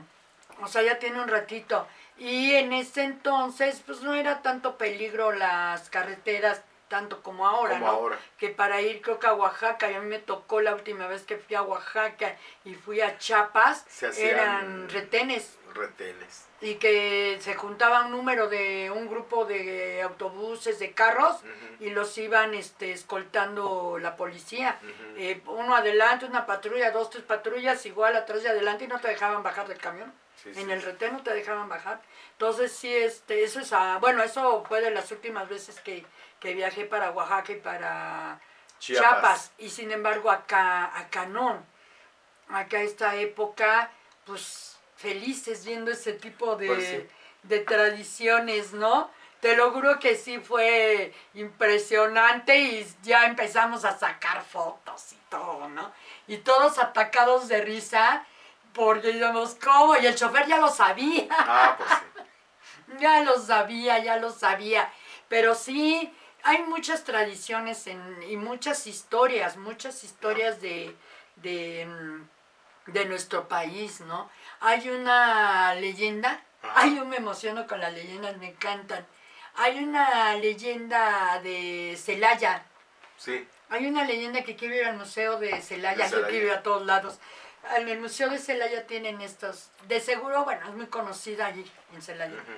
O 0.62 0.68
sea, 0.68 0.82
ya 0.82 0.98
tiene 0.98 1.20
un 1.20 1.28
ratito. 1.28 1.86
Y 2.16 2.54
en 2.54 2.72
ese 2.72 3.02
entonces, 3.02 3.82
pues 3.84 4.02
no 4.02 4.14
era 4.14 4.40
tanto 4.40 4.76
peligro 4.78 5.32
las 5.32 5.90
carreteras 5.90 6.62
tanto 6.88 7.22
como 7.22 7.46
ahora, 7.46 7.74
como 7.74 7.86
¿no? 7.86 7.92
Ahora. 7.92 8.18
Que 8.36 8.48
para 8.48 8.82
ir 8.82 9.00
creo 9.00 9.18
que 9.18 9.28
a 9.28 9.32
Oaxaca, 9.32 9.90
y 9.90 9.94
a 9.94 10.00
mí 10.00 10.06
me 10.06 10.18
tocó 10.18 10.60
la 10.60 10.74
última 10.74 11.06
vez 11.06 11.22
que 11.22 11.38
fui 11.38 11.54
a 11.54 11.62
Oaxaca 11.62 12.36
y 12.64 12.74
fui 12.74 13.00
a 13.00 13.16
Chiapas, 13.16 13.86
eran 14.18 14.88
retenes, 14.88 15.56
Retenes. 15.74 16.46
y 16.60 16.74
que 16.76 17.38
se 17.40 17.54
juntaba 17.54 18.04
un 18.04 18.10
número 18.10 18.48
de 18.48 18.90
un 18.94 19.08
grupo 19.08 19.44
de 19.46 20.02
autobuses, 20.02 20.78
de 20.78 20.92
carros, 20.92 21.38
y 21.80 21.90
los 21.90 22.16
iban 22.18 22.54
este, 22.54 22.92
escoltando 22.92 23.98
la 23.98 24.16
policía. 24.16 24.78
Eh, 25.16 25.40
uno 25.46 25.74
adelante, 25.74 26.26
una 26.26 26.44
patrulla, 26.46 26.90
dos, 26.90 27.08
tres 27.10 27.24
patrullas, 27.24 27.86
igual 27.86 28.14
atrás 28.16 28.42
y 28.44 28.46
adelante, 28.48 28.84
y 28.84 28.88
no 28.88 29.00
te 29.00 29.08
dejaban 29.08 29.42
bajar 29.42 29.68
del 29.68 29.78
camión. 29.78 30.12
Sí, 30.42 30.48
en 30.50 30.54
sí. 30.66 30.70
el 30.72 30.82
retén 30.82 31.12
no 31.14 31.22
te 31.22 31.32
dejaban 31.34 31.68
bajar. 31.68 32.00
Entonces 32.32 32.72
sí, 32.72 32.94
este, 32.94 33.42
eso 33.44 33.60
es, 33.60 33.72
a- 33.72 33.98
bueno, 33.98 34.22
eso 34.22 34.64
fue 34.66 34.80
de 34.80 34.90
las 34.90 35.10
últimas 35.12 35.48
veces 35.48 35.78
que, 35.80 36.04
que 36.40 36.54
viajé 36.54 36.84
para 36.86 37.10
Oaxaca 37.10 37.52
y 37.52 37.56
para 37.56 38.40
Chiapas. 38.78 39.10
Chiapas. 39.10 39.52
Y 39.58 39.68
sin 39.70 39.90
embargo 39.92 40.30
acá, 40.30 40.96
acá 40.98 41.26
no. 41.26 41.62
Acá 42.48 42.80
esta 42.82 43.14
época, 43.16 43.90
pues 44.24 44.69
felices 45.00 45.64
viendo 45.64 45.90
ese 45.90 46.12
tipo 46.12 46.56
de, 46.56 46.66
Pues 46.66 46.86
sí. 46.88 47.06
de 47.44 47.60
tradiciones, 47.60 48.72
¿no? 48.72 49.10
Te 49.40 49.56
lo 49.56 49.72
juro 49.72 49.98
que 49.98 50.16
sí 50.16 50.38
fue 50.38 51.14
impresionante 51.34 52.58
y 52.58 52.86
ya 53.02 53.24
empezamos 53.24 53.84
a 53.86 53.98
sacar 53.98 54.42
fotos 54.44 55.12
y 55.12 55.16
todo, 55.30 55.68
¿no? 55.68 55.90
Y 56.28 56.38
todos 56.38 56.78
atacados 56.78 57.48
de 57.48 57.62
risa 57.62 58.26
porque 58.74 59.12
digamos, 59.12 59.56
¿cómo? 59.62 59.96
Y 59.96 60.06
el 60.06 60.14
chofer 60.14 60.46
ya 60.46 60.58
lo 60.58 60.68
sabía. 60.68 61.26
Ah, 61.30 61.74
pues 61.78 61.90
sí. 61.90 61.96
Ya 62.98 63.20
lo 63.22 63.38
sabía, 63.38 63.98
ya 64.00 64.16
lo 64.16 64.30
sabía. 64.32 64.92
Pero 65.28 65.54
sí, 65.54 66.12
hay 66.42 66.62
muchas 66.64 67.04
tradiciones 67.04 67.86
en, 67.86 68.00
y 68.28 68.36
muchas 68.36 68.86
historias, 68.88 69.56
muchas 69.56 70.02
historias 70.02 70.60
de, 70.60 70.94
de, 71.36 71.86
mm, 71.86 72.90
de 72.92 73.04
nuestro 73.04 73.46
país, 73.46 74.00
¿no? 74.00 74.28
Hay 74.60 74.88
una 74.90 75.74
leyenda, 75.74 76.42
ay, 76.74 76.96
yo 76.96 77.04
me 77.06 77.16
emociono 77.16 77.66
con 77.66 77.80
las 77.80 77.92
leyendas, 77.92 78.36
me 78.36 78.48
encantan. 78.50 79.06
Hay 79.56 79.82
una 79.82 80.34
leyenda 80.36 81.40
de 81.42 81.98
Celaya, 82.02 82.64
Sí. 83.16 83.46
hay 83.70 83.86
una 83.86 84.04
leyenda 84.04 84.42
que 84.44 84.56
quiero 84.56 84.74
ir 84.74 84.84
al 84.84 84.96
museo 84.96 85.38
de 85.38 85.60
Celaya, 85.62 86.06
yo 86.08 86.26
quiero 86.28 86.46
ir 86.46 86.52
a 86.52 86.62
todos 86.62 86.84
lados. 86.86 87.18
En 87.76 87.88
el 87.88 88.00
museo 88.00 88.28
de 88.30 88.38
Celaya 88.38 88.86
tienen 88.86 89.20
estos, 89.20 89.70
de 89.88 90.00
seguro, 90.00 90.44
bueno, 90.44 90.66
es 90.68 90.74
muy 90.74 90.86
conocida 90.86 91.46
allí 91.46 91.64
en 91.94 92.02
Celaya. 92.02 92.34
Ujú. 92.34 92.52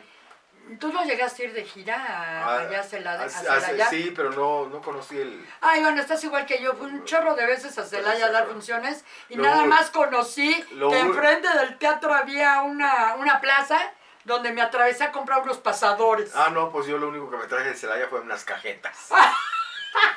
¿Tú 0.78 0.92
no 0.92 1.04
llegaste 1.04 1.42
a 1.42 1.46
ir 1.46 1.52
de 1.52 1.64
gira 1.64 1.94
a, 1.96 2.44
Ah, 2.44 2.58
allá 2.60 2.80
a 2.80 2.82
Celaya? 2.84 3.24
a 3.24 3.90
sí, 3.90 4.12
pero 4.14 4.30
no, 4.30 4.68
no 4.68 4.80
conocí 4.80 5.18
el... 5.18 5.46
Ay, 5.60 5.82
bueno, 5.82 6.00
estás 6.00 6.22
igual 6.24 6.46
que 6.46 6.62
yo. 6.62 6.74
Fui 6.74 6.86
un 6.86 7.04
chorro 7.04 7.34
de 7.34 7.46
veces 7.46 7.76
a 7.78 7.84
Celaya 7.84 8.26
a 8.26 8.30
dar 8.30 8.46
funciones 8.46 9.04
y 9.28 9.34
Lo 9.36 9.42
nada 9.42 9.64
más 9.64 9.90
conocí 9.90 10.64
lo 10.72 10.90
que 10.90 10.98
enfrente 11.00 11.48
del 11.58 11.78
teatro 11.78 12.14
había 12.14 12.62
una, 12.62 13.14
una 13.16 13.40
plaza 13.40 13.78
donde 14.24 14.52
me 14.52 14.62
atravesé 14.62 15.04
a 15.04 15.12
comprar 15.12 15.42
unos 15.42 15.58
pasadores. 15.58 16.32
Ah, 16.34 16.50
no, 16.50 16.70
pues 16.70 16.86
yo 16.86 16.96
lo 16.96 17.08
único 17.08 17.28
que 17.30 17.36
me 17.36 17.46
traje 17.46 17.70
de 17.70 17.74
Celaya 17.76 18.06
fue 18.08 18.20
unas 18.20 18.44
cajetas. 18.44 19.08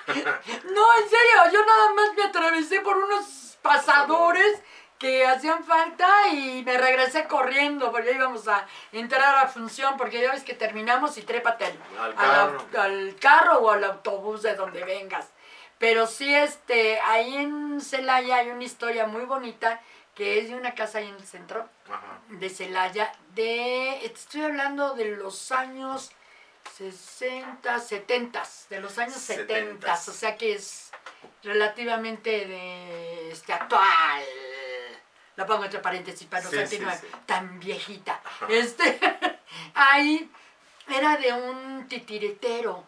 No, 0.08 0.14
en 0.98 1.10
serio, 1.10 1.52
yo 1.52 1.66
nada 1.66 1.94
más 1.94 2.14
me 2.16 2.24
atravesé 2.24 2.80
por 2.80 2.96
unos 2.96 3.58
pasadores 3.62 4.60
que 5.00 5.26
hacían 5.26 5.64
falta 5.66 6.08
y 6.30 6.64
me 6.66 6.78
regresé 6.78 7.26
corriendo 7.28 7.92
porque 7.92 8.12
ya 8.12 8.16
íbamos 8.16 8.48
a 8.48 8.66
entrar 8.94 9.24
a 9.36 9.44
la 9.44 9.48
función 9.50 9.98
porque 9.98 10.22
ya 10.22 10.32
ves 10.32 10.44
que 10.44 10.54
terminamos 10.54 11.18
y 11.18 11.22
trépate 11.24 11.66
al, 11.66 11.78
Al 12.00 12.16
carro. 12.16 12.66
au- 12.74 12.80
al 12.80 13.16
carro 13.20 13.58
o 13.60 13.72
al 13.72 13.84
autobús 13.84 14.42
de 14.42 14.56
donde 14.56 14.84
vengas. 14.86 15.28
Pero 15.78 16.08
sí, 16.08 16.34
este, 16.34 17.00
ahí 17.02 17.36
en 17.36 17.82
Celaya 17.82 18.38
hay 18.38 18.50
una 18.50 18.64
historia 18.64 19.06
muy 19.06 19.24
bonita 19.26 19.82
que 20.16 20.40
es 20.40 20.48
de 20.48 20.56
una 20.56 20.74
casa 20.74 21.00
ahí 21.00 21.10
en 21.10 21.16
el 21.16 21.28
centro 21.28 21.68
Ajá. 21.90 22.20
de 22.30 22.50
Celaya, 22.50 23.12
de, 23.34 24.06
estoy 24.06 24.44
hablando 24.44 24.94
de 24.94 25.18
los 25.18 25.52
años 25.52 26.12
60, 26.78 27.80
70, 27.80 28.44
de 28.70 28.80
los 28.80 28.98
años 28.98 29.16
70, 29.16 29.54
Setentas. 29.54 30.08
o 30.08 30.14
sea 30.14 30.38
que 30.38 30.54
es 30.54 30.92
relativamente 31.44 32.30
de 32.46 33.32
este 33.32 33.52
actual. 33.54 34.24
La 35.36 35.46
pongo 35.46 35.66
entre 35.66 35.80
paréntesis 35.80 36.28
para 36.28 36.44
no 36.44 36.50
Sí, 36.50 36.58
sí. 36.68 36.80
tan 37.26 37.60
viejita. 37.60 38.22
Este, 38.48 39.00
ahí 39.74 40.30
era 40.88 41.18
de 41.18 41.34
un 41.34 41.88
titiritero 41.88 42.84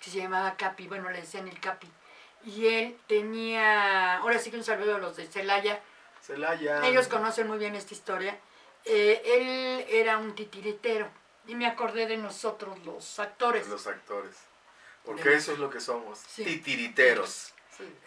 que 0.00 0.10
se 0.10 0.18
llamaba 0.18 0.56
Capi, 0.56 0.88
bueno, 0.88 1.10
le 1.10 1.20
decían 1.20 1.46
el 1.48 1.60
Capi. 1.60 1.88
Y 2.44 2.66
él 2.66 2.98
tenía, 3.06 4.16
ahora 4.18 4.38
sí 4.38 4.50
que 4.50 4.56
un 4.56 4.64
saludo 4.64 4.96
a 4.96 4.98
los 4.98 5.16
de 5.16 5.26
Celaya, 5.28 5.80
Celaya. 6.20 6.84
ellos 6.86 7.06
conocen 7.08 7.46
muy 7.46 7.58
bien 7.58 7.76
esta 7.76 7.94
historia. 7.94 8.36
Eh, 8.84 9.22
él 9.24 9.86
era 9.94 10.18
un 10.18 10.34
titiritero 10.34 11.08
y 11.46 11.54
me 11.54 11.66
acordé 11.68 12.06
de 12.06 12.16
nosotros 12.16 12.78
los 12.84 13.20
actores. 13.20 13.68
Los 13.68 13.86
actores. 13.86 14.34
Porque 15.04 15.28
De- 15.30 15.36
eso 15.36 15.52
es 15.52 15.58
lo 15.60 15.70
que 15.70 15.80
somos. 15.80 16.20
Titiriteros. 16.34 17.52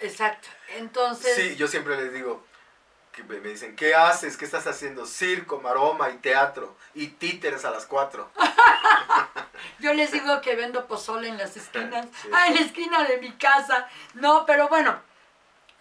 Exacto. 0.02 0.48
Entonces, 0.78 1.36
Sí, 1.36 1.56
yo 1.56 1.68
siempre 1.68 1.96
les 1.98 2.12
digo, 2.14 2.46
que 3.16 3.24
me 3.24 3.40
dicen, 3.40 3.76
¿qué 3.78 3.96
haces? 3.96 4.36
¿Qué 4.36 4.44
estás 4.44 4.68
haciendo? 4.68 5.06
Circo, 5.06 5.62
maroma 5.62 6.10
y 6.10 6.18
teatro. 6.18 6.76
Y 6.94 7.08
títeres 7.08 7.64
a 7.64 7.72
las 7.72 7.86
cuatro. 7.86 8.30
yo 9.80 9.94
les 9.94 10.12
digo 10.12 10.42
que 10.42 10.56
vendo 10.56 10.86
pozole 10.86 11.30
en 11.30 11.38
las 11.38 11.56
esquinas. 11.56 12.08
Sí. 12.22 12.28
Ah, 12.34 12.48
en 12.48 12.56
la 12.56 12.62
esquina 12.62 13.04
de 13.06 13.18
mi 13.18 13.32
casa. 13.32 13.88
No, 14.16 14.46
pero 14.46 14.68
bueno, 14.68 15.00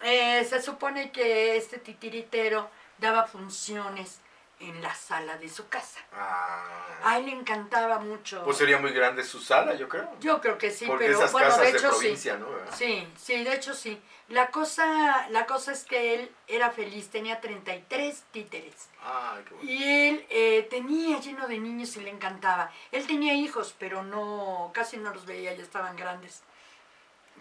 eh, 0.01 0.45
se 0.49 0.61
supone 0.61 1.11
que 1.11 1.57
este 1.57 1.77
titiritero 1.77 2.69
daba 2.99 3.27
funciones 3.27 4.21
en 4.59 4.81
la 4.81 4.93
sala 4.95 5.37
de 5.37 5.49
su 5.49 5.67
casa. 5.67 5.99
Ah. 6.13 6.63
A 7.03 7.17
él 7.17 7.25
le 7.25 7.31
encantaba 7.33 7.99
mucho. 7.99 8.43
Pues 8.43 8.57
sería 8.57 8.77
muy 8.77 8.91
grande 8.91 9.23
su 9.23 9.39
sala, 9.39 9.75
yo 9.75 9.87
creo. 9.87 10.09
Yo 10.19 10.39
creo 10.41 10.57
que 10.57 10.71
sí, 10.71 10.85
Porque 10.85 11.05
pero 11.05 11.17
esas 11.17 11.31
bueno, 11.31 11.47
casas 11.47 11.65
de 11.65 11.71
de, 11.71 11.77
hecho 11.77 11.91
sí. 11.91 11.99
provincia, 11.99 12.37
¿no? 12.37 12.47
Sí, 12.73 13.07
sí, 13.17 13.43
de 13.43 13.53
hecho 13.53 13.73
sí. 13.73 14.01
La 14.29 14.49
cosa, 14.49 15.27
la 15.29 15.45
cosa 15.45 15.71
es 15.71 15.83
que 15.83 16.15
él 16.15 16.31
era 16.47 16.71
feliz, 16.71 17.09
tenía 17.09 17.41
33 17.41 18.23
títeres. 18.31 18.89
Ay, 19.03 19.43
qué 19.47 19.53
bueno. 19.53 19.69
Y 19.69 19.83
él 19.83 20.25
eh, 20.29 20.67
tenía 20.69 21.19
lleno 21.19 21.47
de 21.47 21.59
niños 21.59 21.95
y 21.97 22.01
le 22.01 22.09
encantaba. 22.09 22.71
Él 22.91 23.05
tenía 23.05 23.33
hijos, 23.33 23.75
pero 23.77 24.03
no, 24.03 24.71
casi 24.73 24.97
no 24.97 25.13
los 25.13 25.25
veía, 25.25 25.53
ya 25.53 25.61
estaban 25.61 25.95
grandes. 25.95 26.43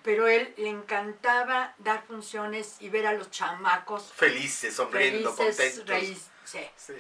Pero 0.05 0.29
él 0.29 0.55
le 0.59 0.69
encantaba 0.69 1.75
dar 1.79 2.05
funciones 2.07 2.77
y 2.79 2.91
ver 2.91 3.07
a 3.07 3.13
los 3.15 3.31
chamacos 3.33 4.13
Felices, 4.15 4.77
sonriendo, 4.77 5.33
felices, 5.33 5.79
contentos. 5.79 6.31
sí. 6.45 6.61
Sí. 6.77 6.93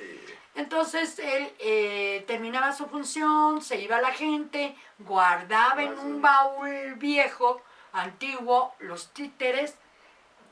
Entonces 0.54 1.18
él 1.18 1.52
eh, 1.58 2.24
terminaba 2.26 2.72
su 2.72 2.86
función, 2.86 3.60
se 3.60 3.76
iba 3.76 4.00
la 4.00 4.10
gente, 4.12 4.74
guardaba 4.98 5.82
en 5.82 5.98
un 5.98 6.22
baúl 6.22 6.94
viejo, 6.94 7.62
antiguo, 7.92 8.74
los 8.78 9.12
títeres, 9.12 9.74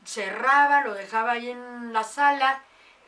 cerraba, 0.05 0.83
lo 0.85 0.93
dejaba 0.95 1.33
ahí 1.33 1.51
en 1.51 1.93
la 1.95 2.05
sala 2.05 2.63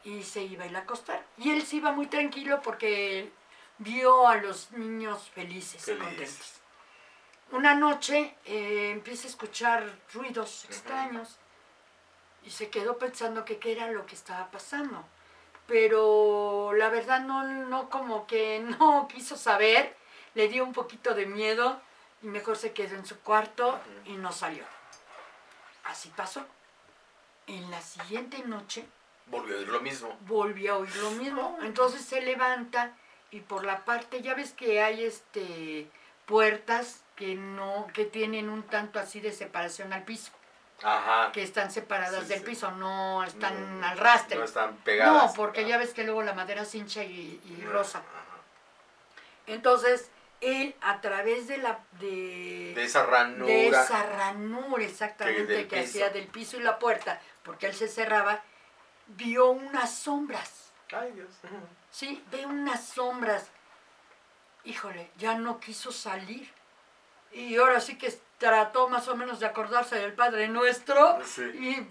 y 0.05 0.22
se 0.22 0.42
iba 0.42 0.64
a 0.64 0.66
ir 0.68 0.76
a 0.76 0.80
acostar. 0.80 1.22
Y 1.36 1.51
él 1.51 1.62
se 1.66 1.76
iba 1.76 1.92
muy 1.92 2.07
tranquilo 2.07 2.62
porque 2.62 3.30
vio 3.78 4.26
a 4.26 4.36
los 4.36 4.70
niños 4.72 5.30
felices, 5.34 5.82
y 5.82 5.92
Felices. 5.92 6.05
contentos. 6.09 6.61
Una 7.55 7.74
noche 7.74 8.36
eh, 8.44 8.90
empieza 8.90 9.26
a 9.26 9.30
escuchar 9.30 9.98
ruidos 10.12 10.64
extraños 10.64 11.36
y 12.44 12.50
se 12.50 12.68
quedó 12.68 12.98
pensando 12.98 13.44
que 13.44 13.59
qué 13.59 13.72
era 13.72 13.90
lo 13.90 14.05
que 14.07 14.14
estaba 14.14 14.50
pasando 14.50 15.05
pero 15.66 16.72
la 16.74 16.88
verdad 16.88 17.20
no, 17.20 17.44
no 17.44 17.88
como 17.88 18.26
que 18.26 18.61
no 18.61 19.09
quiso 19.12 19.36
saber, 19.36 19.96
le 20.34 20.48
dio 20.48 20.64
un 20.64 20.72
poquito 20.72 21.14
de 21.14 21.26
miedo 21.26 21.80
y 22.22 22.26
mejor 22.26 22.57
se 22.57 22.72
quedó 22.72 22.96
en 22.96 23.07
su 23.07 23.18
cuarto 23.20 23.78
y 24.05 24.12
no 24.12 24.32
salió. 24.32 24.64
Así 25.84 26.11
pasó. 26.16 26.44
En 27.46 27.70
la 27.70 27.80
siguiente 27.80 28.38
noche 28.44 28.86
Volvió 29.26 29.57
a 29.57 29.59
oír 29.59 29.68
lo 29.68 29.80
mismo. 29.80 30.18
volvió 30.26 30.74
a 30.74 30.78
oír 30.78 30.96
lo 30.96 31.11
mismo. 31.12 31.59
Entonces 31.62 32.02
se 32.02 32.20
levanta 32.20 32.94
y 33.30 33.40
por 33.40 33.64
la 33.64 33.84
parte, 33.84 34.22
ya 34.22 34.34
ves 34.34 34.52
que 34.52 34.82
hay 34.82 35.05
este 35.05 35.90
puertas 36.26 37.03
que 37.17 37.35
no, 37.35 37.87
que 37.95 38.05
tienen 38.05 38.49
un 38.49 38.62
tanto 38.65 38.99
así 38.99 39.21
de 39.21 39.33
separación 39.33 39.93
al 39.93 40.03
piso, 40.05 40.33
Ajá. 40.83 41.31
que 41.33 41.43
están 41.43 41.71
separadas 41.71 42.23
Sí, 42.25 42.29
del 42.31 42.41
sí. 42.41 42.45
piso, 42.47 42.71
no 42.73 43.23
están 43.25 43.81
No, 43.81 43.87
al 43.87 43.99
rastre. 43.99 44.37
No 44.39 44.45
están 44.45 44.77
pegadas. 44.79 45.12
No, 45.31 45.33
porque 45.35 45.61
Ah. 45.61 45.69
ya 45.69 45.79
ves 45.79 45.95
que 45.95 46.05
luego 46.05 46.23
la 46.23 46.33
madera 46.35 46.65
se 46.65 46.79
hincha 46.79 47.05
y, 47.05 47.41
y 47.45 47.65
Ah, 47.67 47.71
rosa. 47.71 47.99
ajá. 47.99 48.41
Entonces, 49.47 50.11
él 50.41 50.75
a 50.81 51.01
través 51.01 51.47
de 51.49 51.59
la 51.59 51.79
de, 52.01 52.73
De 52.75 52.85
esa 52.85 53.05
ranura. 53.07 53.47
de 53.47 53.69
esa 53.69 54.03
ranura 54.05 54.79
Que 54.79 54.85
exactamente 54.85 55.69
que, 55.69 55.77
piso. 55.77 55.89
hacía 55.89 56.11
del 56.11 56.27
piso 56.27 56.57
y 56.57 56.62
la 56.62 56.79
puerta, 56.79 57.21
porque 57.45 57.67
él 57.67 57.75
se 57.75 57.89
cerraba, 57.89 58.43
vio 59.07 59.51
unas 59.51 59.95
sombras. 59.95 60.73
Ay, 60.93 61.12
Dios. 61.12 61.29
Sí, 61.91 62.23
ve 62.31 62.45
unas 62.47 62.85
sombras. 62.85 63.47
Híjole, 64.65 65.11
ya 65.19 65.35
no 65.35 65.61
quiso 65.61 65.93
salir. 65.93 66.51
Y 67.35 67.57
ahora 67.57 67.80
sí 67.80 67.99
que 67.99 68.16
trató 68.39 68.89
más 68.89 69.09
o 69.09 69.16
menos 69.16 69.41
de 69.41 69.47
acordarse 69.47 69.97
del 69.97 70.12
Padre 70.14 70.49
Nuestro. 70.49 71.18
Sí. 71.24 71.43
Y 71.43 71.87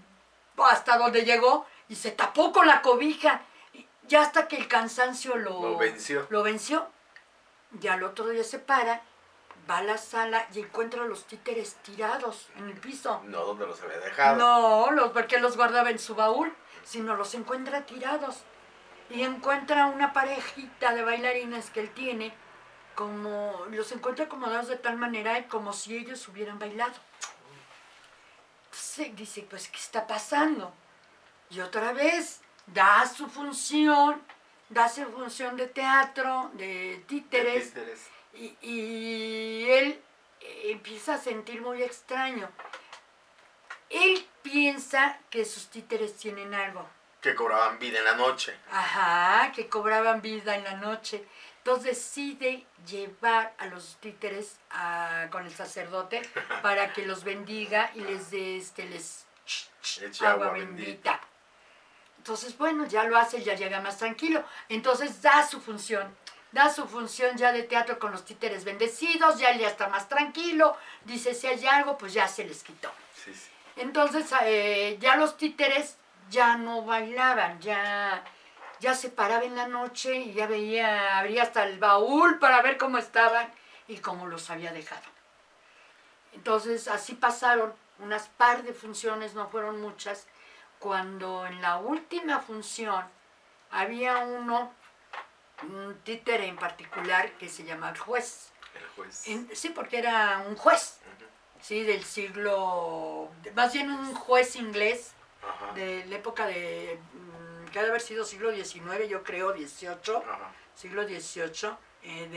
hasta 0.63 0.97
donde 0.97 1.25
llegó 1.25 1.65
y 1.89 1.95
se 1.95 2.11
tapó 2.11 2.51
con 2.51 2.67
la 2.67 2.81
cobija. 2.81 3.41
Y 3.73 3.85
Ya 4.07 4.21
hasta 4.21 4.47
que 4.47 4.57
el 4.57 4.67
cansancio 4.67 5.35
lo, 5.35 5.61
Lo 5.61 5.77
venció. 5.77 6.27
lo 6.29 6.43
venció. 6.43 6.87
Ya 7.79 7.93
al 7.93 8.03
otro 8.03 8.27
día 8.29 8.43
se 8.43 8.59
para, 8.59 9.01
va 9.69 9.77
a 9.79 9.83
la 9.83 9.97
sala 9.97 10.45
y 10.53 10.59
encuentra 10.59 11.03
a 11.03 11.07
los 11.07 11.25
títeres 11.25 11.75
tirados 11.83 12.49
en 12.57 12.69
el 12.69 12.77
piso. 12.79 13.21
No, 13.25 13.43
donde 13.45 13.65
los 13.65 13.81
había 13.81 13.97
dejado. 13.99 14.37
No, 14.37 14.91
los, 14.91 15.11
porque 15.11 15.39
los 15.39 15.57
guardaba 15.57 15.89
en 15.89 15.97
su 15.99 16.13
baúl, 16.15 16.53
sino 16.83 17.15
los 17.15 17.33
encuentra 17.33 17.85
tirados. 17.85 18.43
Y 19.09 19.23
encuentra 19.23 19.87
una 19.87 20.13
parejita 20.13 20.93
de 20.93 21.03
bailarines 21.03 21.69
que 21.71 21.81
él 21.81 21.89
tiene, 21.91 22.33
como 22.95 23.65
los 23.71 23.91
encuentra 23.91 24.25
acomodados 24.25 24.67
de 24.67 24.77
tal 24.77 24.97
manera 24.97 25.47
como 25.47 25.73
si 25.73 25.97
ellos 25.97 26.27
hubieran 26.27 26.59
bailado. 26.59 26.93
Entonces 28.65 29.15
dice, 29.15 29.45
pues, 29.49 29.67
¿qué 29.69 29.77
está 29.77 30.07
pasando? 30.07 30.73
Y 31.49 31.59
otra 31.61 31.93
vez 31.93 32.41
da 32.67 33.05
su 33.07 33.27
función, 33.27 34.21
da 34.69 34.89
su 34.89 35.05
función 35.11 35.55
de 35.57 35.67
teatro, 35.67 36.49
de 36.53 37.03
títeres, 37.07 37.65
Títeres. 37.73 38.07
y, 38.33 38.57
y 38.61 39.69
él 39.69 40.01
eh, 40.41 40.71
empieza 40.71 41.15
a 41.15 41.17
sentir 41.19 41.61
muy 41.61 41.83
extraño. 41.83 42.49
Él 43.89 44.27
piensa 44.41 45.19
que 45.29 45.45
sus 45.45 45.67
títeres 45.69 46.17
tienen 46.17 46.53
algo. 46.53 46.87
Que 47.21 47.35
cobraban 47.35 47.77
vida 47.79 47.99
en 47.99 48.05
la 48.05 48.15
noche. 48.15 48.57
Ajá, 48.71 49.51
que 49.53 49.69
cobraban 49.69 50.21
vida 50.21 50.55
en 50.55 50.63
la 50.63 50.73
noche. 50.73 51.23
Entonces 51.65 51.85
decide 51.95 52.65
llevar 52.85 53.53
a 53.57 53.67
los 53.67 53.95
títeres 54.01 54.57
a- 54.69 55.27
con 55.31 55.45
el 55.45 55.53
sacerdote 55.55 56.21
para 56.61 56.91
que 56.91 57.05
los 57.05 57.23
bendiga 57.23 57.89
y 57.95 58.01
les 58.01 58.31
dé 58.31 58.57
este, 58.57 58.83
les 58.85 59.25
Eche 60.01 60.25
agua, 60.25 60.47
agua 60.47 60.57
bendita. 60.57 60.81
bendita. 60.83 61.19
Entonces, 62.17 62.57
bueno, 62.57 62.85
ya 62.85 63.05
lo 63.05 63.17
hace, 63.17 63.41
ya 63.41 63.53
llega 63.55 63.79
más 63.79 63.97
tranquilo. 63.97 64.43
Entonces 64.67 65.21
da 65.21 65.47
su 65.47 65.61
función. 65.61 66.13
Da 66.51 66.69
su 66.69 66.85
función 66.85 67.37
ya 67.37 67.53
de 67.53 67.63
teatro 67.63 67.97
con 67.97 68.11
los 68.11 68.25
títeres 68.25 68.65
bendecidos, 68.65 69.39
ya 69.39 69.51
él 69.51 69.59
ya 69.59 69.69
está 69.69 69.87
más 69.87 70.09
tranquilo. 70.09 70.75
Dice, 71.05 71.33
si 71.33 71.47
hay 71.47 71.65
algo, 71.65 71.97
pues 71.97 72.11
ya 72.13 72.27
se 72.27 72.43
les 72.43 72.61
quitó. 72.61 72.91
Sí, 73.15 73.33
sí. 73.33 73.49
Entonces, 73.77 74.29
eh, 74.43 74.97
ya 74.99 75.15
los 75.15 75.37
títeres 75.37 75.95
ya 76.29 76.57
no 76.57 76.83
bailaban, 76.83 77.59
ya, 77.61 78.21
ya 78.83 78.93
se 78.95 79.09
paraba 79.09 79.45
en 79.45 79.55
la 79.55 79.65
noche 79.67 80.13
y 80.17 80.33
ya 80.33 80.45
veía, 80.45 81.17
abría 81.17 81.43
hasta 81.43 81.63
el 81.63 81.79
baúl 81.79 82.37
para 82.37 82.61
ver 82.61 82.77
cómo 82.77 82.97
estaban 82.97 83.49
y 83.87 83.97
cómo 83.99 84.27
los 84.27 84.49
había 84.49 84.73
dejado. 84.73 85.07
Entonces, 86.33 86.89
así 86.89 87.13
pasaron 87.13 87.73
unas 87.99 88.27
par 88.27 88.63
de 88.63 88.73
funciones, 88.73 89.35
no 89.35 89.47
fueron 89.47 89.79
muchas, 89.79 90.27
cuando 90.79 91.45
en 91.45 91.61
la 91.61 91.77
última 91.77 92.41
función 92.41 93.05
había 93.71 94.17
uno, 94.17 94.73
un 95.61 95.97
títere 96.03 96.47
en 96.47 96.57
particular, 96.57 97.31
que 97.37 97.47
se 97.47 97.63
llama 97.63 97.89
el 97.91 97.97
juez. 97.97 98.51
El 98.75 98.85
juez. 98.95 99.27
En- 99.29 99.49
sí, 99.55 99.69
porque 99.69 99.99
era 99.99 100.43
un 100.45 100.57
juez, 100.57 100.99
sí, 101.61 101.83
del 101.83 102.03
siglo, 102.03 103.31
más 103.55 103.71
bien 103.71 103.89
un 103.89 104.13
juez 104.13 104.57
inglés 104.57 105.13
de 105.75 106.05
la 106.07 106.15
época 106.17 106.47
de, 106.47 106.99
que 107.73 107.79
ha 107.79 107.81
de 107.83 107.89
haber 107.89 108.01
sido 108.01 108.23
siglo 108.23 108.53
XIX, 108.53 109.09
yo 109.09 109.23
creo, 109.23 109.51
XVIII, 109.51 110.17
Ajá. 110.17 110.53
siglo 110.75 111.03
XVIII, 111.03 111.71
eh, 112.03 112.27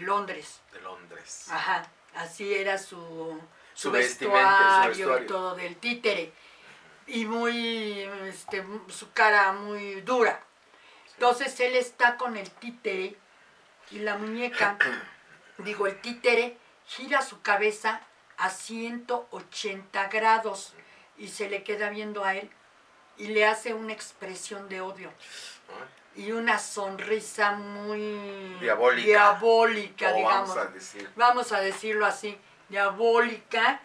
Londres. 0.04 0.60
De 0.72 0.80
Londres. 0.80 1.46
Ajá, 1.50 1.88
así 2.16 2.52
era 2.52 2.76
su, 2.76 3.40
su 3.74 3.88
y 3.88 3.92
vestuario. 3.92 5.24
todo 5.26 5.54
del 5.54 5.76
títere. 5.76 6.32
Y 7.06 7.24
muy, 7.26 8.00
este, 8.24 8.66
su 8.88 9.12
cara 9.12 9.52
muy 9.52 10.00
dura. 10.00 10.42
Entonces 11.14 11.58
él 11.60 11.76
está 11.76 12.16
con 12.16 12.36
el 12.36 12.50
títere 12.50 13.16
y 13.92 14.00
la 14.00 14.18
muñeca, 14.18 14.76
digo, 15.58 15.86
el 15.86 16.00
títere 16.00 16.58
gira 16.86 17.22
su 17.22 17.40
cabeza 17.40 18.00
a 18.36 18.50
180 18.50 20.08
grados 20.08 20.74
y 21.16 21.28
se 21.28 21.48
le 21.48 21.62
queda 21.62 21.88
viendo 21.88 22.24
a 22.24 22.34
él 22.34 22.50
y 23.18 23.28
le 23.28 23.46
hace 23.46 23.74
una 23.74 23.92
expresión 23.92 24.68
de 24.68 24.80
odio 24.80 25.10
Ay, 25.68 26.24
y 26.24 26.32
una 26.32 26.58
sonrisa 26.58 27.52
muy 27.52 28.56
Diabólica. 28.60 30.12
digamos 30.12 30.54
vamos 30.54 30.56
a 30.56 30.64
decir. 30.72 31.10
vamos 31.16 31.52
a 31.52 31.60
decirlo 31.60 32.06
así, 32.06 32.38
diabólica, 32.68 33.80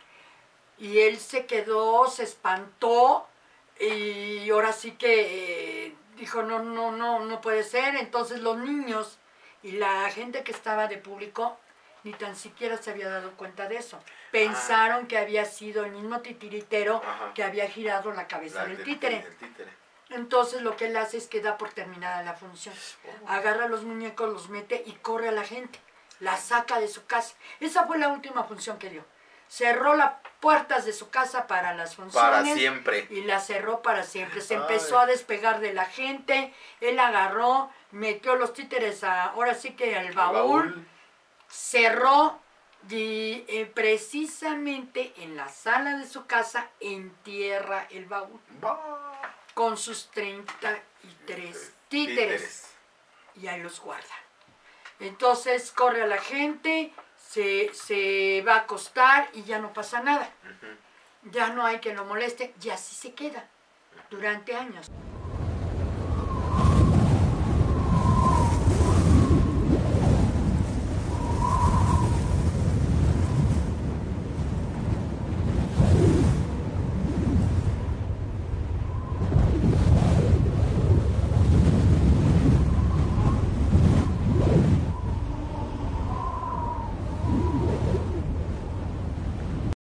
y 0.78 1.00
él 1.00 1.18
se 1.20 1.46
quedó, 1.46 2.08
se 2.08 2.24
espantó, 2.24 3.28
y 3.80 4.50
ahora 4.50 4.74
sí 4.74 4.92
que 4.92 5.86
eh, 5.88 5.96
dijo, 6.18 6.44
no, 6.44 6.60
no, 6.60 6.92
no, 6.92 7.20
no 7.20 7.42
puede 7.42 7.64
ser. 7.64 7.96
Entonces 7.96 8.40
los 8.42 8.58
niños 8.58 9.18
y 9.64 9.74
la 9.74 10.10
gente 10.12 10.44
que 10.44 10.52
estaba 10.52 10.88
de 10.88 10.98
público 10.98 11.58
ni 12.04 12.14
tan 12.14 12.36
siquiera 12.36 12.78
se 12.78 12.91
había 12.91 13.10
dado 13.10 13.32
cuenta 13.32 13.68
de 13.68 13.78
eso. 13.78 14.02
Pensaron 14.32 15.08
que 15.08 15.18
había 15.18 15.45
sido 15.45 15.86
el 15.86 15.91
mismo 15.91 16.20
titiritero 16.22 16.97
Ajá. 17.06 17.34
que 17.34 17.43
había 17.43 17.68
girado 17.68 18.12
la 18.12 18.28
cabeza 18.28 18.62
La 18.64 18.66
del 18.68 18.78
del- 18.78 18.86
títere. 18.86 19.26
Entonces 20.10 20.62
lo 20.62 20.76
que 20.76 20.88
él 20.88 20.97
hace 20.97 21.18
es 21.18 21.28
que 21.28 21.41
da 21.41 21.58
por 21.58 21.70
terminada 21.72 22.22
la 22.24 22.34
función. 22.34 22.76
Oh. 23.24 23.30
Agarra 23.30 23.68
los 23.68 23.84
muñecos, 23.84 24.30
los 24.30 24.49
mete 24.49 24.84
y 24.86 24.91
corre 24.93 25.30
a 25.30 25.32
la 25.32 25.43
gente. 25.43 25.80
La 26.20 26.38
saca 26.38 26.80
de 26.80 26.88
su 26.88 27.06
casa. 27.06 27.36
Esa 27.60 27.86
fue 27.88 27.97
la 27.97 28.10
última 28.10 28.43
función 28.43 28.78
que 28.78 28.89
dio. 28.89 29.06
Cerró 29.47 29.95
las 29.95 30.14
puertas 30.39 30.86
de 30.86 30.93
su 30.93 31.10
casa 31.10 31.47
para 31.47 31.74
las 31.74 31.95
funciones. 31.95 32.30
Para 32.30 32.43
siempre. 32.45 33.08
Y 33.10 33.22
la 33.24 33.39
cerró 33.39 33.82
para 33.82 34.04
siempre. 34.04 34.39
Se 34.41 34.56
Ay. 34.56 34.62
empezó 34.62 34.99
a 34.99 35.06
despegar 35.06 35.60
de 35.60 35.74
la 35.74 35.86
gente. 35.86 36.54
Él 36.80 36.99
agarró, 36.99 37.70
metió 37.91 38.36
los 38.36 38.54
títeres 38.54 39.04
a, 39.04 39.26
ahora 39.26 39.56
sí 39.56 39.72
que 39.72 39.95
al 39.97 40.08
El 40.08 40.14
baúl, 40.14 40.88
cerró 41.52 42.39
y 42.89 43.45
eh, 43.47 43.70
precisamente 43.72 45.14
en 45.18 45.36
la 45.36 45.49
sala 45.49 45.97
de 45.97 46.08
su 46.08 46.26
casa 46.26 46.70
entierra 46.80 47.88
el 47.91 48.06
baúl 48.06 48.39
con 49.54 49.78
sus 49.78 50.10
33 50.12 51.74
títeres 51.89 52.72
y 53.36 53.47
ahí 53.47 53.62
los 53.62 53.80
guarda. 53.80 54.16
Entonces 54.99 55.72
corre 55.72 56.04
a 56.04 56.08
la 56.08 56.20
gente, 56.20 56.93
se, 57.18 57.72
se 57.74 58.43
va 58.47 58.56
a 58.56 58.60
acostar 58.60 59.30
y 59.34 59.43
ya 59.43 59.60
no 59.60 59.74
pasa 59.74 60.02
nada. 60.02 60.30
Ya 61.24 61.49
no 61.49 61.66
hay 61.66 61.80
que 61.80 61.93
lo 61.93 62.06
moleste 62.06 62.54
y 62.64 62.70
así 62.70 62.95
se 62.95 63.14
queda 63.14 63.47
durante 64.10 64.56
años. 64.56 64.88